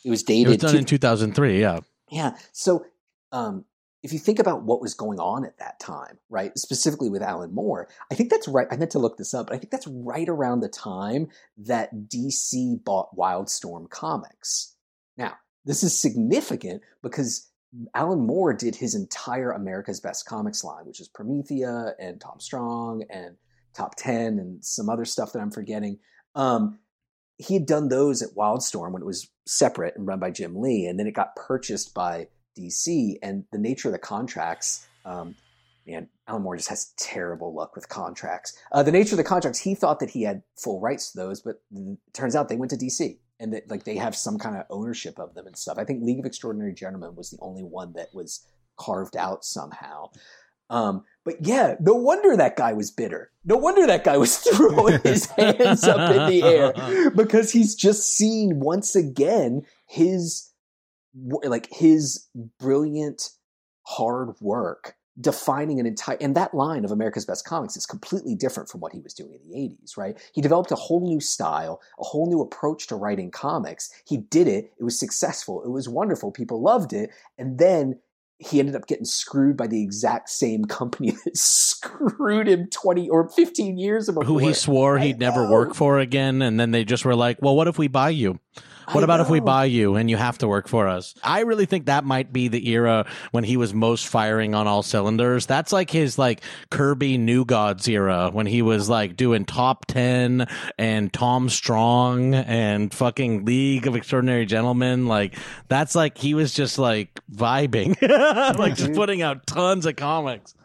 it 0.05 0.09
was 0.09 0.23
dated. 0.23 0.47
it 0.47 0.49
was 0.49 0.57
done 0.57 0.71
to- 0.71 0.77
in 0.79 0.85
2003. 0.85 1.59
Yeah, 1.59 1.79
yeah 2.09 2.37
so 2.53 2.85
um 3.31 3.65
if 4.01 4.13
you 4.13 4.19
think 4.19 4.39
about 4.39 4.63
what 4.63 4.81
was 4.81 4.93
going 4.93 5.19
on 5.19 5.45
at 5.45 5.57
that 5.59 5.79
time 5.79 6.17
right 6.29 6.57
specifically 6.57 7.09
with 7.09 7.21
alan 7.21 7.53
moore 7.53 7.87
i 8.11 8.15
think 8.15 8.29
that's 8.29 8.47
right 8.47 8.67
i 8.71 8.75
meant 8.75 8.91
to 8.91 8.99
look 8.99 9.17
this 9.17 9.33
up 9.33 9.47
but 9.47 9.55
i 9.55 9.57
think 9.57 9.71
that's 9.71 9.87
right 9.87 10.29
around 10.29 10.59
the 10.59 10.69
time 10.69 11.27
that 11.57 11.93
dc 12.07 12.83
bought 12.83 13.15
wildstorm 13.15 13.89
comics 13.89 14.75
now 15.17 15.33
this 15.65 15.83
is 15.83 15.99
significant 15.99 16.81
because 17.03 17.49
Alan 17.93 18.25
Moore 18.25 18.53
did 18.53 18.75
his 18.75 18.95
entire 18.95 19.51
America's 19.51 19.99
Best 19.99 20.25
Comics 20.25 20.63
line, 20.63 20.85
which 20.85 20.99
is 20.99 21.07
Promethea 21.07 21.93
and 21.99 22.19
Tom 22.19 22.39
Strong 22.39 23.03
and 23.09 23.35
Top 23.73 23.95
Ten 23.95 24.39
and 24.39 24.63
some 24.63 24.89
other 24.89 25.05
stuff 25.05 25.33
that 25.33 25.39
I'm 25.39 25.51
forgetting. 25.51 25.99
Um, 26.35 26.79
he 27.37 27.53
had 27.53 27.65
done 27.65 27.87
those 27.87 28.21
at 28.21 28.35
Wildstorm 28.35 28.91
when 28.91 29.01
it 29.01 29.05
was 29.05 29.29
separate 29.45 29.95
and 29.95 30.07
run 30.07 30.19
by 30.19 30.31
Jim 30.31 30.59
Lee, 30.59 30.87
and 30.87 30.99
then 30.99 31.07
it 31.07 31.13
got 31.13 31.35
purchased 31.35 31.93
by 31.93 32.27
DC. 32.59 33.17
And 33.21 33.45
the 33.51 33.57
nature 33.57 33.87
of 33.87 33.93
the 33.93 33.99
contracts, 33.99 34.87
um, 35.05 35.35
man, 35.87 36.09
Alan 36.27 36.43
Moore 36.43 36.57
just 36.57 36.69
has 36.69 36.93
terrible 36.97 37.53
luck 37.53 37.75
with 37.75 37.89
contracts. 37.89 38.57
Uh, 38.71 38.83
the 38.83 38.91
nature 38.91 39.13
of 39.13 39.17
the 39.17 39.23
contracts, 39.23 39.59
he 39.59 39.75
thought 39.75 39.99
that 39.99 40.09
he 40.09 40.23
had 40.23 40.43
full 40.55 40.79
rights 40.79 41.11
to 41.11 41.17
those, 41.17 41.41
but 41.41 41.61
it 41.71 41.97
turns 42.13 42.35
out 42.35 42.49
they 42.49 42.55
went 42.55 42.71
to 42.71 42.77
DC 42.77 43.17
and 43.39 43.53
that 43.53 43.69
like 43.69 43.85
they 43.85 43.95
have 43.95 44.15
some 44.15 44.37
kind 44.37 44.57
of 44.57 44.65
ownership 44.69 45.19
of 45.19 45.33
them 45.33 45.47
and 45.47 45.57
stuff. 45.57 45.77
I 45.77 45.85
think 45.85 46.03
League 46.03 46.19
of 46.19 46.25
Extraordinary 46.25 46.73
Gentlemen 46.73 47.15
was 47.15 47.29
the 47.29 47.37
only 47.41 47.63
one 47.63 47.93
that 47.93 48.09
was 48.13 48.45
carved 48.77 49.15
out 49.15 49.43
somehow. 49.43 50.09
Um, 50.69 51.03
but 51.25 51.35
yeah, 51.41 51.75
no 51.79 51.95
wonder 51.95 52.37
that 52.37 52.55
guy 52.55 52.73
was 52.73 52.91
bitter. 52.91 53.31
No 53.43 53.57
wonder 53.57 53.87
that 53.87 54.03
guy 54.03 54.17
was 54.17 54.37
throwing 54.55 55.01
his 55.01 55.25
hands 55.25 55.83
up 55.83 56.11
in 56.11 56.27
the 56.27 56.43
air 56.43 57.09
because 57.15 57.51
he's 57.51 57.75
just 57.75 58.13
seen 58.13 58.59
once 58.59 58.95
again 58.95 59.63
his 59.87 60.48
like 61.15 61.67
his 61.71 62.27
brilliant 62.59 63.29
hard 63.83 64.35
work 64.41 64.95
defining 65.19 65.79
an 65.79 65.85
entire 65.85 66.17
and 66.21 66.35
that 66.35 66.53
line 66.53 66.85
of 66.85 66.91
America's 66.91 67.25
Best 67.25 67.45
Comics 67.45 67.75
is 67.75 67.85
completely 67.85 68.35
different 68.35 68.69
from 68.69 68.79
what 68.79 68.93
he 68.93 69.01
was 69.01 69.13
doing 69.13 69.33
in 69.33 69.49
the 69.49 69.55
80s, 69.55 69.97
right? 69.97 70.17
He 70.33 70.41
developed 70.41 70.71
a 70.71 70.75
whole 70.75 71.01
new 71.01 71.19
style, 71.19 71.81
a 71.99 72.03
whole 72.03 72.27
new 72.27 72.41
approach 72.41 72.87
to 72.87 72.95
writing 72.95 73.31
comics. 73.31 73.89
He 74.07 74.17
did 74.17 74.47
it, 74.47 74.71
it 74.79 74.83
was 74.83 74.97
successful, 74.97 75.63
it 75.63 75.69
was 75.69 75.89
wonderful, 75.89 76.31
people 76.31 76.61
loved 76.61 76.93
it, 76.93 77.09
and 77.37 77.59
then 77.59 77.99
he 78.37 78.59
ended 78.59 78.73
up 78.73 78.87
getting 78.87 79.03
screwed 79.03 79.57
by 79.57 79.67
the 79.67 79.83
exact 79.83 80.29
same 80.29 80.63
company 80.63 81.11
that 81.25 81.35
screwed 81.35 82.47
him 82.47 82.67
20 82.69 83.09
or 83.09 83.27
15 83.27 83.77
years 83.77 84.07
ago. 84.07 84.21
who 84.21 84.37
he 84.37 84.53
swore 84.53 84.97
I 84.97 85.07
he'd 85.07 85.19
never 85.19 85.49
work 85.49 85.75
for 85.75 85.99
again, 85.99 86.41
and 86.41 86.57
then 86.57 86.71
they 86.71 86.85
just 86.85 87.03
were 87.03 87.15
like, 87.15 87.41
"Well, 87.41 87.55
what 87.55 87.67
if 87.67 87.77
we 87.77 87.89
buy 87.89 88.11
you? 88.11 88.39
What 88.91 89.03
I 89.03 89.05
about 89.05 89.19
if 89.19 89.29
we 89.29 89.39
buy 89.39 89.65
you 89.65 89.95
and 89.95 90.09
you 90.09 90.17
have 90.17 90.39
to 90.39 90.47
work 90.47 90.67
for 90.67 90.87
us?" 90.87 91.13
I 91.23 91.41
really 91.41 91.65
think 91.65 91.85
that 91.85 92.05
might 92.05 92.33
be 92.33 92.47
the 92.47 92.69
era 92.69 93.05
when 93.31 93.43
he 93.43 93.55
was 93.57 93.73
most 93.73 94.07
firing 94.07 94.55
on 94.55 94.67
all 94.67 94.81
cylinders. 94.81 95.45
That's 95.45 95.71
like 95.71 95.91
his 95.91 96.17
like 96.17 96.41
Kirby 96.71 97.17
New 97.17 97.45
Gods 97.45 97.87
era 97.87 98.29
when 98.31 98.47
he 98.47 98.61
was 98.61 98.89
like 98.89 99.15
doing 99.15 99.45
Top 99.45 99.85
Ten 99.85 100.47
and 100.77 101.13
Tom 101.13 101.49
Strong 101.49 102.33
and 102.33 102.93
fucking 102.93 103.45
League 103.45 103.85
of 103.85 103.95
Extraordinary 103.95 104.45
Gentlemen. 104.45 105.07
Like 105.07 105.35
that's 105.67 105.93
like 105.95 106.17
he 106.17 106.33
was 106.33 106.53
just 106.53 106.79
like 106.79 107.19
vibing, 107.31 107.89
like 108.57 108.75
just 108.75 108.89
mm-hmm. 108.89 108.95
putting 108.95 109.21
out 109.21 109.45
tons 109.45 109.85
of 109.85 109.95
comics. 109.95 110.55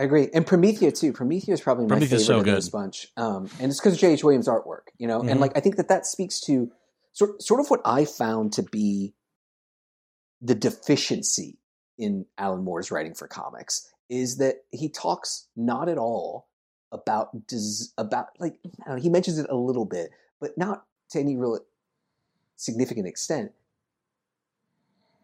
I 0.00 0.04
agree, 0.04 0.30
and 0.32 0.46
Promethea 0.46 0.92
too. 0.92 1.12
Promethea 1.12 1.52
is 1.52 1.60
probably 1.60 1.84
my 1.84 1.88
Promethea's 1.88 2.22
favorite 2.22 2.24
so 2.24 2.38
of 2.38 2.44
good. 2.44 2.56
this 2.56 2.70
bunch, 2.70 3.08
um, 3.18 3.50
and 3.60 3.70
it's 3.70 3.78
because 3.78 3.92
of 3.92 3.98
J.H. 3.98 4.24
Williams' 4.24 4.48
artwork, 4.48 4.88
you 4.98 5.06
know. 5.06 5.20
Mhm. 5.20 5.30
And 5.30 5.40
like, 5.40 5.52
I 5.54 5.60
think 5.60 5.76
that 5.76 5.88
that 5.88 6.06
speaks 6.06 6.40
to 6.42 6.72
sort 7.12 7.42
sort 7.42 7.60
of 7.60 7.68
what 7.68 7.82
I 7.84 8.06
found 8.06 8.54
to 8.54 8.62
be 8.62 9.12
the 10.40 10.54
deficiency 10.54 11.58
in 11.98 12.24
Alan 12.38 12.64
Moore's 12.64 12.90
writing 12.90 13.12
for 13.14 13.28
comics 13.28 13.92
is 14.08 14.38
that 14.38 14.64
he 14.70 14.88
talks 14.88 15.48
not 15.54 15.90
at 15.90 15.98
all 15.98 16.48
about 16.92 17.46
des- 17.46 17.92
about 17.98 18.28
like 18.38 18.56
I 18.64 18.88
don't 18.88 18.96
know, 18.96 19.02
he 19.02 19.10
mentions 19.10 19.38
it 19.38 19.46
a 19.50 19.54
little 19.54 19.84
bit, 19.84 20.10
but 20.40 20.56
not 20.56 20.86
to 21.10 21.20
any 21.20 21.36
real 21.36 21.60
significant 22.56 23.06
extent. 23.06 23.52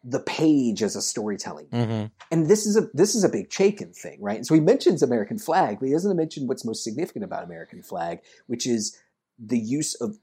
The 0.09 0.21
page 0.21 0.83
as 0.83 0.95
a 0.95 1.03
storytelling 1.03 1.67
Mm-hmm. 1.73 2.07
and 2.31 2.47
this 2.47 2.65
is 2.65 2.77
a 2.77 2.89
this 2.95 3.17
is 3.17 3.25
a 3.25 3.29
big 3.29 3.51
Chaykin 3.51 3.95
thing, 3.95 4.19
right? 4.21 4.37
And 4.37 4.47
so 4.47 4.55
he 4.55 4.61
mentions 4.61 5.03
American 5.03 5.39
Flagg, 5.39 5.81
but 5.81 5.87
he 5.87 5.93
doesn't 5.93 6.17
mention 6.17 6.47
what's 6.47 6.65
most 6.65 6.85
significant 6.85 7.25
about 7.25 7.43
American 7.45 7.83
Flagg, 7.83 8.21
which 8.47 8.67
is 8.67 8.97
the 9.39 9.59
use 9.59 9.95
of 10.01 10.17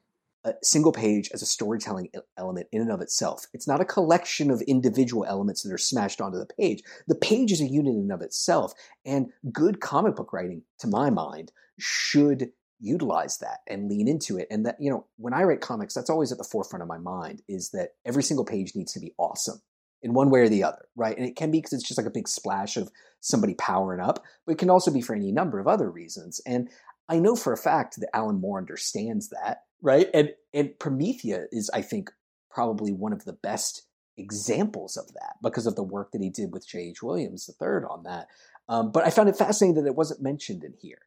a 0.46 0.54
single 0.62 0.92
page 0.92 1.30
as 1.34 1.42
a 1.42 1.46
storytelling 1.46 2.10
element 2.38 2.68
in 2.72 2.82
and 2.82 2.92
of 2.92 3.02
itself. 3.02 3.46
It's 3.54 3.68
not 3.68 3.82
a 3.82 3.86
collection 3.86 4.52
of 4.52 4.62
individual 4.62 5.26
elements 5.26 5.64
that 5.64 5.72
are 5.72 5.78
smashed 5.78 6.20
onto 6.20 6.38
the 6.38 6.46
page. 6.46 6.82
The 7.08 7.16
page 7.16 7.52
is 7.52 7.62
a 7.62 7.66
unit 7.66 7.94
in 7.94 8.02
and 8.02 8.12
of 8.12 8.22
itself, 8.22 8.74
and 9.06 9.28
good 9.52 9.80
comic 9.80 10.16
book 10.16 10.34
writing, 10.34 10.64
to 10.80 10.88
my 10.88 11.10
mind, 11.10 11.52
should 11.80 12.52
utilize 12.80 13.38
that 13.38 13.60
and 13.68 13.90
lean 13.90 14.10
into 14.10 14.38
it. 14.38 14.48
And 14.52 14.66
that 14.66 14.76
you 14.80 14.90
know, 14.90 15.06
when 15.18 15.34
I 15.34 15.44
write 15.44 15.62
comics, 15.62 15.94
that's 15.94 16.10
always 16.10 16.32
at 16.32 16.38
the 16.38 16.44
forefront 16.44 16.84
of 16.84 16.90
my 16.90 16.98
mind 16.98 17.42
is 17.48 17.70
that 17.72 17.92
every 18.06 18.24
single 18.24 18.46
page 18.46 18.76
needs 18.76 18.92
to 18.94 19.00
be 19.00 19.14
awesome 19.18 19.62
in 20.04 20.14
one 20.14 20.30
way 20.30 20.42
or 20.42 20.50
the 20.50 20.64
other, 20.64 20.86
right? 20.96 21.18
And 21.18 21.26
it 21.26 21.36
can 21.36 21.50
be 21.50 21.60
because 21.60 21.74
it's 21.74 21.88
just 21.88 21.98
like 21.98 22.06
a 22.06 22.12
big 22.12 22.28
splash 22.28 22.78
of 22.78 22.92
somebody 23.22 23.56
powering 23.56 24.02
up, 24.02 24.24
but 24.46 24.52
it 24.52 24.60
can 24.60 24.70
also 24.70 24.92
be 24.92 25.02
for 25.02 25.16
any 25.16 25.32
number 25.32 25.60
of 25.60 25.68
other 25.68 25.90
reasons. 25.90 26.42
And 26.46 26.70
I 27.10 27.20
know 27.20 27.36
for 27.36 27.54
a 27.54 27.58
fact 27.58 28.00
that 28.00 28.10
Alan 28.14 28.40
Moore 28.40 28.60
understands 28.60 29.30
that, 29.30 29.64
right? 29.82 30.08
And 30.14 30.32
and 30.54 30.78
Promethea 30.78 31.46
is, 31.52 31.70
I 31.74 31.82
think, 31.82 32.12
probably 32.52 32.92
one 32.92 33.14
of 33.14 33.26
the 33.26 33.34
best 33.34 33.84
examples 34.18 34.98
of 34.98 35.08
that 35.14 35.36
because 35.42 35.66
of 35.66 35.76
the 35.76 35.84
work 35.84 36.12
that 36.12 36.22
he 36.22 36.30
did 36.30 36.54
with 36.54 36.68
J.H. 36.68 37.02
Williams 37.02 37.50
III 37.50 37.86
on 37.90 38.04
that. 38.04 38.28
Um, 38.70 38.92
but 38.92 39.06
I 39.06 39.10
found 39.10 39.30
it 39.30 39.38
fascinating 39.38 39.82
that 39.82 39.90
it 39.90 39.96
wasn't 39.96 40.22
mentioned 40.22 40.64
in 40.64 40.74
here, 40.80 41.02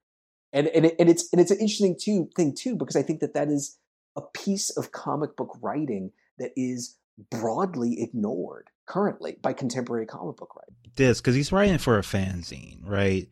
and 0.53 0.69
and, 0.69 0.87
it, 0.87 0.97
and 0.99 1.09
it's 1.09 1.29
and 1.33 1.41
it's 1.41 1.51
an 1.51 1.59
interesting 1.59 1.97
too 1.99 2.29
thing 2.35 2.55
too 2.55 2.77
because 2.77 2.97
I 2.97 3.03
think 3.03 3.21
that 3.21 3.35
that 3.35 3.49
is 3.49 3.79
a 4.17 4.23
piece 4.23 4.71
of 4.71 4.93
comic 4.93 5.37
book 5.37 5.59
writing 5.63 6.13
that 6.39 6.53
is 6.57 6.97
broadly 7.31 8.03
ignored 8.03 8.69
currently 8.87 9.37
by 9.43 9.53
contemporary 9.53 10.07
comic 10.07 10.37
book 10.37 10.55
writing. 10.57 10.75
this 10.97 11.21
because 11.21 11.35
he's 11.35 11.53
writing 11.53 11.79
for 11.79 11.99
a 11.99 12.03
fanzine, 12.03 12.81
right? 12.85 13.29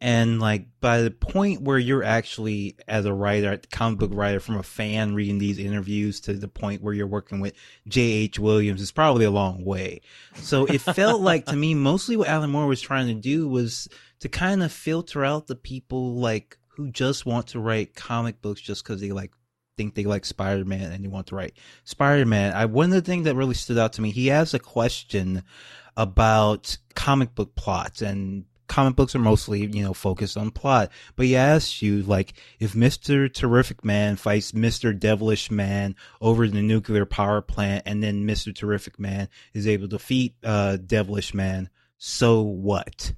And 0.00 0.40
like 0.40 0.66
by 0.80 1.02
the 1.02 1.12
point 1.12 1.62
where 1.62 1.78
you're 1.78 2.02
actually 2.02 2.76
as 2.88 3.04
a 3.04 3.14
writer, 3.14 3.60
comic 3.70 4.00
book 4.00 4.10
writer 4.12 4.40
from 4.40 4.56
a 4.56 4.62
fan 4.64 5.14
reading 5.14 5.38
these 5.38 5.60
interviews 5.60 6.18
to 6.22 6.34
the 6.34 6.48
point 6.48 6.82
where 6.82 6.92
you're 6.92 7.06
working 7.06 7.38
with 7.38 7.54
J.H. 7.86 8.40
Williams 8.40 8.82
is 8.82 8.90
probably 8.90 9.24
a 9.24 9.30
long 9.30 9.64
way. 9.64 10.00
So 10.34 10.66
it 10.66 10.80
felt 10.80 11.20
like 11.20 11.46
to 11.46 11.56
me, 11.56 11.74
mostly 11.74 12.16
what 12.16 12.26
Alan 12.26 12.50
Moore 12.50 12.66
was 12.66 12.80
trying 12.80 13.06
to 13.08 13.14
do 13.14 13.48
was 13.48 13.88
to 14.18 14.28
kind 14.28 14.64
of 14.64 14.72
filter 14.72 15.24
out 15.24 15.46
the 15.46 15.54
people 15.54 16.16
like 16.16 16.58
who 16.74 16.90
just 16.90 17.24
want 17.24 17.46
to 17.48 17.60
write 17.60 17.94
comic 17.94 18.42
books 18.42 18.60
just 18.60 18.82
because 18.82 19.00
they 19.00 19.12
like 19.12 19.30
think 19.76 19.94
they 19.94 20.04
like 20.04 20.24
Spider-Man 20.24 20.92
and 20.92 21.04
they 21.04 21.08
want 21.08 21.28
to 21.28 21.36
write 21.36 21.54
Spider-Man. 21.84 22.52
I 22.52 22.66
one 22.66 22.86
of 22.86 22.92
the 22.92 23.02
things 23.02 23.24
that 23.24 23.36
really 23.36 23.54
stood 23.54 23.78
out 23.78 23.94
to 23.94 24.02
me, 24.02 24.10
he 24.10 24.30
asked 24.30 24.54
a 24.54 24.58
question 24.58 25.42
about 25.96 26.76
comic 26.94 27.34
book 27.34 27.54
plots 27.54 28.02
and 28.02 28.44
comic 28.72 28.96
books 28.96 29.14
are 29.14 29.18
mostly, 29.18 29.66
you 29.66 29.82
know, 29.82 29.92
focused 29.92 30.38
on 30.38 30.50
plot. 30.50 30.90
But 31.14 31.26
he 31.26 31.36
asks 31.36 31.82
you, 31.82 32.02
like, 32.02 32.32
if 32.58 32.72
Mr. 32.72 33.32
Terrific 33.32 33.84
Man 33.84 34.16
fights 34.16 34.52
Mr. 34.52 34.98
Devilish 34.98 35.50
Man 35.50 35.94
over 36.22 36.48
the 36.48 36.62
nuclear 36.62 37.04
power 37.04 37.42
plant 37.42 37.82
and 37.84 38.02
then 38.02 38.26
Mr. 38.26 38.54
Terrific 38.54 38.98
Man 38.98 39.28
is 39.52 39.66
able 39.66 39.88
to 39.88 39.98
defeat, 39.98 40.36
uh, 40.42 40.78
Devilish 40.78 41.34
Man, 41.34 41.68
so 41.98 42.40
what? 42.40 43.12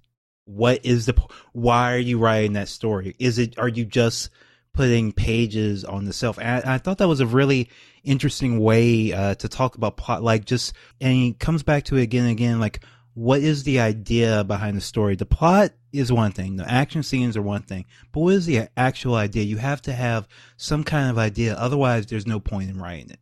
What 0.44 0.84
is 0.84 1.06
the, 1.06 1.14
why 1.52 1.94
are 1.94 1.98
you 1.98 2.18
writing 2.18 2.54
that 2.54 2.68
story? 2.68 3.14
Is 3.20 3.38
it, 3.38 3.56
are 3.56 3.68
you 3.68 3.84
just 3.84 4.30
putting 4.74 5.12
pages 5.12 5.84
on 5.84 6.04
the 6.04 6.12
self? 6.12 6.38
And 6.38 6.62
I, 6.66 6.74
I 6.74 6.78
thought 6.78 6.98
that 6.98 7.08
was 7.08 7.20
a 7.20 7.26
really 7.26 7.70
interesting 8.02 8.58
way, 8.60 9.12
uh, 9.12 9.34
to 9.36 9.48
talk 9.48 9.76
about 9.76 9.96
plot, 9.96 10.22
like 10.22 10.44
just, 10.44 10.74
and 11.00 11.14
he 11.14 11.32
comes 11.32 11.62
back 11.62 11.84
to 11.84 11.96
it 11.96 12.02
again 12.02 12.24
and 12.24 12.32
again, 12.32 12.60
like, 12.60 12.80
what 13.14 13.40
is 13.40 13.62
the 13.62 13.80
idea 13.80 14.44
behind 14.44 14.76
the 14.76 14.82
story? 14.82 15.16
The 15.16 15.24
plot 15.24 15.70
is 15.92 16.12
one 16.12 16.32
thing, 16.32 16.56
the 16.56 16.70
action 16.70 17.02
scenes 17.02 17.36
are 17.36 17.42
one 17.42 17.62
thing, 17.62 17.86
but 18.12 18.20
what 18.20 18.34
is 18.34 18.44
the 18.44 18.68
actual 18.76 19.14
idea? 19.14 19.44
You 19.44 19.56
have 19.56 19.80
to 19.82 19.92
have 19.92 20.28
some 20.56 20.84
kind 20.84 21.08
of 21.08 21.16
idea, 21.16 21.54
otherwise, 21.54 22.06
there's 22.06 22.26
no 22.26 22.40
point 22.40 22.68
in 22.68 22.78
writing 22.78 23.10
it. 23.10 23.20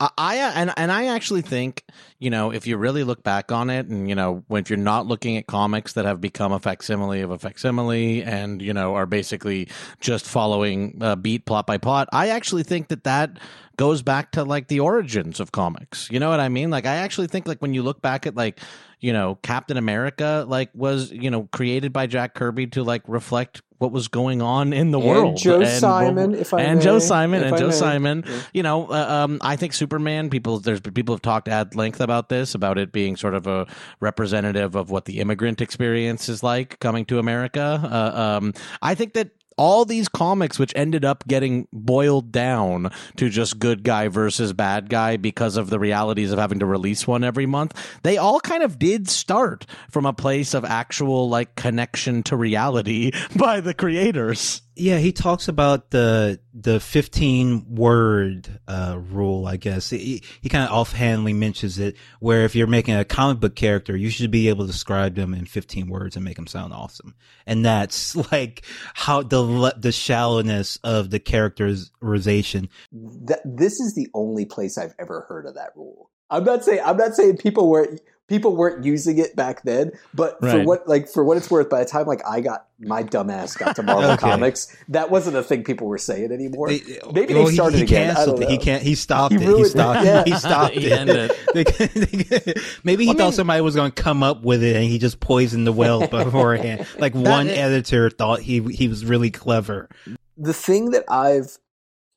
I, 0.00 0.10
I 0.16 0.36
and 0.36 0.72
and 0.76 0.90
I 0.90 1.06
actually 1.08 1.42
think 1.42 1.84
you 2.18 2.30
know 2.30 2.50
if 2.50 2.66
you 2.66 2.76
really 2.76 3.04
look 3.04 3.22
back 3.22 3.52
on 3.52 3.70
it, 3.70 3.86
and 3.86 4.08
you 4.08 4.14
know 4.14 4.42
when 4.48 4.62
if 4.62 4.70
you're 4.70 4.78
not 4.78 5.06
looking 5.06 5.36
at 5.36 5.46
comics 5.46 5.92
that 5.92 6.06
have 6.06 6.20
become 6.20 6.52
a 6.52 6.58
facsimile 6.58 7.20
of 7.20 7.30
a 7.30 7.38
facsimile, 7.38 8.22
and 8.22 8.62
you 8.62 8.72
know 8.72 8.94
are 8.94 9.06
basically 9.06 9.68
just 10.00 10.26
following 10.26 10.98
uh, 11.00 11.16
beat 11.16 11.44
plot 11.44 11.66
by 11.66 11.76
plot, 11.76 12.08
I 12.12 12.28
actually 12.30 12.62
think 12.62 12.88
that 12.88 13.04
that 13.04 13.38
goes 13.80 14.02
back 14.02 14.32
to 14.32 14.44
like 14.44 14.68
the 14.68 14.78
origins 14.78 15.40
of 15.40 15.52
comics. 15.52 16.06
You 16.10 16.20
know 16.20 16.28
what 16.28 16.38
I 16.38 16.50
mean? 16.50 16.68
Like 16.68 16.84
I 16.84 16.96
actually 16.96 17.28
think 17.28 17.48
like 17.48 17.62
when 17.62 17.72
you 17.72 17.82
look 17.82 18.02
back 18.02 18.26
at 18.26 18.36
like 18.36 18.60
you 19.00 19.10
know 19.10 19.36
Captain 19.36 19.78
America 19.78 20.44
like 20.46 20.68
was 20.74 21.10
you 21.10 21.30
know 21.30 21.48
created 21.50 21.90
by 21.90 22.06
Jack 22.06 22.34
Kirby 22.34 22.66
to 22.66 22.82
like 22.82 23.00
reflect 23.08 23.62
what 23.78 23.90
was 23.90 24.08
going 24.08 24.42
on 24.42 24.74
in 24.74 24.90
the 24.90 24.98
And 24.98 25.08
world 25.08 25.36
Joe 25.38 25.64
Simon, 25.64 26.34
if 26.34 26.52
I 26.52 26.60
and 26.60 26.82
Joe 26.82 26.98
Simon 26.98 27.42
and 27.42 27.54
I 27.54 27.58
Joe 27.58 27.68
may. 27.68 27.72
Simon 27.72 28.24
Yeah. 28.26 28.40
you 28.52 28.62
know, 28.62 28.90
uh, 28.90 29.24
um, 29.24 29.38
I 29.40 29.56
think 29.56 29.72
Superman. 29.72 30.28
People, 30.28 30.60
there's 30.60 30.82
people 30.82 31.14
have 31.14 31.22
talked 31.22 31.48
at 31.48 31.74
length 31.74 32.02
about 32.02 32.28
this, 32.28 32.54
about 32.54 32.76
it 32.76 32.92
being 32.92 33.16
sort 33.16 33.34
of 33.34 33.46
a 33.46 33.66
representative 34.00 34.74
of 34.74 34.90
what 34.90 35.06
the 35.06 35.20
immigrant 35.20 35.62
experience 35.62 36.28
is 36.28 36.42
like 36.42 36.78
coming 36.80 37.06
to 37.06 37.18
America. 37.18 37.80
Uh, 37.82 38.20
um, 38.36 38.52
I 38.82 38.94
think 38.94 39.14
that 39.14 39.30
all 39.60 39.84
these 39.84 40.08
comics, 40.08 40.58
which 40.58 40.72
ended 40.74 41.04
up 41.04 41.22
getting 41.28 41.68
boiled 41.70 42.32
down 42.32 42.90
to 43.16 43.28
just 43.28 43.58
good 43.58 43.82
guy 43.82 44.08
versus 44.08 44.54
bad 44.54 44.88
guy 44.88 45.18
because 45.18 45.58
of 45.58 45.68
the 45.68 45.78
realities 45.78 46.32
of 46.32 46.38
having 46.38 46.60
to 46.60 46.64
release 46.64 47.06
one 47.06 47.22
every 47.22 47.44
month, 47.44 47.74
they 48.02 48.16
all 48.16 48.40
kind 48.40 48.62
of 48.62 48.78
did 48.78 49.06
start 49.06 49.66
from 49.90 50.06
a 50.06 50.14
place 50.14 50.54
of 50.54 50.64
actual 50.64 51.28
like 51.28 51.56
connection 51.56 52.22
to 52.22 52.36
reality 52.36 53.12
by 53.36 53.60
the 53.60 53.74
creators. 53.74 54.62
Yeah, 54.80 54.96
he 54.96 55.12
talks 55.12 55.46
about 55.46 55.90
the 55.90 56.40
the 56.54 56.80
fifteen 56.80 57.74
word 57.74 58.48
uh, 58.66 58.98
rule. 58.98 59.46
I 59.46 59.58
guess 59.58 59.90
he, 59.90 60.22
he 60.40 60.48
kind 60.48 60.64
of 60.64 60.70
offhandedly 60.70 61.34
mentions 61.34 61.78
it, 61.78 61.96
where 62.18 62.44
if 62.44 62.54
you're 62.54 62.66
making 62.66 62.94
a 62.94 63.04
comic 63.04 63.40
book 63.40 63.54
character, 63.54 63.94
you 63.94 64.08
should 64.08 64.30
be 64.30 64.48
able 64.48 64.64
to 64.64 64.72
describe 64.72 65.16
them 65.16 65.34
in 65.34 65.44
fifteen 65.44 65.88
words 65.88 66.16
and 66.16 66.24
make 66.24 66.36
them 66.36 66.46
sound 66.46 66.72
awesome. 66.72 67.14
And 67.46 67.62
that's 67.62 68.16
like 68.32 68.64
how 68.94 69.22
the 69.22 69.74
the 69.76 69.92
shallowness 69.92 70.78
of 70.82 71.10
the 71.10 71.20
characterization. 71.20 72.70
that 72.90 73.42
this 73.44 73.80
is 73.80 73.94
the 73.94 74.08
only 74.14 74.46
place 74.46 74.78
I've 74.78 74.94
ever 74.98 75.26
heard 75.28 75.44
of 75.44 75.56
that 75.56 75.72
rule. 75.76 76.10
I'm 76.30 76.44
not 76.44 76.64
saying 76.64 76.80
I'm 76.82 76.96
not 76.96 77.14
saying 77.14 77.36
people 77.36 77.68
weren't 77.68 78.00
people 78.30 78.56
weren't 78.56 78.82
using 78.86 79.18
it 79.18 79.36
back 79.36 79.62
then, 79.64 79.92
but 80.14 80.40
for 80.40 80.62
what 80.64 80.88
like 80.88 81.06
for 81.08 81.22
what 81.22 81.36
it's 81.36 81.50
worth, 81.50 81.68
by 81.68 81.80
the 81.84 81.90
time 81.90 82.06
like 82.06 82.22
I 82.26 82.40
got 82.40 82.66
my 82.78 83.02
dumbass 83.02 83.58
got 83.58 83.76
to 83.76 83.82
Marvel 83.82 84.10
Okay. 84.12 84.16
Comics, 84.30 84.74
that 84.88 85.10
wasn't 85.10 85.36
a 85.36 85.42
thing 85.42 85.64
people 85.64 85.86
were 85.86 85.98
saying 85.98 86.32
anymore. 86.32 86.68
They- 86.68 86.80
Maybe 87.12 87.34
well, 87.34 87.44
they 87.44 87.50
he- 87.50 87.54
started 87.56 87.76
he, 87.76 87.82
again. 87.82 88.10
I 88.10 88.14
canceled 88.14 88.40
don't 88.40 88.50
it. 88.50 88.52
He 88.52 88.58
can't. 88.58 88.82
He 88.82 88.94
stopped 88.94 89.34
He 89.34 89.42
it. 89.44 89.46
ruined 89.46 89.58
He 89.58 89.66
it. 89.66 89.70
stopped. 89.70 90.04
Yeah. 90.06 90.24
He 90.24 90.32
stopped 90.36 90.74
He 90.78 90.86
it. 90.86 90.92
ended 90.92 91.32
Maybe 92.84 93.04
he 93.04 93.10
I 93.10 93.14
thought 93.14 93.24
mean- 93.24 93.32
somebody 93.32 93.60
was 93.60 93.74
going 93.74 93.92
to 93.92 94.02
come 94.02 94.22
up 94.22 94.42
with 94.42 94.62
it, 94.62 94.76
and 94.76 94.84
he 94.86 94.98
just 94.98 95.20
poisoned 95.20 95.66
the 95.66 95.72
well 95.72 96.06
beforehand. 96.08 96.86
Like 96.98 97.14
one 97.14 97.48
is- 97.48 97.58
editor 97.58 98.08
thought 98.08 98.40
he 98.40 98.60
he 98.72 98.88
was 98.88 99.04
really 99.04 99.30
clever. 99.30 99.90
the 100.38 100.54
thing 100.54 100.92
that 100.92 101.04
I've 101.10 101.58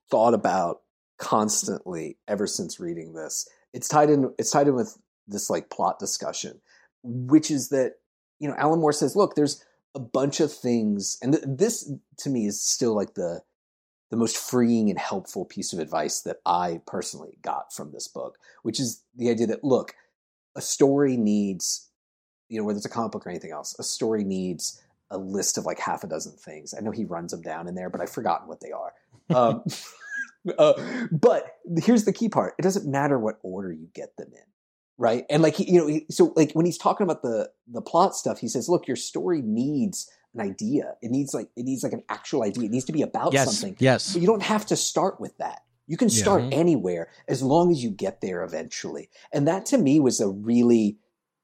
thought 0.09 0.33
about 0.33 0.81
constantly 1.17 2.17
ever 2.27 2.47
since 2.47 2.79
reading 2.79 3.13
this, 3.13 3.47
it's 3.73 3.87
tied 3.87 4.09
in 4.09 4.33
it's 4.37 4.51
tied 4.51 4.67
in 4.67 4.75
with 4.75 4.97
this 5.27 5.49
like 5.49 5.69
plot 5.69 5.99
discussion, 5.99 6.61
which 7.03 7.51
is 7.51 7.69
that, 7.69 7.95
you 8.39 8.47
know, 8.47 8.55
Alan 8.57 8.79
Moore 8.79 8.93
says, 8.93 9.15
look, 9.15 9.35
there's 9.35 9.63
a 9.95 9.99
bunch 9.99 10.39
of 10.39 10.51
things 10.51 11.17
and 11.21 11.33
th- 11.33 11.45
this 11.45 11.91
to 12.17 12.29
me 12.29 12.47
is 12.47 12.61
still 12.61 12.95
like 12.95 13.13
the 13.13 13.41
the 14.09 14.17
most 14.17 14.37
freeing 14.37 14.91
and 14.91 14.99
helpful 14.99 15.43
piece 15.43 15.73
of 15.73 15.79
advice 15.79 16.21
that 16.21 16.37
I 16.45 16.81
personally 16.85 17.39
got 17.41 17.73
from 17.73 17.91
this 17.91 18.07
book, 18.07 18.37
which 18.61 18.79
is 18.79 19.03
the 19.15 19.31
idea 19.31 19.47
that 19.47 19.63
look, 19.63 19.95
a 20.55 20.61
story 20.61 21.17
needs, 21.17 21.89
you 22.47 22.59
know, 22.59 22.63
whether 22.63 22.77
it's 22.77 22.85
a 22.85 22.89
comic 22.89 23.11
book 23.11 23.25
or 23.25 23.31
anything 23.31 23.51
else, 23.51 23.75
a 23.79 23.83
story 23.83 24.23
needs 24.23 24.79
a 25.09 25.17
list 25.17 25.57
of 25.57 25.65
like 25.65 25.79
half 25.79 26.03
a 26.03 26.07
dozen 26.07 26.33
things. 26.33 26.75
I 26.77 26.81
know 26.81 26.91
he 26.91 27.05
runs 27.05 27.31
them 27.31 27.41
down 27.41 27.67
in 27.67 27.73
there, 27.73 27.89
but 27.89 28.01
I've 28.01 28.09
forgotten 28.11 28.47
what 28.47 28.61
they 28.61 28.71
are. 28.71 28.93
Um, 29.29 29.63
uh, 30.59 30.73
but 31.11 31.57
here's 31.77 32.05
the 32.05 32.13
key 32.13 32.29
part: 32.29 32.53
it 32.59 32.61
doesn't 32.61 32.89
matter 32.89 33.17
what 33.17 33.39
order 33.41 33.71
you 33.71 33.87
get 33.93 34.15
them 34.17 34.29
in, 34.31 34.45
right? 35.03 35.25
And 35.29 35.43
like 35.43 35.55
he, 35.55 35.69
you 35.69 35.79
know, 35.81 35.87
he, 35.87 36.05
so 36.09 36.31
like 36.37 36.53
when 36.53 36.65
he's 36.65 36.77
talking 36.77 37.03
about 37.03 37.21
the 37.23 37.51
the 37.67 37.81
plot 37.81 38.15
stuff, 38.15 38.39
he 38.39 38.47
says, 38.47 38.69
"Look, 38.69 38.87
your 38.87 38.95
story 38.95 39.41
needs 39.41 40.09
an 40.33 40.39
idea. 40.39 40.95
It 41.01 41.11
needs 41.11 41.33
like 41.33 41.49
it 41.57 41.65
needs 41.65 41.83
like 41.83 41.91
an 41.91 42.03
actual 42.07 42.41
idea. 42.43 42.63
It 42.65 42.71
needs 42.71 42.85
to 42.85 42.93
be 42.93 43.01
about 43.01 43.33
Yes, 43.33 43.45
something. 43.45 43.75
yes. 43.79 44.13
But 44.13 44.21
you 44.21 44.27
don't 44.27 44.41
have 44.41 44.65
to 44.67 44.77
start 44.77 45.19
with 45.19 45.37
that. 45.39 45.63
You 45.87 45.97
can 45.97 46.09
start 46.09 46.43
Mhm. 46.43 46.53
anywhere 46.53 47.09
as 47.27 47.43
long 47.43 47.69
as 47.69 47.83
you 47.83 47.89
get 47.91 48.21
there 48.21 48.43
eventually. 48.43 49.09
And 49.33 49.45
that 49.45 49.65
to 49.67 49.77
me 49.77 49.99
was 49.99 50.21
a 50.21 50.29
really 50.29 50.97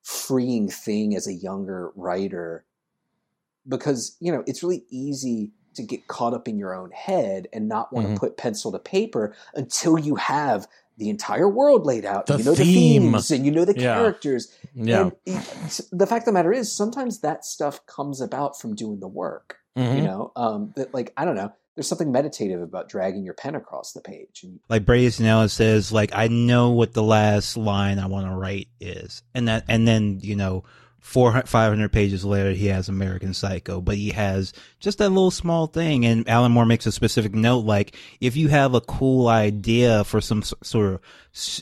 freeing 0.04 0.70
thing 0.70 1.14
as 1.14 1.28
a 1.28 1.34
younger 1.34 1.92
writer 1.96 2.64
because, 3.68 4.16
you 4.22 4.32
know, 4.32 4.44
it's 4.48 4.64
really 4.64 4.86
easy 4.90 5.52
to 5.76 5.84
get 5.84 6.08
caught 6.08 6.34
up 6.34 6.48
in 6.48 6.58
your 6.58 6.74
own 6.74 6.92
head 6.92 7.48
and 7.54 7.68
not 7.68 7.92
want 7.94 8.08
Mhm. 8.08 8.14
to 8.14 8.20
put 8.20 8.38
pencil 8.38 8.72
to 8.72 8.80
paper 8.80 9.36
until 9.54 10.00
you 10.00 10.16
have 10.16 10.68
the 11.00 11.10
entire 11.10 11.50
world 11.50 11.86
laid 11.86 12.06
out. 12.06 12.28
The 12.28 12.38
you 12.38 12.44
know 12.44 12.54
theme. 12.56 12.66
the 13.04 13.10
themes 13.20 13.32
and 13.32 13.46
you 13.46 13.52
know 13.52 13.66
the 13.66 13.74
Yeah. 13.80 13.96
characters. 13.96 14.54
Yeah. 14.76 15.02
And 15.02 15.12
it- 15.26 15.82
the 15.92 16.06
fact 16.06 16.24
of 16.24 16.26
the 16.26 16.32
matter 16.34 16.54
is, 16.54 16.72
sometimes 16.72 17.22
that 17.22 17.46
stuff 17.46 17.86
comes 17.88 18.22
about 18.22 18.60
from 18.60 18.76
doing 18.76 19.00
the 19.00 19.08
work. 19.08 19.56
You 19.76 19.84
Mhm. 19.84 20.04
know, 20.04 20.32
um, 20.36 20.74
that 20.76 20.94
like 20.94 21.14
I 21.18 21.26
don't 21.26 21.36
know. 21.36 21.52
There's 21.76 21.88
something 21.88 22.12
meditative 22.12 22.62
about 22.62 22.90
dragging 22.90 23.24
your 23.24 23.34
pen 23.34 23.56
across 23.56 23.94
the 23.94 24.02
page. 24.02 24.42
And 24.44 24.60
like 24.68 24.86
Bret 24.86 25.00
Easton 25.00 25.26
Ellis 25.26 25.54
says, 25.54 25.92
like 25.94 26.12
I 26.14 26.28
know 26.28 26.72
what 26.72 26.94
the 26.94 27.04
last 27.04 27.56
line 27.56 28.00
I 28.00 28.08
want 28.08 28.28
to 28.28 28.36
write 28.36 28.68
is, 28.82 29.24
and 29.34 29.48
that, 29.48 29.64
and 29.70 29.88
then 29.88 30.20
you 30.22 30.36
know, 30.36 30.66
four 31.00 31.42
five 31.44 31.72
hundred 31.72 31.92
pages 31.92 32.26
later, 32.26 32.52
he 32.52 32.68
has 32.68 32.90
American 32.90 33.34
Psycho, 33.34 33.82
but 33.82 33.96
he 33.96 34.10
has 34.12 34.54
just 34.80 34.98
that 35.00 35.10
little 35.10 35.32
small 35.32 35.68
thing. 35.68 36.06
And 36.06 36.28
Alan 36.30 36.52
Moore 36.52 36.66
makes 36.66 36.86
a 36.86 36.92
specific 36.92 37.34
note, 37.34 37.66
like 37.66 37.96
if 38.20 38.36
you 38.36 38.48
have 38.50 38.74
a 38.74 38.82
cool 38.82 39.28
idea 39.28 40.04
for 40.04 40.22
some 40.22 40.44
sort 40.44 40.94
of 40.94 41.02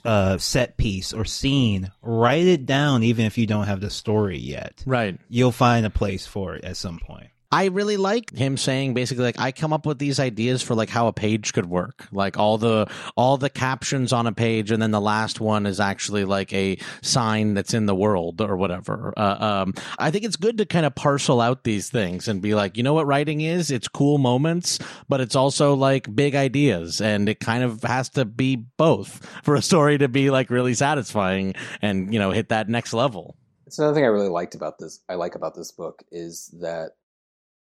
uh, 0.05 0.37
set 0.37 0.77
piece 0.77 1.13
or 1.13 1.25
scene, 1.25 1.91
write 2.01 2.45
it 2.45 2.65
down, 2.65 3.03
even 3.03 3.25
if 3.25 3.37
you 3.37 3.47
don't 3.47 3.67
have 3.67 3.81
the 3.81 3.89
story 3.89 4.37
yet. 4.37 4.83
Right. 4.85 5.19
You'll 5.29 5.51
find 5.51 5.85
a 5.85 5.89
place 5.89 6.25
for 6.25 6.55
it 6.55 6.63
at 6.63 6.77
some 6.77 6.99
point. 6.99 7.29
I 7.51 7.65
really 7.65 7.95
like 7.95 8.35
him 8.35 8.57
saying 8.57 8.93
basically 8.93 9.23
like 9.23 9.39
I 9.39 9.53
come 9.53 9.71
up 9.71 9.85
with 9.85 9.99
these 9.99 10.19
ideas 10.19 10.61
for 10.61 10.75
like 10.75 10.89
how 10.89 11.07
a 11.07 11.13
page 11.13 11.53
could 11.53 11.67
work. 11.67 12.05
Like 12.11 12.37
all 12.37 12.57
the 12.57 12.87
all 13.15 13.37
the 13.37 13.49
captions 13.49 14.11
on 14.11 14.27
a 14.27 14.33
page 14.33 14.69
and 14.69 14.81
then 14.81 14.91
the 14.91 14.99
last 14.99 15.39
one 15.39 15.65
is 15.65 15.79
actually 15.79 16.25
like 16.25 16.51
a 16.53 16.77
sign 17.01 17.53
that's 17.53 17.73
in 17.73 17.85
the 17.85 17.95
world 17.95 18.41
or 18.41 18.57
whatever. 18.57 19.13
Uh, 19.15 19.37
um 19.39 19.73
I 19.97 20.11
think 20.11 20.25
it's 20.25 20.35
good 20.35 20.57
to 20.57 20.65
kind 20.65 20.85
of 20.85 20.93
parcel 20.95 21.39
out 21.39 21.63
these 21.63 21.89
things 21.89 22.27
and 22.27 22.41
be 22.41 22.53
like, 22.53 22.75
you 22.75 22.83
know 22.83 22.93
what 22.93 23.07
writing 23.07 23.39
is? 23.39 23.71
It's 23.71 23.87
cool 23.87 24.17
moments, 24.17 24.79
but 25.07 25.21
it's 25.21 25.35
also 25.35 25.73
like 25.73 26.13
big 26.13 26.35
ideas 26.35 26.99
and 26.99 27.29
it 27.29 27.39
kind 27.39 27.63
of 27.63 27.81
has 27.83 28.09
to 28.09 28.25
be 28.25 28.57
both 28.57 29.25
for 29.43 29.55
a 29.55 29.61
story 29.61 29.97
to 29.99 30.09
be 30.09 30.29
like 30.29 30.49
really 30.49 30.73
satisfying 30.73 31.55
and, 31.81 32.13
you 32.13 32.19
know, 32.19 32.31
hit 32.31 32.49
that 32.49 32.67
next 32.67 32.93
level. 32.93 33.37
It's 33.65 33.79
another 33.79 33.93
thing 33.93 34.03
I 34.03 34.07
really 34.07 34.29
liked 34.29 34.55
about 34.55 34.79
this. 34.79 35.01
I 35.09 35.15
like 35.15 35.35
about 35.35 35.55
this 35.55 35.71
book 35.71 36.03
is 36.11 36.53
that 36.61 36.91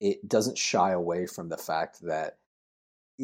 it 0.00 0.26
doesn't 0.28 0.58
shy 0.58 0.92
away 0.92 1.26
from 1.26 1.48
the 1.48 1.56
fact 1.56 2.00
that, 2.02 2.38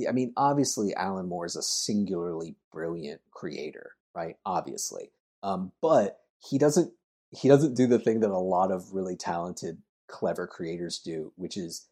I 0.08 0.12
mean, 0.12 0.32
obviously 0.36 0.94
Alan 0.94 1.26
Moore 1.28 1.46
is 1.46 1.56
a 1.56 1.62
singularly 1.62 2.56
brilliant 2.70 3.22
creator, 3.30 3.92
right? 4.14 4.36
Obviously, 4.44 5.10
um, 5.42 5.72
but 5.80 6.20
he 6.38 6.58
doesn't 6.58 6.92
he 7.30 7.48
doesn't 7.48 7.74
do 7.74 7.86
the 7.86 7.98
thing 7.98 8.20
that 8.20 8.30
a 8.30 8.38
lot 8.38 8.70
of 8.70 8.92
really 8.92 9.16
talented, 9.16 9.78
clever 10.06 10.46
creators 10.46 10.98
do, 10.98 11.32
which 11.36 11.56
is 11.56 11.86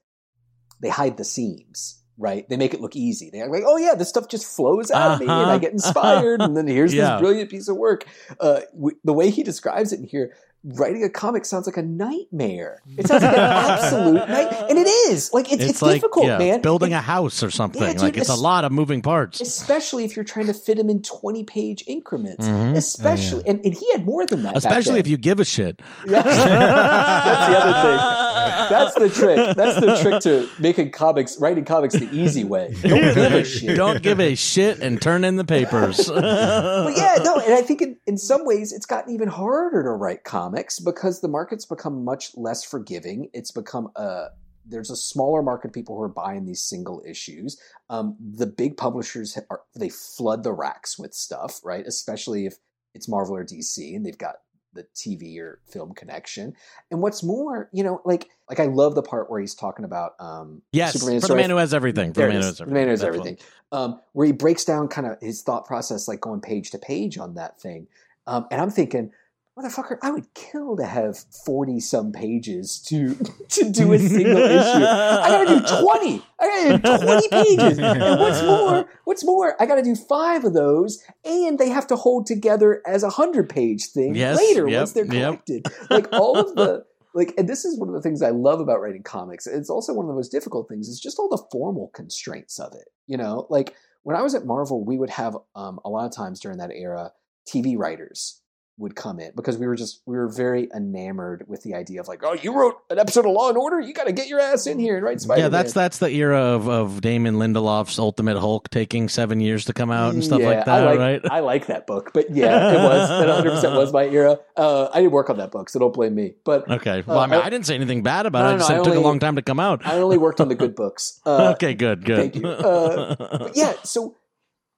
they 0.81 0.89
hide 0.89 1.17
the 1.17 1.25
seams. 1.25 2.03
Right? 2.17 2.49
They 2.49 2.57
make 2.57 2.75
it 2.75 2.81
look 2.81 2.95
easy. 2.95 3.31
They're 3.33 3.49
like, 3.49 3.65
"Oh 3.67 3.77
yeah, 3.77 3.95
this 3.97 4.09
stuff 4.09 4.29
just 4.29 4.47
flows 4.47 4.91
out 4.93 5.15
of 5.15 5.19
me, 5.21 5.27
and 5.27 5.33
I 5.33 5.43
Uh-huh. 5.43 5.59
get 5.59 5.73
inspired, 5.73 6.41
and 6.43 6.57
then 6.57 6.67
here's 6.77 6.95
Yeah. 6.95 7.15
this 7.15 7.21
brilliant 7.21 7.51
piece 7.51 7.67
of 7.69 7.77
work." 7.77 8.05
Uh, 8.39 8.61
w- 8.73 8.97
the 9.03 9.13
way 9.13 9.31
he 9.31 9.43
describes 9.43 9.93
it 9.93 9.99
in 9.99 10.07
here, 10.07 10.33
writing 10.63 11.03
a 11.03 11.11
comic 11.11 11.45
sounds 11.45 11.67
like 11.67 11.77
a 11.77 11.83
nightmare. 11.83 12.81
It 12.97 13.09
sounds 13.09 13.23
like 13.25 13.37
an 13.37 13.41
absolute 13.41 14.29
night, 14.29 14.67
and 14.71 14.79
it 14.79 14.87
is. 14.87 15.31
Like 15.35 15.53
it's, 15.53 15.65
it's, 15.65 15.83
like 15.83 15.97
difficult, 15.97 16.27
yeah, 16.27 16.39
man. 16.39 16.61
building 16.61 16.93
It- 16.93 16.97
a 16.97 17.01
house 17.01 17.43
or 17.43 17.51
something. 17.51 17.83
Yeah, 17.83 17.93
dude, 17.95 18.03
like 18.03 18.17
it's 18.17 18.29
a 18.29 18.37
lot 18.37 18.65
of 18.65 18.71
moving 18.71 19.03
parts. 19.03 19.41
especially 19.41 20.05
if 20.05 20.15
you're 20.15 20.25
trying 20.25 20.47
to 20.47 20.55
fit 20.55 20.77
them 20.79 20.89
in 20.89 21.03
20 21.03 21.43
page 21.43 21.83
increments. 21.89 22.47
Mhm. 22.47 22.77
Especially, 22.77 23.43
and, 23.47 23.61
and 23.65 23.75
he 23.75 23.91
had 23.91 24.05
more 24.07 24.25
than 24.25 24.45
that. 24.45 24.57
Especially 24.57 25.01
if 25.01 25.09
you 25.09 25.17
give 25.17 25.41
a 25.41 25.45
shit. 25.45 25.83
Yeah. 26.07 26.23
That's 26.23 27.51
the 27.51 27.59
other 27.59 27.73
thing. 27.83 28.24
That's 28.69 28.95
the 28.95 29.09
trick. 29.09 29.57
That's 29.57 29.81
the 29.81 29.99
trick 30.01 30.23
to 30.23 30.49
making 30.59 30.91
comics, 30.91 31.39
writing 31.41 31.65
comics 31.65 31.95
the 31.95 32.09
easy 32.13 32.45
way. 32.45 32.75
Don't 32.83 33.15
give 33.15 33.33
a 33.33 33.45
shit. 33.45 33.77
Don't 33.77 34.03
give 34.03 34.21
a 34.21 34.35
shit 34.35 34.81
and 34.81 35.01
turn 35.01 35.25
in 35.25 35.37
the 35.37 35.45
papers. 35.45 36.11
But 36.25 36.97
yeah, 36.97 37.17
no, 37.23 37.39
and 37.39 37.55
I 37.55 37.63
think 37.63 37.83
in, 37.83 37.97
in 38.07 38.19
some 38.19 38.45
ways 38.45 38.73
it's 38.73 38.87
gotten 38.87 39.13
even 39.13 39.29
harder 39.29 39.83
to 39.83 39.91
write 39.91 40.25
comics 40.25 40.79
because 40.79 41.21
the 41.21 41.29
market's 41.29 41.65
become 41.65 42.05
much 42.05 42.31
less 42.37 42.65
forgiving. 42.65 43.29
It's 43.33 43.51
become 43.51 43.89
a 43.97 44.27
there's 44.67 44.91
a 44.91 44.97
smaller 44.97 45.43
market 45.43 45.69
of 45.69 45.75
people 45.75 45.97
who 45.97 46.03
are 46.03 46.09
buying 46.09 46.47
these 46.47 46.63
single 46.63 47.03
issues. 47.07 47.61
Um, 47.91 48.17
the 48.19 48.47
big 48.47 48.77
publishers 48.77 49.39
are 49.51 49.63
they 49.77 49.91
flood 49.91 50.43
the 50.43 50.53
racks 50.53 50.99
with 50.99 51.15
stuff, 51.15 51.61
right? 51.65 51.87
Especially 51.87 52.47
if 52.47 52.55
it's 52.95 53.09
Marvel 53.09 53.37
or 53.37 53.45
DC 53.45 53.95
and 53.95 54.05
they've 54.05 54.19
got 54.19 54.37
the 54.75 54.87
TV 54.95 55.39
or 55.39 55.61
film 55.67 55.95
connection. 55.95 56.55
And 56.91 57.01
what's 57.01 57.23
more, 57.23 57.69
you 57.73 57.83
know, 57.83 58.01
like 58.05 58.29
like 58.49 58.61
I 58.61 58.67
love 58.67 58.95
the 58.95 59.03
part 59.03 59.31
where 59.31 59.41
he's 59.41 59.55
talking 59.55 59.85
about 59.85 60.15
um, 60.21 60.63
yes, 60.73 60.95
Superman 60.95 61.21
for 61.21 61.29
the 61.29 61.37
man 61.37 61.51
who 61.51 61.57
has 61.57 61.73
everything. 61.73 62.13
For 62.13 62.21
the 62.21 62.29
man 62.29 62.41
who 62.41 62.47
has 62.47 62.61
everything. 62.61 62.75
man 62.75 62.89
has 62.89 63.05
everything. 63.05 63.39
Um, 63.73 64.01
where 64.13 64.27
he 64.27 64.33
breaks 64.33 64.65
down 64.65 64.89
kind 64.89 65.07
of 65.07 65.17
his 65.21 65.43
thought 65.43 65.67
process, 65.67 66.07
like 66.07 66.21
going 66.21 66.41
page 66.41 66.71
to 66.73 66.79
page 66.79 67.19
on 67.19 67.35
that 67.35 67.61
thing. 67.61 67.87
Um, 68.27 68.47
and 68.51 68.61
I'm 68.61 68.71
thinking, 68.71 69.11
motherfucker, 69.59 69.99
I 70.03 70.11
would 70.11 70.33
kill 70.35 70.77
to 70.77 70.85
have 70.85 71.19
forty 71.45 71.81
some 71.81 72.13
pages 72.13 72.81
to 72.89 73.15
to 73.49 73.71
do 73.71 73.93
a 73.93 73.99
single 73.99 74.39
issue. 74.39 74.85
I 74.85 75.29
gotta 75.29 75.59
do 75.59 75.83
twenty. 75.83 76.23
I 76.41 76.47
gotta 76.47 76.79
do 76.79 77.05
twenty 77.05 77.29
pages. 77.29 77.79
And 77.79 78.21
what's 78.21 78.43
more, 78.43 78.89
what's 79.05 79.25
more, 79.25 79.61
I 79.61 79.67
gotta 79.67 79.83
do 79.83 79.95
five 79.95 80.45
of 80.45 80.55
those, 80.55 81.03
and 81.25 81.59
they 81.59 81.69
have 81.69 81.87
to 81.89 81.97
hold 81.97 82.27
together 82.27 82.83
as 82.87 83.03
a 83.03 83.11
hundred 83.11 83.49
page 83.49 83.87
thing 83.87 84.15
Yes, 84.15 84.37
later 84.39 84.69
yep, 84.69 84.81
once 84.81 84.93
they're 84.93 85.05
yep. 85.07 85.45
collected. 85.47 85.67
Like 85.91 86.09
all 86.13 86.39
of 86.39 86.55
the 86.55 86.85
like 87.15 87.33
and 87.39 87.49
this 87.49 87.65
is 87.65 87.79
one 87.79 87.89
of 87.89 87.95
the 87.95 88.03
things 88.03 88.21
i 88.21 88.31
love 88.31 88.61
about 88.61 88.81
writing 88.81 89.03
comics 89.03 89.47
it's 89.47 89.71
also 89.71 89.95
one 89.95 90.05
of 90.05 90.09
the 90.09 90.15
most 90.15 90.31
difficult 90.33 90.69
things 90.69 90.89
is 90.89 91.01
just 91.01 91.19
all 91.19 91.29
the 91.29 91.43
formal 91.51 91.91
constraints 91.95 92.59
of 92.59 92.73
it 92.75 92.89
you 93.07 93.17
know 93.17 93.47
like 93.49 93.75
when 94.03 94.17
i 94.17 94.23
was 94.23 94.35
at 94.35 94.45
marvel 94.45 94.85
we 94.85 94.99
would 94.99 95.11
have 95.11 95.37
um, 95.55 95.79
a 95.85 95.89
lot 95.89 96.05
of 96.05 96.13
times 96.15 96.41
during 96.41 96.59
that 96.59 96.71
era 96.73 97.13
tv 97.49 97.79
writers 97.79 98.43
would 98.77 98.97
come 98.97 99.21
in 99.21 99.31
because 99.37 99.57
we 99.57 99.69
were 99.69 99.77
just 99.77 100.03
we 100.05 100.17
were 100.17 100.29
very 100.29 100.69
enamored 100.75 101.45
with 101.47 101.63
the 101.63 101.75
idea 101.75 102.01
of 102.01 102.09
like 102.09 102.23
oh 102.25 102.33
you 102.33 102.53
wrote 102.53 102.77
an 102.91 102.99
episode 102.99 103.25
of 103.25 103.31
law 103.31 103.49
and 103.49 103.57
order 103.57 103.81
you 103.81 103.95
got 103.95 104.09
to 104.09 104.13
get 104.13 104.27
your 104.27 104.41
ass 104.41 104.67
in 104.67 104.81
here 104.81 104.97
and 104.97 105.05
write 105.05 105.21
spider 105.21 105.43
yeah, 105.43 105.49
that's 105.49 105.73
that's 105.73 105.99
the 105.99 106.11
era 106.11 106.41
of, 106.41 106.69
of 106.69 107.01
Damon 107.01 107.37
Lindelof's 107.37 108.01
Ultimate 108.01 108.37
Hulk 108.37 108.69
taking 108.71 109.09
seven 109.09 109.39
years 109.39 109.67
to 109.67 109.73
come 109.73 109.93
out 109.93 110.13
and 110.15 110.25
stuff 110.25 110.41
Yeah, 110.41 110.47
like 110.49 110.65
that, 110.65 110.69
I 110.83 110.85
like, 110.85 110.99
right? 110.99 111.21
I 111.31 111.41
like 111.41 111.67
that 111.69 111.87
book, 111.87 112.11
but 112.13 112.31
yeah, 112.35 112.73
it 112.73 112.75
was 112.83 113.09
that 113.09 113.29
100 113.29 113.51
percent 113.53 113.77
was 113.77 113.93
my 113.93 114.07
era. 114.07 114.41
Uh, 114.57 114.89
I 114.93 115.01
didn't 115.01 115.13
work 115.13 115.31
on 115.31 115.37
that 115.39 115.53
book, 115.53 115.69
so 115.69 115.79
don't 115.79 115.95
blame 115.95 116.15
me. 116.17 116.35
But 116.45 116.69
Okay. 116.69 117.05
Well, 117.07 117.21
I 117.21 117.27
mean, 117.27 117.41
Uh, 117.41 117.43
I 117.45 117.51
didn't 117.51 117.67
say 117.67 117.77
anything 117.77 118.03
bad 118.03 118.27
about 118.27 118.41
No, 118.43 118.51
it. 118.51 118.55
I 118.55 118.59
just 118.59 118.71
no, 118.71 118.77
I 118.77 118.81
it 118.81 118.85
took 118.85 118.95
a 118.97 119.01
long 119.01 119.21
time 119.21 119.37
to 119.37 119.43
come 119.43 119.61
out. 119.61 119.87
I 119.87 119.99
only 120.01 120.19
worked 120.19 120.41
on 120.41 120.49
the 120.49 120.55
good 120.57 120.75
books. 120.83 121.21
Uh, 121.25 121.53
okay, 121.55 121.75
good, 121.75 122.05
good. 122.05 122.17
thank 122.17 122.35
you. 122.35 122.47
Uh, 122.49 123.15
but 123.15 123.53
yeah, 123.57 123.75
so 123.85 124.17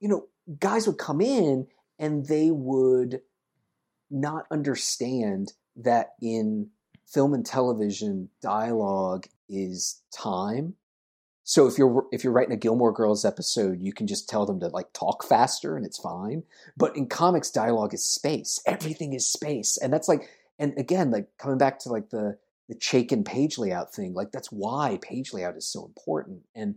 you 0.01 0.09
know, 0.09 0.27
guys 0.61 0.87
would 0.87 0.99
come 0.99 1.23
in 1.23 1.67
and 1.99 2.27
they 2.27 2.51
would 2.51 3.23
not 4.11 4.47
understand 4.51 5.53
that 5.77 6.15
in 6.21 6.71
film 7.07 7.35
and 7.35 7.45
television, 7.45 8.29
dialogue 8.43 9.27
is 9.49 10.03
time. 10.13 10.75
So 11.45 11.69
if 11.69 11.79
you're 11.79 12.05
if 12.11 12.25
you're 12.25 12.33
writing 12.33 12.55
a 12.55 12.59
Gilmore 12.59 12.93
Girls 12.93 13.25
episode, 13.25 13.81
you 13.81 13.93
can 13.93 14.09
just 14.09 14.29
tell 14.29 14.47
them 14.47 14.59
to 14.61 14.67
like 14.69 14.93
talk 14.93 15.25
faster 15.25 15.77
and 15.77 15.87
it's 15.87 15.99
fine. 15.99 16.43
But 16.77 16.97
in 16.97 17.07
comics, 17.07 17.53
dialogue 17.53 17.95
is 17.95 18.05
space. 18.05 18.61
Everything 18.67 19.13
is 19.13 19.31
space, 19.31 19.77
and 19.77 19.93
that's 19.93 20.09
like, 20.09 20.29
and 20.59 20.77
again, 20.77 21.13
like 21.13 21.29
coming 21.39 21.59
back 21.59 21.79
to 21.81 21.89
like 21.89 22.11
the 22.11 22.37
the 22.69 22.75
Chaykin 22.75 23.25
page 23.25 23.59
layout 23.59 23.95
thing, 23.95 24.13
like 24.13 24.33
that's 24.33 24.51
why 24.51 24.99
page 25.01 25.33
layout 25.33 25.57
is 25.57 25.69
so 25.69 25.85
important. 25.85 26.43
And 26.55 26.75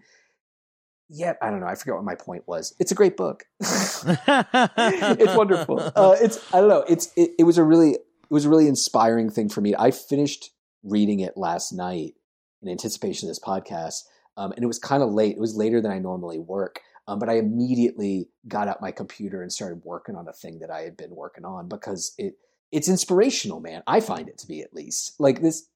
yet, 1.09 1.37
I 1.41 1.49
don't 1.49 1.59
know. 1.59 1.67
I 1.67 1.75
forget 1.75 1.95
what 1.95 2.03
my 2.03 2.15
point 2.15 2.47
was. 2.47 2.75
It's 2.79 2.91
a 2.91 2.95
great 2.95 3.17
book. 3.17 3.43
it's 3.59 4.05
wonderful. 5.35 5.79
Uh, 5.95 6.15
it's 6.21 6.53
I 6.53 6.59
don't 6.59 6.69
know. 6.69 6.85
It's 6.87 7.11
it, 7.15 7.31
it 7.39 7.43
was 7.43 7.57
a 7.57 7.63
really 7.63 7.91
it 7.91 8.33
was 8.33 8.45
a 8.45 8.49
really 8.49 8.67
inspiring 8.67 9.29
thing 9.29 9.49
for 9.49 9.61
me. 9.61 9.75
I 9.77 9.91
finished 9.91 10.51
reading 10.83 11.19
it 11.19 11.35
last 11.35 11.73
night 11.73 12.13
in 12.61 12.69
anticipation 12.69 13.27
of 13.27 13.31
this 13.31 13.39
podcast, 13.39 14.03
um, 14.37 14.51
and 14.53 14.63
it 14.63 14.67
was 14.67 14.79
kind 14.79 15.03
of 15.03 15.11
late. 15.11 15.35
It 15.35 15.39
was 15.39 15.55
later 15.55 15.81
than 15.81 15.91
I 15.91 15.99
normally 15.99 16.39
work. 16.39 16.81
Um, 17.07 17.17
but 17.17 17.27
I 17.27 17.37
immediately 17.37 18.29
got 18.47 18.67
out 18.67 18.83
my 18.83 18.91
computer 18.91 19.41
and 19.41 19.51
started 19.51 19.81
working 19.83 20.15
on 20.15 20.27
a 20.27 20.33
thing 20.33 20.59
that 20.59 20.69
I 20.69 20.81
had 20.81 20.95
been 20.95 21.15
working 21.15 21.43
on 21.43 21.67
because 21.67 22.13
it 22.19 22.35
it's 22.71 22.87
inspirational, 22.87 23.59
man. 23.59 23.81
I 23.87 23.99
find 23.99 24.29
it 24.29 24.37
to 24.39 24.47
be 24.47 24.61
at 24.61 24.75
least 24.75 25.15
like 25.19 25.41
this. 25.41 25.67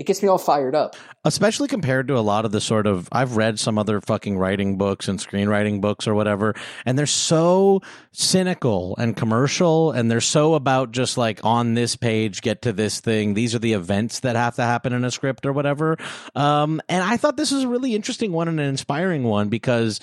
It 0.00 0.06
gets 0.06 0.22
me 0.22 0.30
all 0.30 0.38
fired 0.38 0.74
up. 0.74 0.96
especially 1.26 1.68
compared 1.68 2.08
to 2.08 2.16
a 2.16 2.24
lot 2.24 2.46
of 2.46 2.52
the 2.52 2.60
sort 2.62 2.86
of 2.86 3.06
I've 3.12 3.36
read 3.36 3.58
some 3.58 3.76
other 3.76 4.00
fucking 4.00 4.38
writing 4.38 4.78
books 4.78 5.08
and 5.08 5.18
screenwriting 5.18 5.82
books 5.82 6.08
or 6.08 6.14
whatever, 6.14 6.54
and 6.86 6.98
they're 6.98 7.04
so 7.04 7.82
cynical 8.10 8.96
and 8.96 9.14
commercial, 9.14 9.92
and 9.92 10.10
they're 10.10 10.22
so 10.22 10.54
about 10.54 10.92
just 10.92 11.18
like 11.18 11.44
on 11.44 11.74
this 11.74 11.96
page, 11.96 12.40
get 12.40 12.62
to 12.62 12.72
this 12.72 13.00
thing. 13.00 13.34
These 13.34 13.54
are 13.54 13.58
the 13.58 13.74
events 13.74 14.20
that 14.20 14.36
have 14.36 14.56
to 14.56 14.62
happen 14.62 14.94
in 14.94 15.04
a 15.04 15.10
script 15.10 15.44
or 15.44 15.52
whatever. 15.52 15.98
Um, 16.34 16.80
and 16.88 17.04
I 17.04 17.18
thought 17.18 17.36
this 17.36 17.52
was 17.52 17.64
a 17.64 17.68
really 17.68 17.94
interesting 17.94 18.32
one 18.32 18.48
and 18.48 18.58
an 18.58 18.66
inspiring 18.66 19.24
one 19.24 19.50
because 19.50 20.00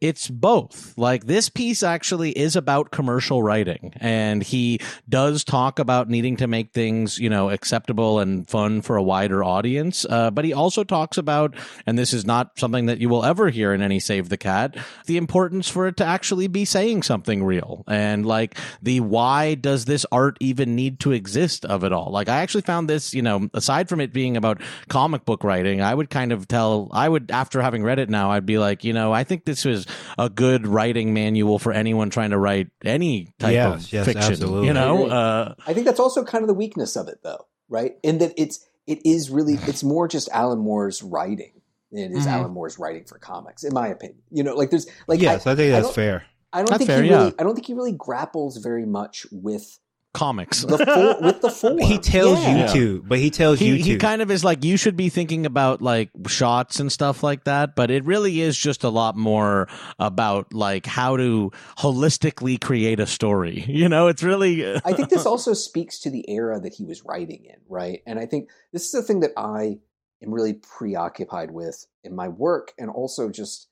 it's 0.00 0.28
both. 0.28 0.96
Like 0.98 1.26
this 1.26 1.48
piece 1.48 1.82
actually 1.82 2.32
is 2.32 2.54
about 2.54 2.90
commercial 2.90 3.42
writing 3.42 3.94
and 3.96 4.42
he 4.42 4.80
does 5.08 5.42
talk 5.42 5.78
about 5.78 6.10
needing 6.10 6.36
to 6.36 6.46
make 6.46 6.72
things, 6.72 7.18
you 7.18 7.30
know, 7.30 7.48
acceptable 7.48 8.18
and 8.18 8.48
fun 8.48 8.82
for 8.82 8.96
a 8.96 9.02
wider 9.02 9.42
audience. 9.42 10.04
Uh, 10.08 10.30
but 10.30 10.44
he 10.44 10.52
also 10.52 10.84
talks 10.84 11.16
about, 11.16 11.54
and 11.86 11.98
this 11.98 12.12
is 12.12 12.26
not 12.26 12.58
something 12.58 12.86
that 12.86 12.98
you 12.98 13.08
will 13.08 13.24
ever 13.24 13.48
hear 13.48 13.72
in 13.72 13.80
any 13.80 13.98
Save 13.98 14.28
the 14.28 14.36
Cat, 14.36 14.76
the 15.06 15.16
importance 15.16 15.68
for 15.68 15.86
it 15.86 15.96
to 15.96 16.04
actually 16.04 16.46
be 16.46 16.66
saying 16.66 17.02
something 17.02 17.42
real 17.42 17.82
and 17.88 18.26
like 18.26 18.58
the 18.82 19.00
why 19.00 19.54
does 19.54 19.86
this 19.86 20.04
art 20.12 20.36
even 20.40 20.76
need 20.76 21.00
to 21.00 21.12
exist 21.12 21.64
of 21.64 21.84
it 21.84 21.92
all. 21.92 22.10
Like 22.10 22.28
I 22.28 22.42
actually 22.42 22.62
found 22.62 22.90
this, 22.90 23.14
you 23.14 23.22
know, 23.22 23.48
aside 23.54 23.88
from 23.88 24.00
it 24.00 24.12
being 24.12 24.36
about 24.36 24.60
comic 24.88 25.24
book 25.24 25.42
writing, 25.42 25.80
I 25.80 25.94
would 25.94 26.10
kind 26.10 26.32
of 26.32 26.46
tell, 26.46 26.90
I 26.92 27.08
would, 27.08 27.30
after 27.30 27.62
having 27.62 27.82
read 27.82 27.98
it 27.98 28.10
now, 28.10 28.30
I'd 28.30 28.44
be 28.44 28.58
like, 28.58 28.84
you 28.84 28.92
know, 28.92 29.12
I 29.12 29.24
think 29.24 29.46
this 29.46 29.64
was 29.64 29.85
a 30.18 30.28
good 30.28 30.66
writing 30.66 31.12
manual 31.14 31.58
for 31.58 31.72
anyone 31.72 32.10
trying 32.10 32.30
to 32.30 32.38
write 32.38 32.68
any 32.84 33.32
type 33.38 33.52
Yes, 33.52 33.84
of 33.86 33.92
yes, 33.92 34.04
fiction. 34.06 34.32
absolutely. 34.32 34.66
You 34.68 34.74
know, 34.74 35.06
uh, 35.08 35.54
I 35.66 35.72
think 35.74 35.86
that's 35.86 36.00
also 36.00 36.24
kind 36.24 36.42
of 36.42 36.48
the 36.48 36.54
weakness 36.54 36.96
of 36.96 37.08
it, 37.08 37.18
though, 37.22 37.46
right? 37.68 37.96
In 38.02 38.18
that 38.18 38.32
it's 38.36 38.66
it 38.86 39.00
is 39.04 39.30
really 39.30 39.54
it's 39.66 39.82
more 39.82 40.08
just 40.08 40.28
Alan 40.32 40.58
Moore's 40.58 41.02
writing 41.02 41.52
than 41.92 42.12
it 42.12 42.12
is 42.18 42.26
Mhm. 42.26 42.30
Alan 42.32 42.50
Moore's 42.52 42.78
writing 42.78 43.04
for 43.04 43.18
comics, 43.18 43.64
in 43.64 43.72
my 43.74 43.88
opinion. 43.88 44.18
You 44.30 44.42
know, 44.42 44.54
like 44.54 44.70
there's 44.70 44.86
like 45.06 45.20
yes, 45.20 45.46
I, 45.46 45.52
I, 45.52 45.54
think 45.56 45.72
that's 45.72 45.86
don't- 45.86 45.94
fair. 45.94 46.24
I 46.52 46.58
don't 46.60 46.70
That's 46.70 46.78
think 46.78 46.88
fair, 46.88 47.02
he 47.02 47.10
really 47.10 47.24
yeah. 47.26 47.30
I 47.38 47.42
don't 47.42 47.54
think 47.54 47.66
he 47.66 47.74
really 47.74 47.92
grapples 47.92 48.56
very 48.58 48.86
much 48.86 49.26
with 49.30 49.78
comics. 50.16 50.62
the 50.62 50.78
for, 50.78 51.24
with 51.24 51.40
the 51.42 51.50
four, 51.50 51.78
He 51.78 51.98
tells 51.98 52.40
Yeah. 52.40 52.66
you 52.66 52.72
to, 52.72 53.02
but 53.02 53.18
he 53.18 53.30
tells 53.30 53.58
he, 53.58 53.68
you 53.68 53.74
he 53.76 53.96
kind 53.98 54.22
of 54.22 54.30
is 54.30 54.42
like 54.42 54.64
you 54.64 54.76
should 54.76 54.96
be 54.96 55.08
thinking 55.10 55.44
about 55.46 55.82
like 55.82 56.08
shots 56.26 56.80
and 56.80 56.90
stuff 56.90 57.22
like 57.22 57.44
that 57.44 57.76
but 57.76 57.90
it 57.90 58.04
really 58.04 58.40
is 58.40 58.56
just 58.58 58.82
a 58.84 58.88
lot 58.88 59.16
more 59.16 59.68
about 59.98 60.52
like 60.54 60.86
how 60.86 61.16
to 61.16 61.50
holistically 61.78 62.60
create 62.60 62.98
a 62.98 63.06
story 63.06 63.64
you 63.68 63.88
know 63.88 64.08
it's 64.08 64.22
really 64.22 64.64
I 64.84 64.92
think 64.94 65.10
this 65.10 65.26
also 65.32 65.52
speaks 65.52 65.98
to 66.00 66.10
the 66.10 66.24
era 66.30 66.58
that 66.60 66.74
he 66.74 66.84
was 66.84 67.04
writing 67.04 67.44
in, 67.44 67.56
right? 67.68 68.02
And 68.06 68.18
I 68.18 68.26
think 68.26 68.48
this 68.72 68.84
is 68.86 68.92
the 68.92 69.02
thing 69.02 69.20
that 69.20 69.32
I 69.36 69.78
am 70.22 70.32
really 70.32 70.54
preoccupied 70.54 71.50
with 71.50 71.86
in 72.04 72.14
my 72.16 72.28
work 72.28 72.72
and 72.78 72.88
also 72.90 73.28
just 73.28 73.68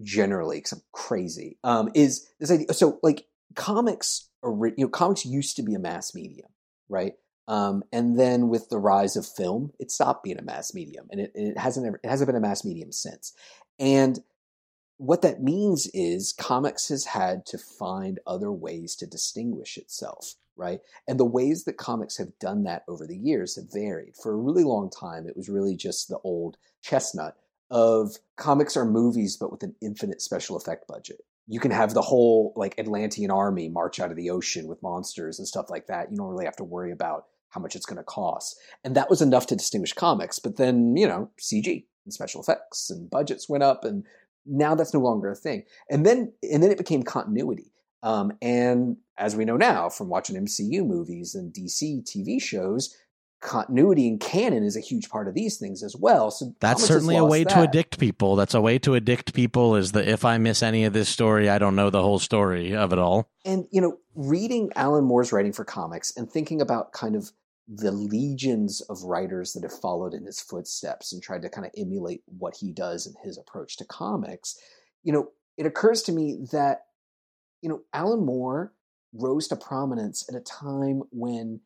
generally 0.00 0.58
because 0.58 0.72
I'm 0.72 0.82
crazy. 0.92 1.58
Um, 1.64 1.90
is 1.94 2.28
this 2.40 2.50
idea? 2.50 2.72
So, 2.72 2.98
like, 3.02 3.26
comics, 3.54 4.08
ori- 4.08 4.31
you 4.44 4.74
know, 4.78 4.88
comics 4.88 5.24
used 5.24 5.56
to 5.56 5.62
be 5.62 5.74
a 5.74 5.78
mass 5.78 6.14
medium, 6.14 6.48
right? 6.88 7.14
Um, 7.48 7.82
and 7.92 8.18
then 8.18 8.48
with 8.48 8.68
the 8.68 8.78
rise 8.78 9.16
of 9.16 9.26
film, 9.26 9.72
it 9.78 9.90
stopped 9.90 10.24
being 10.24 10.38
a 10.38 10.42
mass 10.42 10.74
medium, 10.74 11.08
and 11.10 11.20
it, 11.20 11.32
it 11.34 11.58
hasn't 11.58 11.86
ever, 11.86 12.00
it 12.02 12.08
hasn't 12.08 12.28
been 12.28 12.36
a 12.36 12.40
mass 12.40 12.64
medium 12.64 12.92
since. 12.92 13.32
And 13.78 14.20
what 14.98 15.22
that 15.22 15.42
means 15.42 15.88
is 15.92 16.32
comics 16.32 16.88
has 16.88 17.06
had 17.06 17.44
to 17.46 17.58
find 17.58 18.20
other 18.26 18.52
ways 18.52 18.94
to 18.96 19.06
distinguish 19.06 19.76
itself, 19.76 20.34
right? 20.56 20.80
And 21.08 21.18
the 21.18 21.24
ways 21.24 21.64
that 21.64 21.76
comics 21.76 22.18
have 22.18 22.38
done 22.38 22.62
that 22.64 22.84
over 22.86 23.06
the 23.06 23.16
years 23.16 23.56
have 23.56 23.72
varied. 23.72 24.14
For 24.22 24.32
a 24.32 24.36
really 24.36 24.64
long 24.64 24.90
time, 24.90 25.26
it 25.26 25.36
was 25.36 25.48
really 25.48 25.74
just 25.74 26.08
the 26.08 26.18
old 26.22 26.56
chestnut 26.82 27.36
of 27.70 28.18
comics 28.36 28.76
are 28.76 28.84
movies, 28.84 29.36
but 29.36 29.50
with 29.50 29.62
an 29.64 29.74
infinite 29.80 30.22
special 30.22 30.56
effect 30.56 30.86
budget. 30.86 31.22
You 31.46 31.60
can 31.60 31.70
have 31.70 31.94
the 31.94 32.02
whole 32.02 32.52
like 32.56 32.78
Atlantean 32.78 33.30
army 33.30 33.68
march 33.68 34.00
out 34.00 34.10
of 34.10 34.16
the 34.16 34.30
ocean 34.30 34.68
with 34.68 34.82
monsters 34.82 35.38
and 35.38 35.48
stuff 35.48 35.70
like 35.70 35.86
that. 35.88 36.10
You 36.10 36.16
don't 36.16 36.28
really 36.28 36.44
have 36.44 36.56
to 36.56 36.64
worry 36.64 36.92
about 36.92 37.26
how 37.50 37.60
much 37.60 37.76
it's 37.76 37.86
going 37.86 37.98
to 37.98 38.04
cost. 38.04 38.58
And 38.84 38.94
that 38.96 39.10
was 39.10 39.20
enough 39.20 39.46
to 39.48 39.56
distinguish 39.56 39.92
comics. 39.92 40.38
But 40.38 40.56
then, 40.56 40.96
you 40.96 41.06
know, 41.06 41.30
CG 41.40 41.84
and 42.04 42.14
special 42.14 42.40
effects 42.40 42.90
and 42.90 43.10
budgets 43.10 43.48
went 43.48 43.62
up 43.62 43.84
and 43.84 44.04
now 44.46 44.74
that's 44.74 44.94
no 44.94 45.00
longer 45.00 45.30
a 45.30 45.36
thing. 45.36 45.64
And 45.90 46.04
then 46.04 46.32
and 46.42 46.62
then 46.62 46.70
it 46.70 46.78
became 46.78 47.02
continuity. 47.02 47.72
Um, 48.02 48.32
and 48.42 48.96
as 49.16 49.36
we 49.36 49.44
know 49.44 49.56
now 49.56 49.88
from 49.88 50.08
watching 50.08 50.36
MCU 50.36 50.84
movies 50.84 51.34
and 51.34 51.52
DC 51.52 52.04
TV 52.04 52.42
shows, 52.42 52.96
continuity 53.42 54.08
and 54.08 54.20
canon 54.20 54.62
is 54.62 54.76
a 54.76 54.80
huge 54.80 55.10
part 55.10 55.28
of 55.28 55.34
these 55.34 55.58
things 55.58 55.82
as 55.82 55.94
well. 55.96 56.30
So 56.30 56.54
that's 56.60 56.84
certainly 56.84 57.16
a 57.16 57.24
way 57.24 57.44
to 57.44 57.58
addict 57.58 57.98
people. 57.98 58.36
That's 58.36 58.54
a 58.54 58.60
way 58.60 58.78
to 58.80 58.94
addict 58.94 59.34
people 59.34 59.76
is 59.76 59.92
that 59.92 60.08
if 60.08 60.24
i 60.24 60.38
miss 60.38 60.62
any 60.62 60.84
of 60.84 60.92
this 60.92 61.08
story 61.08 61.48
i 61.48 61.58
don't 61.58 61.76
know 61.76 61.90
the 61.90 62.02
whole 62.02 62.18
story 62.18 62.74
of 62.74 62.92
it 62.92 62.98
all. 62.98 63.28
And 63.44 63.66
you 63.70 63.80
know, 63.80 63.98
reading 64.14 64.70
Alan 64.76 65.04
Moore's 65.04 65.32
writing 65.32 65.52
for 65.52 65.64
comics 65.64 66.16
and 66.16 66.30
thinking 66.30 66.60
about 66.60 66.92
kind 66.92 67.16
of 67.16 67.32
the 67.68 67.92
legions 67.92 68.80
of 68.82 69.02
writers 69.02 69.52
that 69.52 69.62
have 69.62 69.78
followed 69.78 70.14
in 70.14 70.24
his 70.24 70.40
footsteps 70.40 71.12
and 71.12 71.22
tried 71.22 71.42
to 71.42 71.48
kind 71.48 71.66
of 71.66 71.72
emulate 71.76 72.22
what 72.26 72.56
he 72.56 72.72
does 72.72 73.06
in 73.06 73.14
his 73.22 73.38
approach 73.38 73.76
to 73.76 73.84
comics, 73.84 74.58
you 75.04 75.12
know, 75.12 75.28
it 75.56 75.66
occurs 75.66 76.02
to 76.02 76.12
me 76.12 76.38
that 76.52 76.82
you 77.62 77.68
know, 77.68 77.80
Alan 77.94 78.26
Moore 78.26 78.72
rose 79.14 79.48
to 79.48 79.56
prominence 79.56 80.28
at 80.28 80.34
a 80.34 80.40
time 80.40 81.02
when 81.10 81.60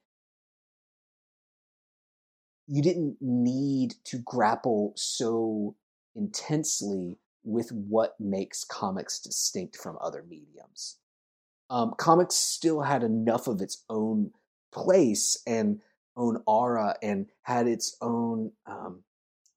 you 2.67 2.83
didn't 2.83 3.17
need 3.21 3.95
to 4.05 4.19
grapple 4.19 4.93
so 4.97 5.77
intensely 6.15 7.19
with 7.45 7.71
what 7.71 8.19
makes 8.19 8.65
comics 8.65 9.21
distinct 9.21 9.77
from 9.77 9.97
other 10.01 10.25
mediums. 10.29 10.97
Um, 11.71 11.95
comics 11.97 12.35
still 12.35 12.83
had 12.83 13.03
enough 13.03 13.47
of 13.47 13.61
its 13.61 13.85
own 13.89 14.33
place 14.73 15.41
and 15.47 15.81
own 16.17 16.43
aura 16.47 16.97
and 17.03 17.27
had 17.43 17.67
its 17.69 17.97
own 18.01 18.53
um, 18.67 19.03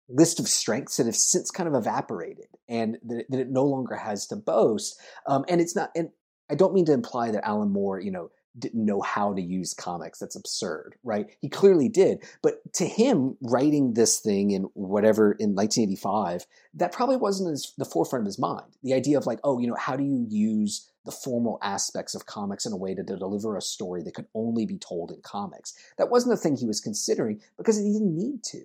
list 0.07 0.39
of 0.39 0.47
strengths 0.47 0.97
that 0.97 1.05
have 1.05 1.15
since 1.15 1.51
kind 1.51 1.69
of 1.69 1.75
evaporated 1.75 2.47
and 2.67 2.97
that, 3.03 3.25
that 3.29 3.39
it 3.39 3.49
no 3.49 3.63
longer 3.63 3.95
has 3.95 4.27
to 4.27 4.35
boast. 4.35 4.99
Um, 5.27 5.45
and 5.47 5.61
it's 5.61 5.75
not, 5.75 5.91
and 5.95 6.09
I 6.49 6.55
don't 6.55 6.73
mean 6.73 6.85
to 6.85 6.93
imply 6.93 7.31
that 7.31 7.47
Alan 7.47 7.71
Moore, 7.71 7.99
you 7.99 8.11
know, 8.11 8.29
didn't 8.57 8.85
know 8.85 9.01
how 9.01 9.33
to 9.33 9.41
use 9.41 9.73
comics. 9.73 10.19
That's 10.19 10.35
absurd, 10.35 10.95
right? 11.03 11.27
He 11.41 11.49
clearly 11.49 11.89
did. 11.89 12.23
But 12.41 12.73
to 12.73 12.85
him, 12.85 13.37
writing 13.41 13.93
this 13.93 14.19
thing 14.19 14.51
in 14.51 14.63
whatever 14.73 15.33
in 15.33 15.55
1985, 15.55 16.45
that 16.75 16.91
probably 16.91 17.17
wasn't 17.17 17.51
his, 17.51 17.73
the 17.77 17.85
forefront 17.85 18.23
of 18.23 18.25
his 18.27 18.39
mind. 18.39 18.65
The 18.83 18.93
idea 18.93 19.17
of 19.17 19.25
like, 19.25 19.39
oh, 19.43 19.59
you 19.59 19.67
know, 19.67 19.75
how 19.75 19.95
do 19.95 20.03
you 20.03 20.25
use 20.29 20.89
the 21.05 21.11
formal 21.11 21.59
aspects 21.61 22.15
of 22.15 22.25
comics 22.25 22.65
in 22.65 22.73
a 22.73 22.77
way 22.77 22.95
to, 22.95 23.03
deliver 23.03 23.55
a 23.55 23.61
story 23.61 24.03
that 24.03 24.13
could 24.13 24.27
only 24.33 24.65
be 24.65 24.77
told 24.77 25.11
in 25.11 25.21
comics? 25.21 25.73
That 25.97 26.09
wasn't 26.09 26.35
the 26.35 26.41
thing 26.41 26.55
he 26.55 26.65
was 26.65 26.81
considering 26.81 27.41
because 27.57 27.77
he 27.77 27.91
didn't 27.91 28.15
need 28.15 28.43
to. 28.45 28.63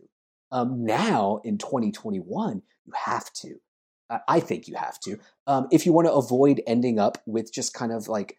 Um, 0.50 0.84
now 0.84 1.40
in 1.44 1.58
2021, 1.58 2.62
you 2.86 2.92
have 2.94 3.32
to. 3.34 3.56
I- 4.10 4.20
I 4.28 4.40
think 4.40 4.68
you 4.68 4.76
have 4.76 5.00
to. 5.00 5.18
Um, 5.46 5.68
if 5.72 5.86
you 5.86 5.92
want 5.92 6.06
to 6.06 6.12
avoid 6.12 6.62
ending 6.66 6.98
up 6.98 7.18
with 7.26 7.52
just 7.52 7.74
kind 7.74 7.92
of 7.92 8.08
like, 8.08 8.38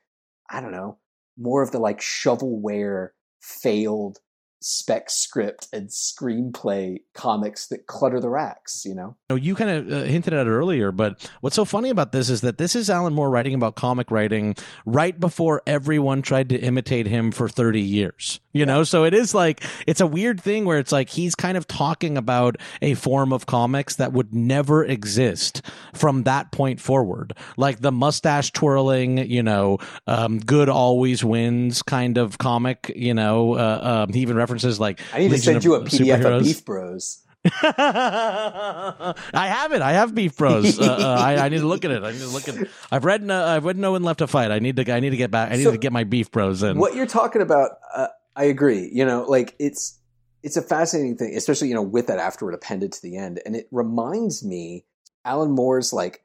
I 0.49 0.61
don't 0.61 0.71
know, 0.71 0.97
more 1.37 1.61
of 1.61 1.71
the 1.71 1.79
like 1.79 1.99
shovelware 1.99 3.09
failed 3.41 4.19
spec 4.67 5.11
script 5.11 5.67
and 5.71 5.89
screenplay 5.89 6.97
comics 7.13 7.67
that 7.67 7.85
clutter 7.85 8.19
the 8.19 8.29
racks, 8.29 8.83
you 8.83 8.95
know? 8.95 9.15
know, 9.29 9.35
you 9.35 9.53
kind 9.53 9.69
of 9.69 9.91
uh, 9.91 10.05
hinted 10.05 10.33
at 10.33 10.47
it 10.47 10.49
earlier, 10.49 10.91
but 10.91 11.29
what's 11.41 11.55
so 11.55 11.65
funny 11.65 11.91
about 11.91 12.11
this 12.11 12.31
is 12.31 12.41
that 12.41 12.57
this 12.57 12.75
is 12.75 12.89
Alan 12.89 13.13
Moore 13.13 13.29
writing 13.29 13.53
about 13.53 13.75
comic 13.75 14.09
writing 14.09 14.55
right 14.85 15.19
before 15.19 15.61
everyone 15.67 16.23
tried 16.23 16.49
to 16.49 16.57
imitate 16.57 17.05
him 17.05 17.31
for 17.31 17.47
30 17.47 17.79
years. 17.79 18.39
You 18.55 18.65
know, 18.65 18.85
so 18.85 19.03
it 19.03 19.13
is 19.13 19.35
like, 19.35 19.61
it's 19.85 19.99
a 19.99 20.07
weird 20.07 20.39
thing 20.39 20.63
where 20.63 20.79
it's 20.79 20.93
like 20.93 21.09
he's 21.09 21.35
kind 21.35 21.57
of 21.57 21.67
talking 21.67 22.17
about 22.17 22.55
a 22.81 22.93
form 22.93 23.33
of 23.33 23.45
comics 23.45 23.97
that 23.97 24.13
would 24.13 24.33
never 24.33 24.85
exist 24.85 25.61
from 25.93 26.23
that 26.23 26.53
point 26.53 26.79
forward. 26.79 27.33
Like 27.57 27.81
the 27.81 27.91
mustache 27.91 28.51
twirling, 28.51 29.17
you 29.29 29.43
know, 29.43 29.79
um, 30.07 30.39
good 30.39 30.69
always 30.69 31.21
wins 31.21 31.81
kind 31.81 32.17
of 32.17 32.37
comic, 32.37 32.93
you 32.95 33.13
know, 33.13 33.55
uh, 33.55 34.05
um, 34.07 34.13
he 34.13 34.21
even 34.21 34.37
references 34.37 34.79
like, 34.79 35.01
I 35.13 35.19
need 35.19 35.31
to 35.31 35.37
send 35.37 35.65
you 35.65 35.75
a 35.75 35.81
PDF 35.81 36.21
Superheroes. 36.21 36.37
of 36.37 36.43
Beef 36.43 36.63
Bros. 36.65 37.21
I 37.61 39.13
have 39.33 39.71
it. 39.73 39.81
I 39.81 39.91
have 39.93 40.15
Beef 40.15 40.37
Bros. 40.37 40.79
Uh, 40.79 40.83
uh, 40.83 41.15
I, 41.19 41.45
I 41.45 41.49
need 41.49 41.59
to 41.59 41.67
look 41.67 41.85
at 41.85 41.91
it. 41.91 42.03
I 42.03 42.11
need 42.11 42.19
to 42.19 42.27
look 42.27 42.47
at. 42.47 42.55
It. 42.55 42.69
I've 42.91 43.05
read. 43.05 43.29
Uh, 43.29 43.45
I've 43.45 43.65
read 43.65 43.77
No 43.77 43.91
One 43.91 44.03
Left 44.03 44.19
to 44.19 44.27
Fight. 44.27 44.49
I 44.51 44.59
need 44.59 44.75
to. 44.77 44.91
I 44.93 44.99
need 44.99 45.11
to 45.11 45.17
get 45.17 45.29
back. 45.29 45.51
I 45.51 45.57
need 45.57 45.63
So, 45.63 45.71
to 45.71 45.77
get 45.77 45.91
my 45.93 46.05
Beef 46.05 46.31
Bros 46.31 46.63
in. 46.63 46.77
What 46.79 46.95
you're 46.95 47.05
talking 47.05 47.41
about, 47.41 47.71
uh, 47.93 48.07
I 48.35 48.45
agree. 48.45 48.89
You 48.91 49.05
know, 49.05 49.23
like 49.23 49.55
it's 49.59 49.99
it's 50.43 50.57
a 50.57 50.61
fascinating 50.61 51.17
thing, 51.17 51.35
especially 51.35 51.69
you 51.69 51.75
know 51.75 51.81
with 51.81 52.07
that 52.07 52.19
afterward 52.19 52.53
appended 52.53 52.91
to 52.93 53.01
the 53.01 53.17
end, 53.17 53.39
and 53.45 53.55
it 53.55 53.67
reminds 53.71 54.43
me 54.43 54.85
Alan 55.23 55.51
Moore's 55.51 55.93
like 55.93 56.23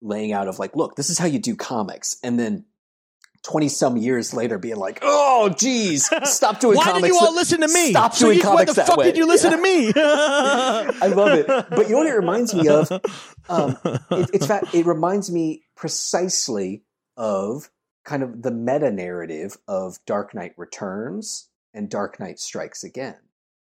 laying 0.00 0.32
out 0.32 0.48
of 0.48 0.58
like, 0.58 0.74
look, 0.74 0.96
this 0.96 1.10
is 1.10 1.18
how 1.18 1.26
you 1.26 1.38
do 1.38 1.56
comics, 1.56 2.16
and 2.22 2.38
then. 2.38 2.64
20 3.44 3.68
some 3.70 3.96
years 3.96 4.32
later 4.32 4.56
being 4.56 4.76
like, 4.76 5.00
oh, 5.02 5.48
geez, 5.58 6.08
stop 6.22 6.60
doing 6.60 6.76
Why 6.76 6.84
comics. 6.84 6.94
Why 7.02 7.08
did 7.08 7.08
you 7.08 7.18
all 7.26 7.34
listen 7.34 7.60
to 7.62 7.66
me? 7.66 7.90
Stop 7.90 8.14
So 8.14 8.26
doing 8.26 8.36
you- 8.36 8.42
comics 8.44 8.76
Why 8.76 8.82
the 8.84 8.86
fuck 8.86 8.96
way. 8.98 9.06
did 9.06 9.16
you 9.16 9.26
listen 9.26 9.50
Yeah. 9.50 9.56
to 9.56 9.62
me? 9.64 9.92
I 9.96 11.06
love 11.08 11.32
it. 11.36 11.46
But 11.48 11.88
you 11.88 11.94
know 11.94 11.98
what 11.98 12.06
it 12.06 12.14
reminds 12.14 12.54
me 12.54 12.68
of? 12.68 12.88
Um, 13.48 13.76
it, 14.12 14.30
it's 14.32 14.46
fact, 14.46 14.72
it 14.72 14.86
reminds 14.86 15.32
me 15.32 15.64
precisely 15.74 16.84
of 17.16 17.68
kind 18.04 18.22
of 18.22 18.42
the 18.42 18.50
meta 18.50 18.90
narrative 18.90 19.56
of 19.68 19.98
Dark 20.06 20.34
Knight 20.34 20.54
Returns 20.56 21.48
and 21.74 21.88
Dark 21.88 22.18
Knight 22.18 22.38
Strikes 22.38 22.84
Again, 22.84 23.18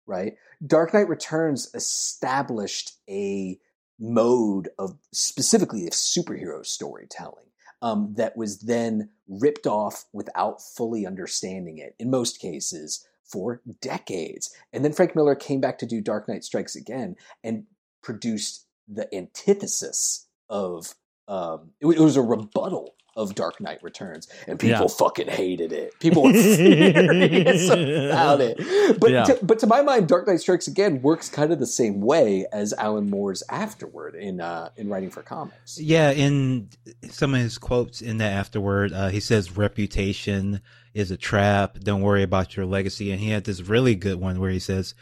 right? 0.07 0.35
Dark 0.65 0.95
Knight 0.95 1.09
Returns 1.09 1.71
established 1.75 2.93
a 3.09 3.59
mode 3.99 4.69
of 4.79 4.99
specifically 5.13 5.87
of 5.87 5.93
superhero 5.93 6.65
storytelling 6.65 7.47
um, 7.83 8.15
that 8.17 8.37
was 8.37 8.61
then 8.61 9.11
ripped 9.29 9.67
off 9.67 10.05
without 10.13 10.61
fully 10.61 11.07
understanding 11.07 11.79
it 11.79 11.95
in 11.99 12.11
most 12.11 12.41
cases 12.41 13.07
for 13.25 13.61
decades. 13.81 14.55
And 14.73 14.85
then 14.85 14.93
Frank 14.93 15.15
Miller 15.17 15.35
came 15.35 15.61
back 15.61 15.79
to 15.79 15.87
do 15.87 16.01
Dark 16.01 16.29
Knight 16.29 16.45
Strikes 16.45 16.77
Again 16.77 17.17
and 17.43 17.65
produced 18.03 18.67
the 18.89 19.13
antithesis 19.15 20.27
of 20.49 20.95
um, 21.29 21.71
it, 21.81 21.87
it 21.87 22.01
was 22.01 22.17
a 22.17 22.23
rebuttal 22.23 22.95
of 23.17 23.35
Dark 23.35 23.61
Knight 23.61 23.83
Returns, 23.83 24.27
and 24.47 24.59
people 24.59 24.83
Yeah. 24.83 24.87
fucking 24.89 25.29
hated 25.29 25.73
it. 25.73 25.99
People 26.01 26.23
were 26.23 26.33
furious 26.33 27.69
about 27.69 28.41
it. 28.41 28.59
But 28.99 29.11
Yeah. 29.11 29.25
to, 29.25 29.39
but 29.45 29.59
to 29.61 29.67
my 29.67 29.83
mind, 29.83 30.09
Dark 30.09 30.27
Knight 30.27 30.41
Strikes 30.41 30.67
Again 30.67 31.03
works 31.03 31.29
kind 31.29 31.53
of 31.53 31.59
the 31.59 31.67
same 31.67 32.01
way 32.01 32.47
as 32.53 32.73
Alan 32.75 33.11
Moore's 33.11 33.43
Afterward 33.49 34.15
in 34.15 34.41
uh, 34.41 34.71
in 34.77 34.89
writing 34.89 35.11
for 35.11 35.23
comics. 35.23 35.79
Yeah, 35.81 36.11
in 36.11 36.69
some 37.11 37.35
of 37.35 37.41
his 37.41 37.59
quotes 37.59 38.01
in 38.01 38.19
the 38.19 38.25
afterward, 38.25 38.93
uh, 38.93 39.09
he 39.09 39.21
says 39.21 39.57
reputation 39.57 40.61
is 40.95 41.11
a 41.11 41.17
trap. 41.17 41.79
Don't 41.81 42.03
worry 42.03 42.23
about 42.23 42.57
your 42.57 42.67
legacy. 42.67 43.11
And 43.11 43.21
he 43.21 43.31
had 43.31 43.45
this 43.45 43.61
really 43.63 43.95
good 43.95 44.21
one 44.21 44.41
where 44.41 44.51
he 44.51 44.59
says, 44.59 44.95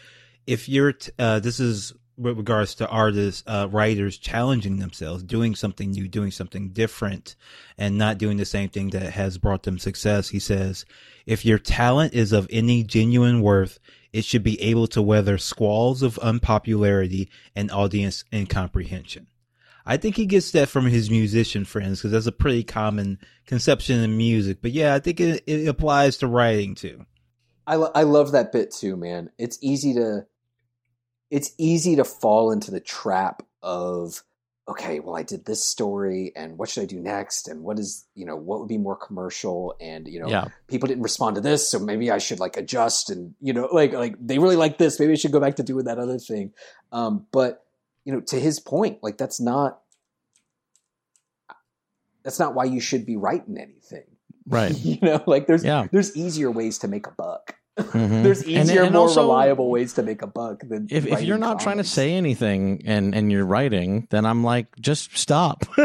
if 0.46 0.68
you're, 0.68 0.92
t- 0.92 1.10
uh, 1.18 1.40
this 1.40 1.58
is 1.60 1.92
with 2.20 2.36
regards 2.36 2.74
to 2.76 2.88
artists, 2.88 3.42
uh, 3.46 3.66
writers 3.70 4.18
challenging 4.18 4.78
themselves, 4.78 5.22
doing 5.22 5.54
something 5.54 5.90
new, 5.90 6.06
doing 6.06 6.30
something 6.30 6.68
different, 6.68 7.34
and 7.78 7.96
not 7.96 8.18
doing 8.18 8.36
the 8.36 8.44
same 8.44 8.68
thing 8.68 8.90
that 8.90 9.12
has 9.12 9.38
brought 9.38 9.62
them 9.62 9.78
success. 9.78 10.28
He 10.28 10.38
says, 10.38 10.84
if 11.24 11.44
your 11.44 11.58
talent 11.58 12.12
is 12.12 12.32
of 12.32 12.46
any 12.50 12.82
genuine 12.82 13.40
worth, 13.40 13.78
it 14.12 14.24
should 14.24 14.42
be 14.42 14.60
able 14.60 14.86
to 14.88 15.00
weather 15.00 15.38
squalls 15.38 16.02
of 16.02 16.18
unpopularity 16.18 17.30
and 17.56 17.70
audience 17.70 18.24
incomprehension. 18.32 19.26
I 19.86 19.96
think 19.96 20.16
he 20.16 20.26
gets 20.26 20.50
that 20.50 20.68
from 20.68 20.86
his 20.86 21.10
musician 21.10 21.64
friends 21.64 22.00
because 22.00 22.12
that's 22.12 22.26
a 22.26 22.32
pretty 22.32 22.64
common 22.64 23.18
conception 23.46 24.00
in 24.00 24.16
music. 24.16 24.58
But 24.60 24.72
yeah, 24.72 24.94
I 24.94 24.98
think 24.98 25.20
it, 25.20 25.42
it 25.46 25.66
applies 25.66 26.18
to 26.18 26.26
writing 26.26 26.74
too. 26.74 27.06
I, 27.66 27.76
lo- 27.76 27.92
I 27.94 28.02
love 28.02 28.32
that 28.32 28.52
bit 28.52 28.72
too, 28.72 28.96
man. 28.96 29.30
It's 29.38 29.58
easy 29.62 29.94
to 29.94 30.26
it's 31.30 31.52
easy 31.58 31.96
to 31.96 32.04
fall 32.04 32.50
into 32.52 32.70
the 32.70 32.80
trap 32.80 33.42
of 33.62 34.22
okay, 34.68 35.00
well 35.00 35.16
I 35.16 35.24
did 35.24 35.46
this 35.46 35.64
story 35.64 36.30
and 36.36 36.56
what 36.56 36.68
should 36.68 36.82
I 36.82 36.86
do 36.86 37.00
next 37.00 37.48
and 37.48 37.64
what 37.64 37.78
is, 37.80 38.06
you 38.14 38.24
know, 38.24 38.36
what 38.36 38.60
would 38.60 38.68
be 38.68 38.78
more 38.78 38.94
commercial 38.94 39.74
and, 39.80 40.06
you 40.06 40.20
know, 40.20 40.28
Yeah. 40.28 40.46
people 40.68 40.86
didn't 40.86 41.02
respond 41.02 41.34
to 41.34 41.40
this, 41.40 41.68
so 41.68 41.80
maybe 41.80 42.08
I 42.12 42.18
should 42.18 42.38
like 42.38 42.56
adjust 42.56 43.10
and, 43.10 43.34
you 43.40 43.52
know, 43.52 43.68
like 43.72 43.92
like 43.92 44.14
they 44.24 44.38
really 44.38 44.54
like 44.54 44.78
this, 44.78 45.00
maybe 45.00 45.12
I 45.12 45.16
should 45.16 45.32
go 45.32 45.40
back 45.40 45.56
to 45.56 45.64
doing 45.64 45.86
that 45.86 45.98
other 45.98 46.18
thing. 46.18 46.52
Um 46.92 47.26
but, 47.32 47.64
you 48.04 48.12
know, 48.12 48.20
to 48.20 48.38
his 48.38 48.60
point, 48.60 48.98
like 49.02 49.18
that's 49.18 49.40
not 49.40 49.80
that's 52.22 52.38
not 52.38 52.54
why 52.54 52.64
you 52.64 52.80
should 52.80 53.06
be 53.06 53.16
writing 53.16 53.58
anything. 53.58 54.04
Right. 54.46 54.76
you 54.84 54.98
know, 55.02 55.22
like 55.26 55.46
there's 55.46 55.64
Yeah. 55.64 55.86
there's 55.90 56.16
easier 56.16 56.50
ways 56.50 56.78
to 56.78 56.88
make 56.88 57.06
a 57.06 57.12
buck. 57.12 57.56
Mhm. 57.82 58.22
There's 58.22 58.44
easier, 58.46 58.82
and 58.82 58.92
more 58.92 59.02
also- 59.02 59.22
reliable 59.22 59.70
ways 59.70 59.94
to 59.94 60.02
make 60.02 60.22
a 60.22 60.26
buck 60.26 60.60
than 60.68 60.86
if, 60.90 61.06
if 61.06 61.22
you're 61.22 61.38
not 61.38 61.60
trying 61.60 61.78
to 61.78 61.84
say 61.84 62.12
anything 62.14 62.82
and 62.86 63.14
and 63.14 63.30
you're 63.32 63.44
writing 63.46 64.06
then 64.10 64.24
i'm 64.24 64.42
like 64.44 64.66
just 64.80 65.16
stop. 65.18 65.64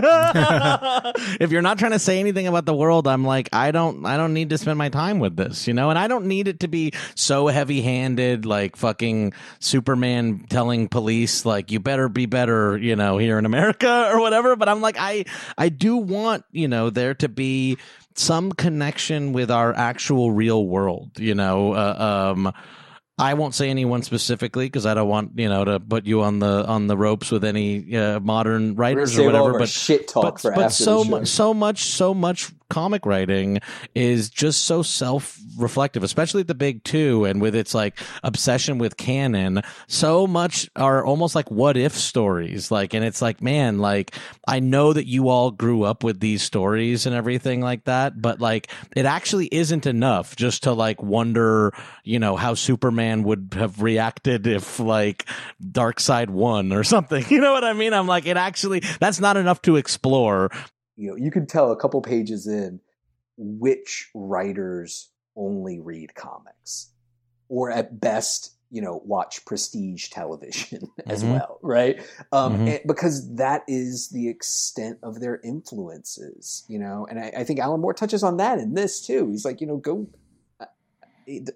If 1.39 1.51
you're 1.51 1.61
not 1.61 1.77
trying 1.79 1.91
to 1.91 1.99
say 1.99 2.19
anything 2.19 2.47
about 2.47 2.65
the 2.65 2.73
world 2.73 3.07
i'm 3.07 3.23
like 3.25 3.49
i 3.53 3.71
don't 3.71 4.05
i 4.05 4.17
don't 4.17 4.33
need 4.33 4.49
to 4.49 4.57
spend 4.57 4.77
my 4.77 4.89
time 4.89 5.19
with 5.19 5.35
this 5.35 5.67
you 5.67 5.73
know? 5.73 5.89
And 5.89 5.99
i 5.99 6.07
don't 6.07 6.25
need 6.25 6.47
it 6.47 6.59
to 6.61 6.67
be 6.67 6.91
so 7.15 7.47
heavy 7.47 7.81
handed 7.81 8.45
like 8.45 8.75
fucking 8.75 9.33
superman 9.59 10.45
telling 10.49 10.87
police 10.87 11.45
like 11.45 11.71
you 11.71 11.79
better 11.79 12.09
be 12.09 12.25
better 12.25 12.77
you 12.77 12.95
know 12.95 13.17
here 13.17 13.37
in 13.39 13.45
america 13.45 14.09
or 14.13 14.19
whatever. 14.19 14.55
But 14.55 14.69
i'm 14.69 14.81
like 14.81 14.97
i 14.99 15.25
i 15.57 15.69
do 15.69 15.97
want 15.97 16.43
you 16.51 16.67
know 16.67 16.89
there 16.89 17.13
to 17.15 17.29
be 17.29 17.77
some 18.15 18.51
connection 18.51 19.33
with 19.33 19.51
our 19.51 19.73
actual 19.73 20.31
real 20.31 20.65
world 20.65 21.11
you 21.19 21.35
know 21.35 21.73
uh, 21.73 22.33
um 22.33 22.53
I 23.17 23.33
won't 23.35 23.55
say 23.55 23.69
anyone 23.69 24.01
specifically 24.01 24.65
because 24.65 24.85
I 24.85 24.93
don't 24.93 25.07
want 25.07 25.39
you 25.39 25.47
know 25.47 25.63
to 25.63 25.79
put 25.79 26.05
you 26.05 26.21
on 26.21 26.39
the 26.39 26.65
on 26.65 26.87
the 26.87 26.97
ropes 26.97 27.31
with 27.31 27.45
any 27.45 27.95
uh, 27.95 28.19
modern 28.19 28.75
writers 28.75 29.17
or 29.17 29.23
whatever. 29.23 29.57
But 29.57 29.69
shit 29.69 30.09
talk 30.09 30.23
but, 30.23 30.41
for 30.41 30.51
but 30.51 30.65
after 30.65 30.83
so 30.83 31.03
much 31.05 31.27
so 31.29 31.53
much 31.53 31.85
so 31.85 32.13
much 32.13 32.51
comic 32.69 33.05
writing 33.05 33.59
is 33.93 34.29
just 34.29 34.63
so 34.63 34.81
self-reflective 34.81 36.03
especially 36.03 36.43
the 36.43 36.55
big 36.55 36.83
two 36.83 37.25
and 37.25 37.41
with 37.41 37.55
its 37.55 37.73
like 37.73 37.97
obsession 38.23 38.77
with 38.77 38.97
canon. 38.97 39.61
So 39.87 40.27
much 40.27 40.69
are 40.75 41.05
almost 41.05 41.35
like 41.35 41.51
what 41.51 41.77
if 41.77 41.93
stories. 41.93 42.71
Like 42.71 42.93
and 42.93 43.03
it's 43.03 43.21
like 43.21 43.41
man 43.41 43.79
like 43.79 44.15
i 44.47 44.59
know 44.59 44.93
that 44.93 45.07
you 45.07 45.29
all 45.29 45.51
grew 45.51 45.83
up 45.83 46.03
with 46.03 46.19
these 46.19 46.41
stories 46.41 47.05
and 47.05 47.15
everything 47.15 47.61
like 47.61 47.83
that 47.85 48.21
but 48.21 48.39
like 48.39 48.69
it 48.95 49.05
actually 49.05 49.47
isn't 49.51 49.85
enough 49.85 50.35
just 50.35 50.63
to 50.63 50.73
like 50.73 51.01
wonder 51.01 51.73
you 52.03 52.19
know 52.19 52.35
how 52.35 52.53
superman 52.53 53.23
would 53.23 53.53
have 53.55 53.81
reacted 53.81 54.47
if 54.47 54.79
like 54.79 55.25
Darkseid 55.63 56.29
won 56.29 56.71
or 56.71 56.83
something. 56.95 57.25
You 57.29 57.41
know 57.41 57.53
what 57.53 57.63
i 57.63 57.73
mean? 57.73 57.93
I'm 57.93 58.07
like 58.07 58.25
it 58.25 58.37
actually 58.37 58.81
that's 58.99 59.19
not 59.19 59.37
enough 59.37 59.61
to 59.63 59.75
explore 59.75 60.51
you 60.95 61.09
know, 61.09 61.15
you 61.15 61.31
can 61.31 61.45
tell 61.45 61.71
a 61.71 61.75
couple 61.75 62.01
pages 62.01 62.47
in 62.47 62.79
which 63.37 64.09
writers 64.13 65.09
only 65.35 65.79
read 65.79 66.15
comics, 66.15 66.91
or 67.49 67.69
at 67.69 67.99
best, 67.99 68.51
you 68.71 68.81
know, 68.81 69.01
watch 69.05 69.43
prestige 69.45 70.09
television 70.11 70.89
as 71.07 71.23
Mhm. 71.23 71.31
well, 71.31 71.59
right? 71.61 71.99
Um, 72.31 72.53
Mhm. 72.53 72.67
and- 72.67 72.81
because 72.87 73.35
that 73.35 73.63
is 73.67 74.09
the 74.09 74.27
extent 74.29 74.99
of 75.03 75.19
their 75.19 75.39
influences, 75.43 76.63
you 76.67 76.79
know. 76.79 77.05
And 77.09 77.19
I, 77.19 77.31
I 77.37 77.43
think 77.43 77.59
Alan 77.59 77.81
Moore 77.81 77.93
touches 77.93 78.23
on 78.23 78.37
that 78.37 78.59
in 78.59 78.73
this 78.73 79.05
too. 79.05 79.29
He's 79.29 79.45
like, 79.45 79.59
you 79.61 79.67
know, 79.67 79.77
go. 79.77 80.07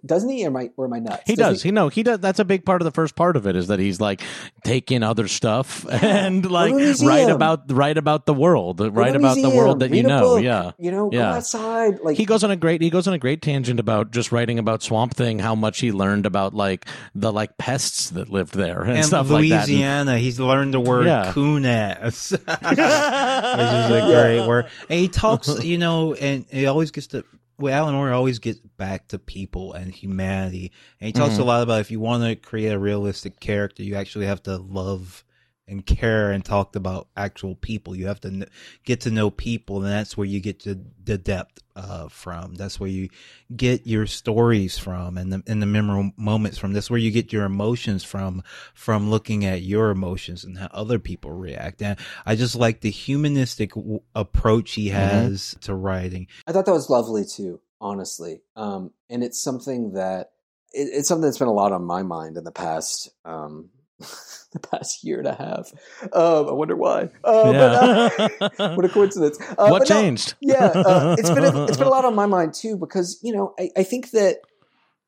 Doesn't 0.05 0.29
he? 0.29 0.43
Or 0.45 0.47
am 0.47 0.57
I, 0.57 0.69
or 0.77 0.85
am 0.85 0.93
I 0.93 0.99
nuts? 0.99 1.23
He 1.27 1.35
Doesn't 1.35 1.53
does. 1.53 1.63
He 1.63 1.71
no. 1.71 1.89
He 1.89 2.03
does. 2.03 2.19
That's 2.19 2.39
a 2.39 2.45
big 2.45 2.65
part 2.65 2.81
of 2.81 2.85
the 2.85 2.91
first 2.91 3.15
part 3.15 3.35
of 3.35 3.45
it 3.47 3.55
is 3.55 3.67
that 3.67 3.79
he's 3.79 4.01
like 4.01 4.21
take 4.63 4.91
in 4.91 5.03
other 5.03 5.27
stuff 5.27 5.85
and 5.91 6.49
like 6.49 6.73
to 6.75 6.91
a 7.03 7.07
write 7.07 7.29
about 7.29 7.71
write 7.71 7.97
about 7.97 8.25
the 8.25 8.33
world, 8.33 8.77
Go 8.77 8.87
write 8.89 9.15
a 9.15 9.19
about 9.19 9.35
the 9.35 9.49
world 9.49 9.81
that 9.81 9.89
you 9.89 9.97
read 9.97 10.05
a 10.05 10.07
know. 10.07 10.21
book, 10.21 10.43
Yeah. 10.43 10.71
You 10.79 10.91
know, 10.91 11.09
go 11.09 11.17
Yeah. 11.17 11.35
outside. 11.35 11.99
Like 12.01 12.17
He 12.17 12.25
goes 12.25 12.43
on 12.43 12.51
a 12.51 12.55
great 12.55 12.81
he 12.81 12.89
goes 12.89 13.07
on 13.07 13.13
a 13.13 13.19
great 13.19 13.41
tangent 13.41 13.79
about 13.79 14.11
just 14.11 14.31
writing 14.31 14.57
about 14.59 14.81
Swamp 14.81 15.13
Thing, 15.15 15.39
how 15.39 15.55
much 15.55 15.79
he 15.79 15.91
learned 15.91 16.25
about 16.25 16.53
like 16.53 16.85
the 17.13 17.31
like 17.31 17.57
pests 17.57 18.09
that 18.11 18.29
lived 18.29 18.53
there 18.55 18.81
and, 18.83 18.97
And 18.97 19.05
stuff 19.05 19.29
like 19.29 19.49
that. 19.49 19.67
Louisiana, 19.67 20.17
he's 20.17 20.39
learned 20.39 20.73
the 20.73 20.79
word 20.79 21.05
Yeah. 21.05 21.31
"coonass," 21.33 22.31
which 22.37 22.39
is 22.39 24.03
a 24.03 24.07
great 24.11 24.47
word. 24.47 24.67
And 24.89 24.99
he 24.99 25.07
talks, 25.07 25.63
you 25.63 25.77
know, 25.77 26.13
and 26.15 26.45
he 26.49 26.65
always 26.65 26.91
gets 26.91 27.07
to. 27.07 27.23
Well, 27.59 27.73
Alan 27.73 27.93
Moore 27.93 28.13
always 28.13 28.39
gets 28.39 28.59
back 28.77 29.09
to 29.09 29.19
people 29.19 29.73
and 29.73 29.91
humanity, 29.93 30.71
and 31.01 31.07
he 31.07 31.11
talks 31.13 31.35
Mhm. 31.35 31.39
a 31.39 31.43
lot 31.43 31.61
about 31.61 31.81
if 31.81 31.91
you 31.91 31.99
want 31.99 32.23
to 32.23 32.35
create 32.35 32.71
a 32.71 32.79
realistic 32.79 33.39
character, 33.41 33.83
you 33.83 33.95
actually 33.95 34.27
have 34.27 34.41
to 34.43 34.57
love 34.57 35.25
and 35.69 35.85
care 35.85 36.31
and 36.31 36.43
talked 36.43 36.75
about 36.75 37.07
actual 37.15 37.55
people. 37.55 37.95
You 37.95 38.07
have 38.07 38.19
to 38.21 38.29
kn- 38.29 38.49
get 38.83 39.01
to 39.01 39.11
know 39.11 39.29
people, 39.29 39.77
and 39.83 39.91
that's 39.91 40.17
where 40.17 40.27
you 40.27 40.39
get 40.39 40.59
to 40.61 40.79
the 41.03 41.17
depth 41.17 41.61
uh, 41.75 42.07
from. 42.09 42.55
That's 42.55 42.79
where 42.79 42.89
you 42.89 43.09
get 43.55 43.87
your 43.87 44.05
stories 44.07 44.77
from, 44.77 45.17
and 45.17 45.31
the 45.31 45.43
and 45.47 45.61
the 45.61 45.65
memorable 45.65 46.11
moments 46.17 46.57
from. 46.57 46.73
That's 46.73 46.89
where 46.89 46.99
you 46.99 47.11
get 47.11 47.31
your 47.31 47.45
emotions 47.45 48.03
from, 48.03 48.43
from 48.73 49.09
looking 49.09 49.45
at 49.45 49.61
your 49.61 49.91
emotions 49.91 50.43
and 50.43 50.57
how 50.57 50.69
other 50.71 50.99
people 50.99 51.31
react. 51.31 51.81
And 51.81 51.97
I 52.25 52.35
just 52.35 52.55
like 52.55 52.81
the 52.81 52.91
humanistic 52.91 53.73
w- 53.73 54.01
approach 54.15 54.73
he 54.73 54.89
has 54.89 55.55
to 55.61 55.73
writing. 55.73 56.27
I 56.47 56.51
thought 56.51 56.65
that 56.65 56.73
was 56.73 56.89
lovely 56.89 57.25
too, 57.25 57.61
honestly. 57.79 58.41
Um, 58.55 58.91
and 59.09 59.23
it's 59.23 59.41
something 59.41 59.93
that 59.93 60.31
it, 60.73 60.89
it's 60.91 61.07
something 61.07 61.23
that's 61.23 61.37
been 61.37 61.47
a 61.47 61.53
lot 61.53 61.71
on 61.71 61.83
my 61.83 62.03
mind 62.03 62.37
in 62.37 62.43
the 62.43 62.51
past 62.51 63.09
um, 63.25 63.69
the 64.51 64.59
past 64.59 65.03
year 65.03 65.19
and 65.19 65.27
a 65.27 65.35
half. 65.35 65.71
Um, 66.13 66.49
I 66.49 66.51
wonder 66.51 66.75
why. 66.75 67.09
Uh, 67.23 67.51
but, 67.51 68.59
uh, 68.59 68.75
what 68.75 68.85
a 68.85 68.89
coincidence! 68.89 69.39
Uh, 69.41 69.67
what 69.67 69.79
but 69.79 69.89
no, 69.89 70.01
changed? 70.01 70.35
yeah, 70.41 70.71
uh, 70.73 71.15
it's 71.17 71.29
been 71.29 71.43
a, 71.43 71.65
it's 71.65 71.77
been 71.77 71.87
a 71.87 71.91
lot 71.91 72.05
on 72.05 72.15
my 72.15 72.25
mind 72.25 72.53
too 72.53 72.77
because 72.77 73.19
you 73.21 73.33
know 73.33 73.53
I, 73.59 73.69
I 73.77 73.83
think 73.83 74.11
that 74.11 74.41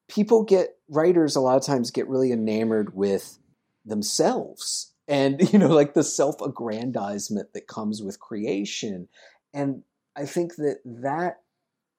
people 0.07 0.43
get 0.43 0.77
writers 0.89 1.35
a 1.35 1.41
lot 1.41 1.57
of 1.57 1.65
times 1.65 1.89
get 1.89 2.07
really 2.07 2.31
enamored 2.31 2.93
with 2.95 3.39
themselves 3.85 4.93
and 5.07 5.41
you 5.53 5.59
know 5.59 5.67
like 5.67 5.93
the 5.93 6.03
self-aggrandizement 6.03 7.53
that 7.53 7.67
comes 7.67 8.01
with 8.01 8.19
creation 8.19 9.07
and 9.53 9.83
i 10.15 10.25
think 10.25 10.55
that 10.55 10.79
that 10.85 11.41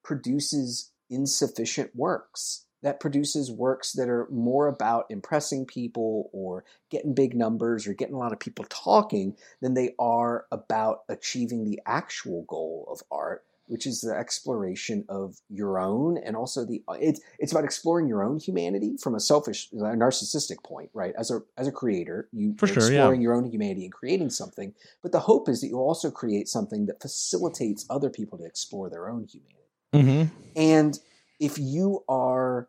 produces 0.05 0.91
insufficient 1.11 1.91
works 1.95 2.67
that 2.83 3.01
produces 3.01 3.51
works 3.51 3.93
that 3.93 4.09
are 4.09 4.27
more 4.31 4.67
about 4.69 5.07
impressing 5.11 5.65
people 5.67 6.31
or 6.33 6.65
getting 6.91 7.15
big 7.15 7.35
numbers 7.35 7.87
or 7.87 7.95
getting 7.95 8.15
a 8.15 8.19
lot 8.19 8.33
of 8.33 8.41
people 8.41 8.65
talking 8.69 9.37
than 9.61 9.75
they 9.75 9.95
are 9.99 10.47
about 10.53 11.01
achieving 11.09 11.65
the 11.65 11.81
actual 11.87 12.45
goal 12.49 12.87
of 12.91 13.01
art 13.11 13.45
which 13.69 13.87
is 13.87 14.01
the 14.01 14.13
exploration 14.13 15.05
of 15.09 15.37
your 15.49 15.79
own 15.79 16.19
and 16.19 16.37
also 16.37 16.65
the 16.65 16.83
it's 17.01 17.21
it's 17.39 17.53
about 17.53 17.65
exploring 17.65 18.09
your 18.09 18.23
own 18.23 18.39
humanity 18.39 18.97
from 19.01 19.15
a 19.15 19.21
selfish 19.21 19.69
a 19.73 19.77
narcissistic 19.77 20.63
point 20.65 20.91
right 20.93 21.15
as 21.17 21.31
a 21.31 21.41
as 21.57 21.69
a 21.69 21.73
creator 21.73 22.29
you 22.33 22.55
For 22.59 22.67
are 22.67 22.69
sure, 22.69 22.83
yeah. 22.93 22.99
exploring 22.99 23.23
your 23.23 23.35
own 23.35 23.45
humanity 23.51 23.85
and 23.85 23.93
creating 23.93 24.31
something 24.31 24.75
but 25.01 25.13
the 25.13 25.21
hope 25.21 25.49
is 25.49 25.61
that 25.61 25.69
you 25.69 25.79
also 25.79 26.11
create 26.11 26.49
something 26.49 26.87
that 26.87 27.01
facilitates 27.01 27.87
other 27.89 28.11
people 28.11 28.37
to 28.39 28.45
explore 28.45 28.91
their 28.91 29.09
own 29.09 29.27
humanity 29.33 29.59
Mm-hmm. 29.95 30.35
and 30.57 30.99
if 31.43 31.59
you 31.59 32.05
are 32.09 32.69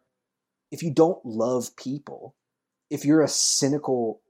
if 0.72 0.82
you 0.82 0.92
don't 0.92 1.24
love 1.24 1.76
people 1.78 2.36
if 2.90 3.06
you're 3.06 3.22
a 3.22 3.28
cynical 3.28 4.22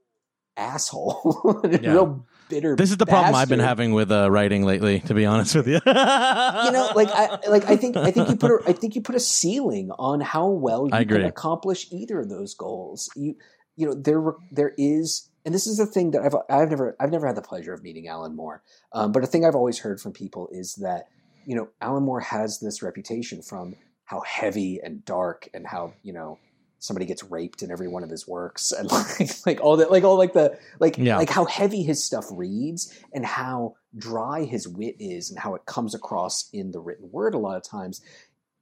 asshole 0.56 1.60
a 1.64 1.68
Yeah. 1.68 1.92
real 1.92 2.26
bitter 2.50 2.76
This 2.76 2.90
is 2.90 2.98
the 2.98 3.06
problem 3.06 3.34
I've 3.34 3.48
been 3.48 3.58
having 3.58 3.94
with 3.94 4.12
uh, 4.12 4.30
writing 4.30 4.64
lately. 4.64 5.00
To 5.00 5.14
be 5.14 5.24
honest 5.24 5.54
with 5.54 5.66
you, 5.66 5.80
you 5.86 6.72
know 6.72 6.90
like 6.94 7.08
i 7.10 7.38
like 7.48 7.64
i 7.70 7.76
think 7.76 7.96
i 7.96 8.10
think 8.10 8.28
you 8.28 8.36
put 8.36 8.50
a, 8.50 8.58
i 8.68 8.72
think 8.80 8.94
you 8.94 9.00
put 9.00 9.14
a 9.14 9.20
ceiling 9.20 9.90
on 9.98 10.20
how 10.20 10.48
well 10.48 10.86
you 10.86 11.06
can 11.06 11.24
accomplish 11.24 11.86
either 11.90 12.20
of 12.20 12.28
those 12.28 12.54
goals 12.54 13.10
you 13.16 13.34
you 13.76 13.86
know 13.86 13.94
there 13.94 14.22
there 14.50 14.72
is 14.76 15.30
and 15.46 15.54
this 15.54 15.66
is 15.66 15.78
the 15.78 15.86
thing 15.86 16.10
that 16.10 16.22
i've 16.22 16.34
i've 16.50 16.68
never 16.68 16.94
i've 17.00 17.10
never 17.10 17.26
had 17.26 17.36
the 17.36 17.42
pleasure 17.42 17.72
of 17.72 17.82
meeting 17.82 18.06
alan 18.08 18.36
moore 18.36 18.62
um, 18.92 19.10
but 19.10 19.24
a 19.24 19.26
thing 19.26 19.44
i've 19.44 19.56
always 19.56 19.78
heard 19.78 19.98
from 20.00 20.12
people 20.12 20.48
is 20.52 20.74
that 20.76 21.04
you 21.46 21.56
know 21.56 21.68
alan 21.80 22.04
moore 22.04 22.20
has 22.20 22.60
this 22.60 22.82
reputation 22.82 23.40
from 23.42 23.74
how 24.04 24.20
heavy 24.20 24.80
and 24.82 25.04
dark 25.04 25.48
and 25.54 25.66
how 25.66 25.92
you 26.02 26.12
know 26.12 26.38
somebody 26.78 27.06
gets 27.06 27.24
raped 27.24 27.62
in 27.62 27.70
every 27.70 27.88
one 27.88 28.02
of 28.04 28.10
his 28.10 28.28
works. 28.28 28.70
And 28.78 28.90
like, 28.90 29.30
like 29.46 29.60
all 29.62 29.78
that 29.78 29.90
like 29.90 30.04
all 30.04 30.18
like 30.18 30.34
the 30.34 30.58
like 30.80 30.98
Yeah. 30.98 31.16
like 31.16 31.30
how 31.30 31.46
heavy 31.46 31.82
his 31.82 32.02
stuff 32.04 32.26
reads 32.30 32.92
and 33.14 33.24
how 33.24 33.76
dry 33.96 34.44
his 34.44 34.68
wit 34.68 34.96
is 34.98 35.30
and 35.30 35.38
how 35.38 35.54
it 35.54 35.64
comes 35.66 35.94
across 35.94 36.48
in 36.52 36.72
the 36.72 36.80
written 36.80 37.08
word 37.10 37.34
a 37.34 37.38
lot 37.38 37.56
of 37.56 37.62
times. 37.62 38.02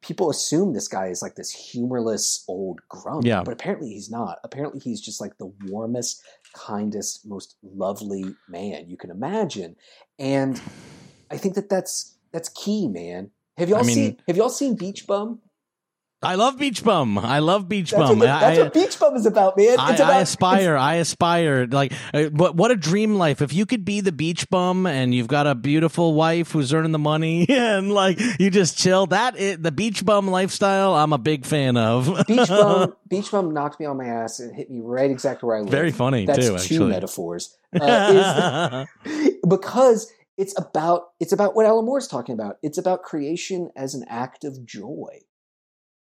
People 0.02 0.30
assume 0.30 0.72
this 0.72 0.88
guy 0.88 1.06
is 1.08 1.22
like 1.22 1.34
this 1.36 1.50
humorless 1.50 2.44
old 2.48 2.80
grump 2.88 3.24
Yeah. 3.24 3.42
but 3.44 3.52
apparently 3.54 3.88
he's 3.90 4.10
not. 4.10 4.38
Apparently 4.44 4.78
he's 4.80 5.00
just 5.00 5.20
like 5.20 5.38
the 5.38 5.52
warmest 5.66 6.22
kindest 6.54 7.26
most 7.26 7.56
lovely 7.62 8.24
man 8.48 8.88
you 8.88 8.96
can 8.96 9.10
imagine. 9.10 9.74
And 10.18 10.60
i 11.30 11.36
think 11.36 11.54
that 11.56 11.68
that's 11.68 12.16
that's 12.30 12.50
key 12.50 12.86
man 12.88 13.30
have 13.56 13.68
y'all 13.68 13.78
I 13.78 13.82
mean- 13.82 13.94
seen 13.94 14.16
have 14.26 14.36
y'all 14.36 14.48
seen 14.50 14.74
beach 14.76 15.06
bum 15.06 15.40
I 16.24 16.36
love 16.36 16.56
Beach 16.56 16.84
Bum. 16.84 17.18
I 17.18 17.40
love 17.40 17.68
Beach 17.68 17.90
that's, 17.90 18.08
Bum. 18.08 18.20
what, 18.20 18.26
that's 18.26 18.56
I, 18.56 18.62
what 18.62 18.72
beach 18.72 18.96
bum 19.00 19.16
is 19.16 19.26
about 19.26 19.56
man 19.56 19.76
I, 19.80 19.90
it's 19.90 20.00
I 20.00 20.04
about 20.04 20.22
aspire. 20.22 20.76
I 20.76 20.94
aspire. 20.94 21.66
Like, 21.66 21.92
uh, 22.14 22.26
what? 22.26 22.54
What 22.54 22.70
a 22.70 22.76
dream 22.76 23.16
life! 23.16 23.42
If 23.42 23.52
you 23.52 23.66
could 23.66 23.84
be 23.84 24.00
the 24.00 24.12
beach 24.12 24.48
bum 24.48 24.86
and 24.86 25.12
you've 25.12 25.26
got 25.26 25.48
a 25.48 25.56
beautiful 25.56 26.14
wife 26.14 26.52
who's 26.52 26.72
earning 26.72 26.92
the 26.92 26.98
money 27.00 27.44
and 27.50 27.92
like 27.92 28.20
you 28.38 28.50
just 28.50 28.78
chill. 28.78 29.06
That 29.08 29.36
is, 29.36 29.58
the 29.58 29.72
beach 29.72 30.04
bum 30.04 30.28
lifestyle. 30.28 30.94
I'm 30.94 31.12
a 31.12 31.18
big 31.18 31.44
fan 31.44 31.76
of. 31.76 32.06
beach 32.28 32.48
bum 32.48 32.94
beach 33.08 33.32
bum 33.32 33.52
knocked 33.52 33.80
me 33.80 33.86
on 33.86 33.96
my 33.96 34.06
ass 34.06 34.38
and 34.38 34.54
hit 34.54 34.70
me 34.70 34.78
right 34.80 35.10
exactly 35.10 35.48
where 35.48 35.56
i 35.56 35.60
live 35.62 35.70
Very 35.70 35.90
funny 35.90 36.24
that's 36.24 36.38
too. 36.38 36.50
two 36.50 36.54
Actually, 36.56 36.90
metaphors 36.90 37.56
uh, 37.80 38.86
because 39.48 40.10
it's 40.42 40.58
about 40.58 41.10
it's 41.20 41.32
about 41.32 41.54
what 41.54 41.66
Alan 41.66 41.84
Moore's 41.84 42.08
talking 42.08 42.32
about. 42.32 42.56
It's 42.64 42.76
about 42.76 43.04
creation 43.04 43.70
as 43.76 43.94
an 43.94 44.04
act 44.08 44.42
of 44.42 44.66
joy. 44.66 45.20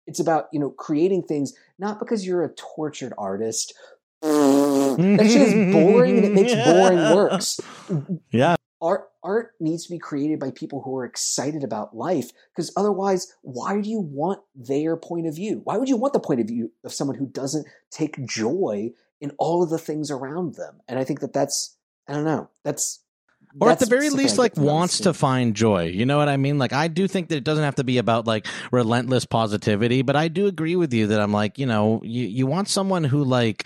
It's 0.08 0.22
about 0.22 0.46
you 0.54 0.60
know 0.60 0.70
creating 0.70 1.24
things 1.24 1.52
not 1.78 2.00
because 2.00 2.26
you're 2.26 2.46
a 2.46 2.54
tortured 2.56 3.12
artist. 3.18 3.74
that 4.22 5.28
shit 5.28 5.42
is 5.42 5.74
boring 5.74 6.18
and 6.20 6.26
it 6.26 6.32
makes 6.32 6.54
boring 6.54 7.14
works. 7.14 7.60
yeah, 8.32 8.56
Art 8.82 9.10
art 9.22 9.52
needs 9.60 9.84
to 9.84 9.92
be 9.92 10.00
created 10.00 10.40
by 10.40 10.52
people 10.52 10.82
who 10.82 10.96
are 10.96 11.04
excited 11.04 11.62
about 11.62 11.94
life 11.94 12.30
because 12.56 12.72
otherwise, 12.78 13.34
why 13.42 13.82
do 13.82 13.90
you 13.90 14.00
want 14.00 14.40
their 14.56 14.96
point 14.96 15.28
of 15.28 15.36
view? 15.36 15.60
Why 15.66 15.76
would 15.76 15.90
you 15.90 15.98
want 15.98 16.14
the 16.14 16.22
point 16.22 16.40
of 16.40 16.48
view 16.48 16.72
of 16.86 16.94
someone 16.94 17.18
who 17.18 17.28
doesn't 17.28 17.68
take 17.92 18.26
joy 18.26 18.92
in 19.20 19.34
all 19.38 19.62
of 19.62 19.70
the 19.70 19.78
things 19.78 20.10
around 20.10 20.56
them? 20.56 20.80
And 20.88 20.98
I 20.98 21.04
think 21.04 21.20
that 21.20 21.34
that's 21.34 21.76
I 22.08 22.14
don't 22.14 22.24
know. 22.24 22.50
That's 22.64 23.04
or 23.60 23.70
at 23.70 23.80
the 23.80 23.86
very 23.86 24.10
least 24.10 24.38
like 24.38 24.56
wants 24.58 25.00
to 25.00 25.14
find 25.14 25.56
joy. 25.56 25.86
You 25.86 26.06
know 26.06 26.18
what 26.18 26.30
i 26.30 26.38
mean? 26.38 26.58
Like 26.58 26.74
i 26.74 26.88
do 26.88 27.08
think 27.08 27.30
that 27.30 27.36
it 27.38 27.44
doesn't 27.44 27.64
have 27.64 27.76
to 27.76 27.84
be 27.84 27.98
about 27.98 28.28
like 28.28 28.46
relentless 28.72 29.26
positivity 29.26 30.02
but 30.02 30.16
i 30.16 30.28
do 30.28 30.48
agree 30.48 30.76
with 30.76 30.94
you 30.94 31.08
that 31.08 31.20
i'm 31.20 31.32
like 31.32 31.58
you 31.58 31.66
know 31.66 32.02
you, 32.04 32.26
you 32.26 32.48
want 32.48 32.68
someone 32.68 33.04
who 33.04 33.24
like 33.24 33.66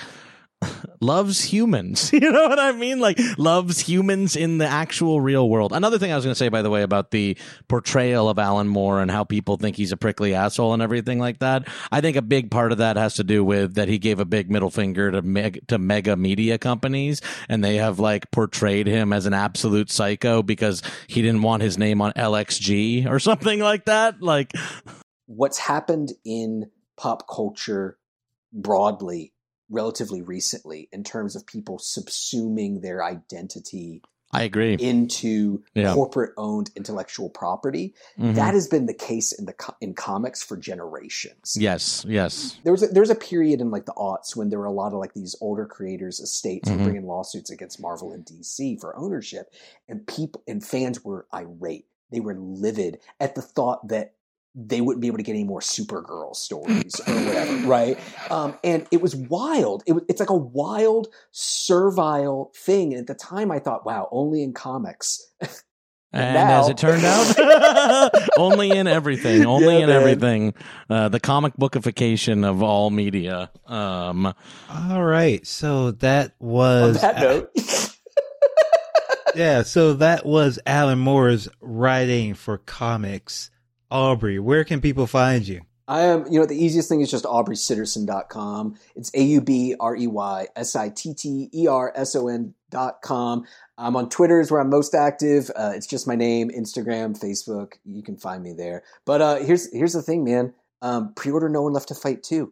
loves 1.02 1.44
humans. 1.44 2.12
You 2.26 2.32
know 2.32 2.48
what 2.48 2.60
i 2.60 2.72
mean? 2.72 3.00
Like 3.00 3.20
loves 3.38 3.80
humans 3.80 4.36
in 4.36 4.58
the 4.58 4.66
actual 4.66 5.22
real 5.22 5.48
world. 5.48 5.74
Another 5.74 6.00
thing 6.00 6.12
i 6.12 6.16
was 6.16 6.26
going 6.26 6.32
to 6.32 6.38
say 6.38 6.50
by 6.50 6.62
the 6.62 6.70
way 6.70 6.82
about 6.82 7.12
the 7.12 7.38
portrayal 7.68 8.30
of 8.30 8.40
alan 8.40 8.68
moore 8.68 9.02
and 9.02 9.12
how 9.12 9.24
people 9.24 9.58
think 9.58 9.76
he's 9.76 9.92
a 9.92 9.98
prickly 9.98 10.34
asshole 10.34 10.74
and 10.74 10.82
everything 10.82 11.20
like 11.20 11.40
that 11.40 11.68
i 11.92 12.02
think 12.02 12.16
a 12.18 12.22
big 12.22 12.50
part 12.50 12.72
of 12.72 12.80
that 12.80 12.98
has 12.98 13.16
to 13.16 13.24
do 13.24 13.44
with 13.44 13.76
that 13.76 13.88
he 13.88 14.00
gave 14.00 14.20
a 14.20 14.26
big 14.26 14.50
middle 14.50 14.72
finger 14.72 15.12
to 15.12 15.22
meg- 15.22 15.68
to 15.68 15.78
mega 15.78 16.16
media 16.16 16.58
companies 16.58 17.22
and 17.50 17.64
they 17.64 17.76
have 17.76 18.00
like 18.00 18.32
portrayed 18.32 18.88
him 18.88 19.14
as 19.14 19.26
an 19.26 19.34
absolute 19.34 19.92
psycho 19.92 20.42
because 20.42 20.82
he 21.08 21.22
didn't 21.22 21.42
want 21.42 21.62
his 21.62 21.78
name 21.78 22.02
on 22.02 22.12
LXG 22.14 23.10
or 23.10 23.20
something 23.20 23.60
like 23.60 23.86
that. 23.86 24.22
Like, 24.22 24.54
what's 25.26 25.58
happened 25.58 26.14
in 26.24 26.70
pop 26.98 27.28
culture 27.28 27.98
broadly 28.54 29.34
relatively 29.70 30.22
recently 30.22 30.88
in 30.92 31.04
terms 31.04 31.36
of 31.36 31.46
people 31.46 31.78
subsuming 31.80 32.82
their 32.82 33.04
identity 33.04 34.02
I 34.32 34.44
agree. 34.44 34.74
into 34.74 35.64
Yeah. 35.76 35.94
corporate 35.94 36.34
owned 36.36 36.70
intellectual 36.76 37.30
property 37.30 37.94
Mhm. 38.18 38.36
that 38.36 38.54
has 38.54 38.68
been 38.68 38.86
the 38.86 38.94
case 38.94 39.32
in 39.32 39.46
the 39.46 39.54
co- 39.54 39.76
in 39.80 39.94
comics 39.94 40.44
for 40.44 40.58
generations 40.58 41.56
yes, 41.58 42.04
yes. 42.08 42.58
there 42.64 42.74
was 42.74 42.84
a, 42.84 42.88
there 42.88 43.02
was 43.02 43.10
a 43.10 43.16
period 43.16 43.62
in 43.62 43.72
like 43.72 43.86
the 43.86 43.94
aughts 43.94 44.36
when 44.36 44.50
there 44.50 44.60
were 44.60 44.66
a 44.66 44.72
lot 44.72 44.92
of 44.94 45.00
like 45.00 45.14
these 45.14 45.36
older 45.42 45.66
creators 45.66 46.20
estates 46.20 46.68
Mhm. 46.70 46.78
were 46.78 46.84
bringing 46.84 47.08
lawsuits 47.08 47.50
against 47.50 47.80
Marvel 47.80 48.12
and 48.12 48.26
DC 48.26 48.76
for 48.80 48.96
ownership 48.98 49.54
and 49.88 50.06
people 50.06 50.44
and 50.48 50.64
fans 50.66 51.04
were 51.06 51.28
irate 51.34 51.88
they 52.12 52.20
were 52.20 52.36
livid 52.36 53.00
at 53.20 53.36
the 53.36 53.42
thought 53.42 53.88
that 53.88 54.14
they 54.58 54.80
wouldn't 54.82 55.02
be 55.02 55.08
able 55.08 55.18
to 55.18 55.24
get 55.24 55.34
any 55.34 55.44
more 55.44 55.60
Supergirl 55.60 56.36
stories 56.36 57.00
or 57.06 57.14
whatever, 57.14 57.56
right? 57.68 58.00
Um, 58.32 58.58
and 58.64 58.88
it 58.92 59.02
was 59.02 59.16
wild. 59.16 59.84
It 59.86 59.96
it's 60.08 60.20
like 60.22 60.30
a 60.30 60.36
wild, 60.36 61.08
servile 61.32 62.52
thing. 62.56 62.94
And 62.94 63.02
at 63.02 63.08
the 63.08 63.16
time, 63.16 63.52
I 63.52 63.60
thought, 63.60 63.86
wow, 63.86 64.08
only 64.12 64.42
in 64.44 64.54
comics. 64.54 65.22
And 66.14 66.36
now- 66.36 66.62
as 66.62 66.70
it 66.70 66.78
turned 66.78 67.04
out, 67.04 68.14
only 68.38 68.70
in 68.72 68.88
everything, 68.88 69.46
only 69.46 69.74
Yeah, 69.74 69.80
in 69.82 69.88
man. 69.88 69.96
everything. 69.98 70.54
Uh, 70.90 71.10
the 71.10 71.20
comic 71.20 71.58
bookification 71.60 72.46
of 72.50 72.64
all 72.64 72.90
media. 72.90 73.52
Um, 73.68 74.34
All 74.70 75.04
right, 75.04 75.46
so 75.46 75.92
that 75.92 76.32
On 76.40 76.48
was 76.48 77.02
that 77.02 77.20
note, 77.20 77.52
yeah, 79.36 79.64
so 79.64 79.94
that 79.96 80.26
was 80.26 80.58
Alan 80.66 81.00
Moore's 81.00 81.50
writing 81.60 82.34
for 82.34 82.60
comics. 82.60 83.52
Aubrey, 83.96 84.40
where 84.40 84.66
can 84.66 84.82
people 84.82 85.08
find 85.08 85.48
you? 85.48 85.62
I 85.88 86.02
am, 86.02 86.26
you 86.30 86.38
know, 86.38 86.46
the 86.46 86.62
easiest 86.62 86.90
thing 86.90 87.00
is 87.00 87.10
just 87.10 87.24
aubreysitterson.com. 87.24 88.76
It's 88.96 89.10
A 89.14 89.22
U 89.22 89.40
B 89.42 89.76
R 89.80 89.96
E 89.96 90.06
Y 90.08 90.48
S 90.56 90.76
I 90.76 90.90
T 90.90 91.14
T 91.14 91.50
E 91.54 91.68
R 91.68 91.94
S 91.96 92.14
O 92.16 92.28
N 92.28 92.54
dot 92.70 93.02
com. 93.02 93.46
I'm 93.78 93.96
on 93.96 94.10
Twitter 94.10 94.42
is 94.42 94.52
where 94.52 94.60
I'm 94.60 94.70
most 94.70 94.94
active. 94.96 95.50
Uh, 95.56 95.72
it's 95.76 95.88
just 95.88 96.08
my 96.08 96.16
name, 96.16 96.50
Instagram, 96.50 97.18
Facebook. 97.18 97.74
You 97.86 98.04
can 98.04 98.18
find 98.18 98.44
me 98.44 98.52
there. 98.52 98.84
But 99.06 99.22
uh, 99.22 99.36
here's 99.38 99.72
here's 99.72 99.94
the 99.94 100.02
thing, 100.02 100.26
man. 100.26 100.54
Um, 100.82 101.14
pre-order 101.14 101.48
No 101.48 101.62
One 101.62 101.72
Left 101.74 101.88
to 101.88 101.96
Fight 101.96 102.22
too. 102.22 102.52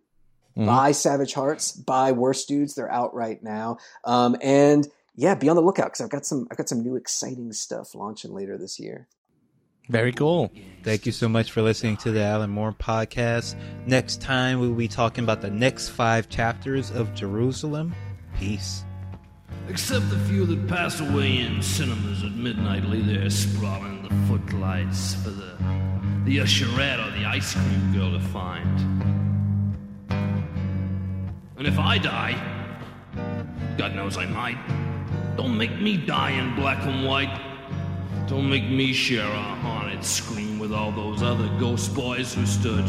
Mhm. 0.58 0.68
Buy 0.68 0.92
Savage 0.94 1.34
Hearts. 1.34 1.74
Buy 1.74 2.14
Worst 2.14 2.48
Dudes. 2.48 2.76
They're 2.76 2.92
out 2.92 3.14
right 3.14 3.44
now. 3.44 3.80
Um, 4.06 4.38
and 4.42 4.88
yeah, 5.16 5.36
be 5.36 5.50
on 5.50 5.58
the 5.58 5.62
lookout 5.62 5.88
because 5.88 6.02
I've 6.02 6.10
got 6.10 6.26
some 6.26 6.48
I've 6.52 6.58
got 6.58 6.70
some 6.70 6.82
new 6.82 6.96
exciting 6.96 7.52
stuff 7.52 7.96
launching 7.96 8.34
later 8.34 8.58
this 8.58 8.80
year. 8.80 9.08
Very 9.90 10.12
cool. 10.12 10.52
Thank 10.84 11.06
you 11.06 11.12
so 11.12 11.30
much 11.30 11.52
for 11.52 11.62
listening 11.62 11.98
to 11.98 12.12
the 12.12 12.22
Alan 12.22 12.50
Moore 12.50 12.74
podcast. 12.74 13.56
Next 13.86 14.22
time 14.22 14.60
we'll 14.60 14.74
be 14.74 14.88
talking 14.88 15.24
about 15.24 15.42
the 15.42 15.50
next 15.50 15.90
five 15.90 16.28
chapters 16.30 16.92
of 16.92 17.14
Jerusalem. 17.14 17.96
Peace. 18.38 18.84
Except 19.70 20.10
the 20.10 20.18
few 20.20 20.46
that 20.46 20.68
pass 20.68 21.00
away 21.00 21.38
in 21.38 21.62
cinemas 21.62 22.24
at 22.24 22.32
midnight 22.32 22.84
lay 22.86 23.00
there 23.00 23.30
sprawling 23.30 24.04
the 24.04 24.10
footlights 24.28 25.16
for 25.16 25.30
the 25.30 25.54
the 26.26 26.38
usherette 26.38 27.06
or 27.06 27.12
the 27.18 27.26
ice 27.26 27.54
cream 27.54 27.94
girl 27.94 28.12
to 28.12 28.20
find. 28.20 29.04
And 31.58 31.68
if 31.68 31.78
I 31.78 31.98
die, 31.98 32.36
God 33.78 33.96
knows 33.96 34.18
I 34.18 34.26
might, 34.26 34.58
don't 35.38 35.58
make 35.58 35.80
me 35.80 35.98
die 35.98 36.32
in 36.32 36.56
black 36.56 36.84
and 36.86 37.06
white. 37.06 37.53
Don't 38.28 38.50
make 38.50 38.70
me 38.70 38.94
share 38.94 39.28
a 39.28 39.42
haunted 39.62 40.04
scream 40.04 40.58
with 40.58 40.74
all 40.74 40.92
those 40.92 41.22
other 41.22 41.48
ghost 41.60 41.94
boys 41.94 42.34
who 42.34 42.46
stood 42.46 42.86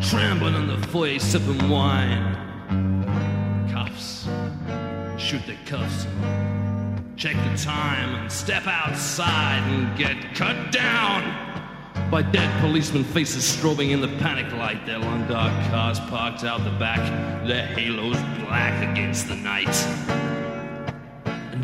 trembling 0.00 0.54
in 0.54 0.66
the 0.66 0.78
foyer 0.88 1.18
sipping 1.18 1.68
wine. 1.68 2.34
Cuffs 3.70 4.28
shoot 5.18 5.44
the 5.46 5.56
cuffs, 5.66 6.06
check 7.16 7.36
the 7.36 7.56
time, 7.62 8.14
and 8.14 8.32
step 8.32 8.66
outside 8.66 9.62
and 9.70 9.98
get 9.98 10.34
cut 10.34 10.72
down. 10.72 11.22
by 12.10 12.22
dead 12.22 12.60
policemen 12.62 13.04
faces 13.04 13.44
strobing 13.44 13.90
in 13.90 14.00
the 14.00 14.08
panic 14.18 14.50
light. 14.54 14.86
Their 14.86 14.98
long 14.98 15.28
dark 15.28 15.52
cars 15.70 16.00
parked 16.00 16.42
out 16.42 16.64
the 16.64 16.70
back, 16.78 17.46
their 17.46 17.66
halos 17.66 18.16
black 18.46 18.90
against 18.90 19.28
the 19.28 19.36
night. 19.36 19.68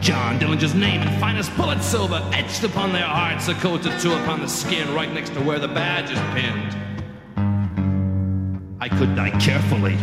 And 0.05 0.13
John 0.13 0.39
Dillinger's 0.39 0.75
name 0.75 1.01
in 1.01 1.09
finest 1.19 1.57
bullet 1.57 1.83
silver 1.83 2.21
etched 2.35 2.63
upon 2.63 2.93
their 2.93 3.07
hearts, 3.07 3.49
a 3.49 3.55
coat 3.55 3.87
or 3.87 3.99
two 4.01 4.13
upon 4.13 4.41
the 4.41 4.49
skin, 4.49 4.93
right 4.95 5.11
next 5.11 5.33
to 5.33 5.41
where 5.41 5.59
the 5.59 5.69
badge 5.69 6.11
is 6.11 6.19
pinned. 6.35 6.77
I 8.81 8.89
could 8.91 9.17
die 9.17 9.31
carefully 9.41 9.95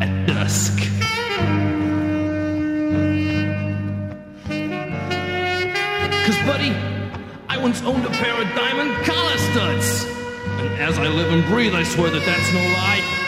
at 0.00 0.26
dusk. 0.26 0.78
Cause, 6.24 6.38
buddy, 6.46 6.70
I 7.50 7.58
once 7.60 7.82
owned 7.82 8.06
a 8.06 8.10
pair 8.10 8.40
of 8.40 8.48
diamond 8.54 9.04
collar 9.04 9.36
studs. 9.36 10.04
And 10.58 10.80
as 10.80 10.98
I 10.98 11.08
live 11.08 11.30
and 11.30 11.44
breathe, 11.46 11.74
I 11.74 11.82
swear 11.82 12.10
that 12.10 12.24
that's 12.24 12.52
no 12.54 12.60
lie. 12.60 13.23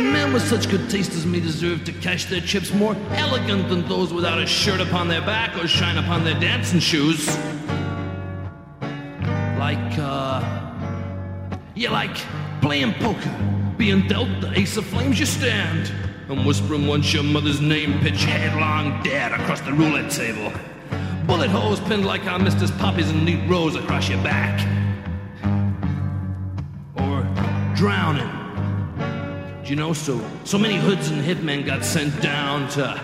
Men 0.00 0.32
with 0.32 0.42
such 0.48 0.68
good 0.70 0.88
taste 0.88 1.12
as 1.12 1.26
me 1.26 1.40
deserve 1.40 1.84
to 1.84 1.92
cash 1.92 2.24
their 2.24 2.40
chips 2.40 2.72
more 2.72 2.96
elegant 3.10 3.68
than 3.68 3.86
those 3.86 4.12
without 4.12 4.38
a 4.38 4.46
shirt 4.46 4.80
upon 4.80 5.08
their 5.08 5.20
back 5.20 5.56
or 5.62 5.68
shine 5.68 5.98
upon 5.98 6.24
their 6.24 6.38
dancing 6.40 6.80
shoes. 6.80 7.28
Like, 9.58 9.98
uh. 9.98 10.60
Yeah, 11.74 11.92
like 11.92 12.16
playing 12.60 12.94
poker, 12.94 13.30
being 13.76 14.06
dealt 14.08 14.28
the 14.40 14.58
ace 14.58 14.76
of 14.76 14.84
flames 14.86 15.20
you 15.20 15.26
stand, 15.26 15.92
and 16.28 16.44
whispering 16.44 16.86
once 16.86 17.12
your 17.12 17.22
mother's 17.22 17.60
name, 17.60 18.00
pitch 18.00 18.24
headlong 18.24 19.02
dead 19.02 19.32
across 19.32 19.60
the 19.60 19.72
roulette 19.72 20.10
table. 20.10 20.52
Bullet 21.26 21.48
holes 21.48 21.80
pinned 21.80 22.04
like 22.04 22.26
Armistice 22.26 22.70
Poppies 22.72 23.10
in 23.10 23.24
neat 23.24 23.48
rows 23.48 23.76
across 23.76 24.08
your 24.08 24.22
back. 24.22 24.60
Or 26.96 27.22
drowning. 27.76 28.39
You 29.70 29.76
know, 29.76 29.92
so, 29.92 30.20
so 30.42 30.58
many 30.58 30.78
hoods 30.78 31.12
and 31.12 31.22
hitmen 31.22 31.64
got 31.64 31.84
sent 31.84 32.20
down 32.20 32.68
to 32.70 33.00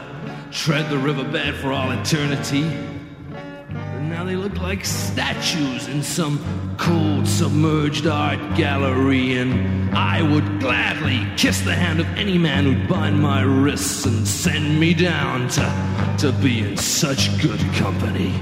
tread 0.50 0.90
the 0.90 0.98
riverbed 0.98 1.54
for 1.60 1.70
all 1.70 1.92
eternity. 1.92 2.64
And 2.64 4.10
now 4.10 4.24
they 4.24 4.34
look 4.34 4.58
like 4.58 4.84
statues 4.84 5.86
in 5.86 6.02
some 6.02 6.40
cold, 6.76 7.28
submerged 7.28 8.08
art 8.08 8.40
gallery. 8.56 9.38
And 9.38 9.94
I 9.96 10.22
would 10.22 10.58
gladly 10.58 11.24
kiss 11.36 11.60
the 11.60 11.72
hand 11.72 12.00
of 12.00 12.06
any 12.16 12.36
man 12.36 12.64
who'd 12.64 12.88
bind 12.88 13.22
my 13.22 13.42
wrists 13.42 14.04
and 14.04 14.26
send 14.26 14.80
me 14.80 14.92
down 14.92 15.46
to, 15.50 16.16
to 16.18 16.32
be 16.32 16.62
in 16.62 16.76
such 16.76 17.40
good 17.40 17.60
company. 17.74 18.32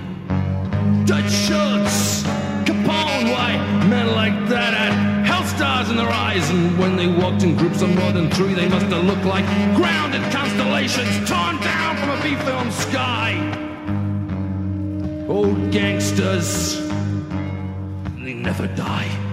Dutch 1.05 1.31
Schultz, 1.31 2.23
Capone, 2.65 3.31
why, 3.31 3.59
men 3.87 4.07
like 4.15 4.49
that 4.49 5.04
stars 5.75 5.91
in 5.91 5.97
their 5.97 6.11
eyes. 6.11 6.49
And 6.51 6.79
when 6.79 6.97
they 6.97 7.07
walked 7.07 7.43
in 7.43 7.57
groups 7.57 7.83
of 7.83 7.95
more 7.97 8.13
than 8.13 8.31
three, 8.31 8.55
they 8.55 8.69
must 8.69 8.87
have 8.87 9.05
looked 9.05 9.25
like 9.25 9.45
grounded 9.75 10.23
constellations 10.31 11.29
torn 11.29 11.59
down 11.61 11.97
from 11.97 12.11
a 12.11 12.23
B 12.23 12.37
film 12.45 12.71
sky. 12.71 13.31
Old 15.29 15.73
gangsters, 15.73 16.79
they 18.25 18.35
never 18.35 18.67
die. 18.69 19.24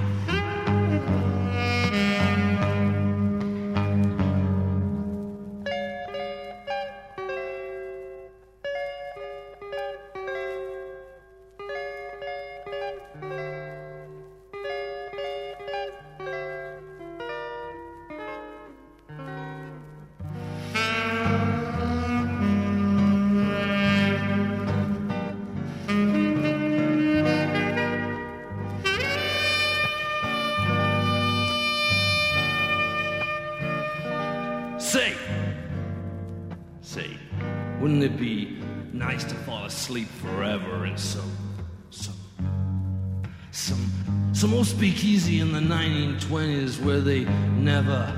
Speakeasy 44.81 45.39
in 45.41 45.51
the 45.51 45.59
1920s 45.59 46.83
where 46.83 47.01
they 47.01 47.23
never 47.59 48.11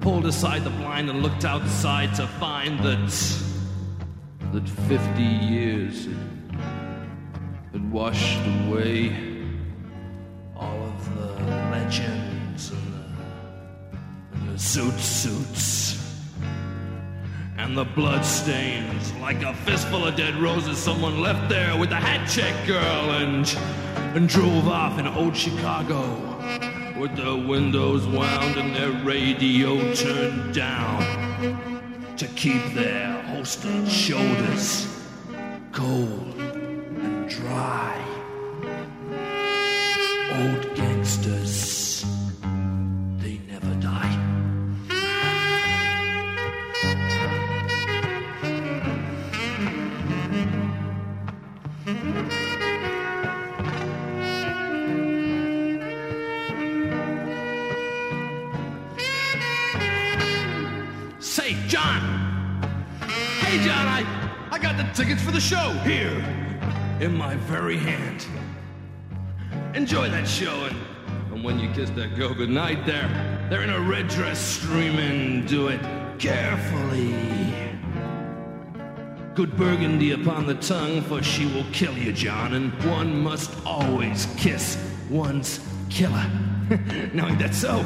pulled 0.00 0.26
aside 0.26 0.62
the 0.62 0.68
blind 0.68 1.08
and 1.08 1.22
looked 1.22 1.46
outside 1.46 2.14
to 2.14 2.26
find 2.38 2.78
that, 2.80 2.98
that 4.52 4.68
50 4.68 5.22
years 5.22 6.06
had, 7.72 7.90
washed 7.90 8.38
away 8.66 9.08
all 10.54 10.82
of 10.82 11.14
the 11.16 11.42
legends 11.70 12.72
and 12.72 12.92
the, 12.92 13.96
and 14.34 14.48
the 14.50 14.58
zoot 14.58 14.98
suits 14.98 15.98
and 17.56 17.74
the 17.74 17.84
blood 17.84 18.22
stains 18.22 19.14
like 19.14 19.42
a 19.42 19.54
fistful 19.64 20.06
of 20.06 20.14
dead 20.14 20.34
roses 20.34 20.76
someone 20.76 21.22
left 21.22 21.48
there 21.48 21.74
with 21.78 21.88
the 21.88 21.96
hat 21.96 22.28
check 22.28 22.66
girl 22.66 23.12
and 23.12 23.56
and 24.16 24.30
drove 24.30 24.66
off 24.66 24.98
in 24.98 25.06
old 25.06 25.36
Chicago 25.36 26.00
with 26.98 27.14
the 27.16 27.36
windows 27.36 28.06
wound 28.06 28.56
and 28.56 28.74
their 28.74 28.90
radio 29.04 29.92
turned 29.92 30.54
down 30.54 32.16
to 32.16 32.26
keep 32.28 32.64
their 32.72 33.12
holstered 33.24 33.86
shoulders 33.86 35.06
cold 35.70 36.34
and 36.38 37.28
dry. 37.28 38.02
Old 40.32 40.74
gangsters, 40.74 41.65
show 65.46 65.70
here 65.84 66.24
in 66.98 67.16
my 67.16 67.36
very 67.36 67.76
hand. 67.76 68.26
Enjoy 69.76 70.10
that 70.10 70.26
show, 70.26 70.64
and, 70.64 70.76
and 71.32 71.44
when 71.44 71.60
you 71.60 71.70
kiss 71.70 71.88
that 71.90 72.16
girl 72.16 72.34
goodnight, 72.34 72.84
there, 72.84 73.06
they're 73.48 73.62
in 73.62 73.70
a 73.70 73.78
red 73.78 74.08
dress 74.08 74.40
streaming. 74.40 75.46
Do 75.46 75.68
it 75.68 75.80
carefully. 76.18 77.14
Good 79.36 79.56
burgundy 79.56 80.10
upon 80.20 80.46
the 80.46 80.54
tongue, 80.54 81.00
for 81.02 81.22
she 81.22 81.46
will 81.46 81.66
kill 81.72 81.96
you, 81.96 82.12
John, 82.12 82.54
and 82.54 82.72
one 82.84 83.16
must 83.20 83.52
always 83.64 84.26
kiss 84.36 84.76
one's 85.08 85.60
killer. 85.88 86.28
now, 87.14 87.28
ain't 87.28 87.38
that 87.38 87.54
so? 87.54 87.84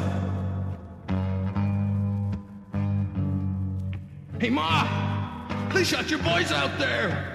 Hey, 4.39 4.49
Ma! 4.49 5.67
They 5.75 5.83
shot 5.83 6.09
your 6.09 6.23
boys 6.23 6.51
out 6.51 6.79
there! 6.79 7.30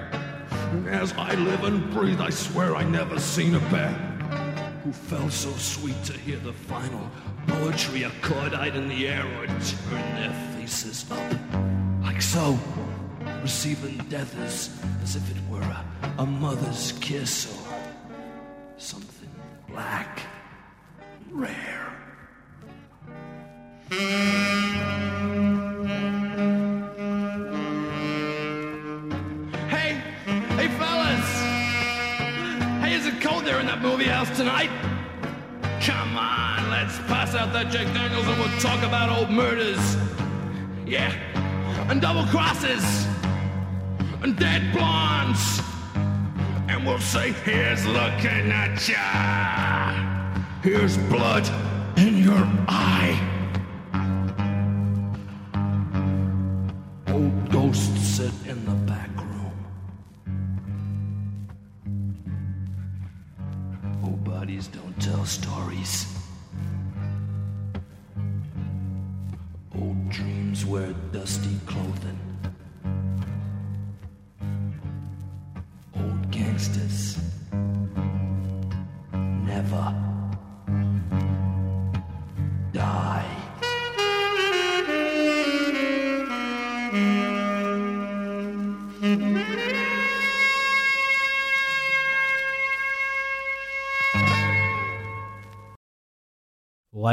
As 0.88 1.12
I 1.12 1.34
live 1.34 1.64
and 1.64 1.92
breathe, 1.92 2.20
I 2.20 2.30
swear 2.30 2.74
I 2.74 2.84
never 2.84 3.18
seen 3.20 3.54
a 3.54 3.60
pair 3.60 3.92
who 4.82 4.92
felt 4.92 5.32
so 5.32 5.52
sweet 5.52 6.02
to 6.04 6.12
hear 6.12 6.38
the 6.38 6.52
final 6.52 7.10
poetry 7.46 8.02
accord-eyed 8.04 8.74
in 8.76 8.88
the 8.88 9.08
air 9.08 9.24
or 9.38 9.46
turn 9.46 10.14
their 10.16 10.32
faces 10.56 11.10
up. 11.10 11.32
Like 12.02 12.20
so, 12.20 12.58
receiving 13.42 13.98
death 14.08 14.36
as, 14.40 14.70
as 15.02 15.16
if 15.16 15.30
it 15.30 15.36
were 15.50 15.60
a, 15.60 15.84
a 16.18 16.26
mother's 16.26 16.92
kiss 17.00 17.46
or 17.52 17.74
something 18.76 19.30
black, 19.68 20.20
rare. 21.30 21.92
House 34.16 34.34
tonight? 34.34 34.70
Come 35.82 36.16
on, 36.16 36.70
let's 36.70 36.96
pass 37.00 37.34
out 37.34 37.52
that 37.52 37.70
Jack 37.70 37.86
Daniels 37.92 38.26
and 38.26 38.38
we'll 38.38 38.60
talk 38.60 38.82
about 38.82 39.10
old 39.10 39.28
murders. 39.28 39.94
Yeah, 40.86 41.12
and 41.90 42.00
double 42.00 42.24
crosses, 42.28 42.82
and 44.22 44.34
dead 44.34 44.72
blondes, 44.72 45.60
and 46.66 46.86
we'll 46.86 46.98
say, 46.98 47.32
Here's 47.44 47.84
looking 47.84 48.50
at 48.62 48.88
ya. 48.88 49.02
Here's 50.62 50.96
blood 51.12 51.46
in 51.98 52.16
your 52.16 52.42
eye. 52.68 52.85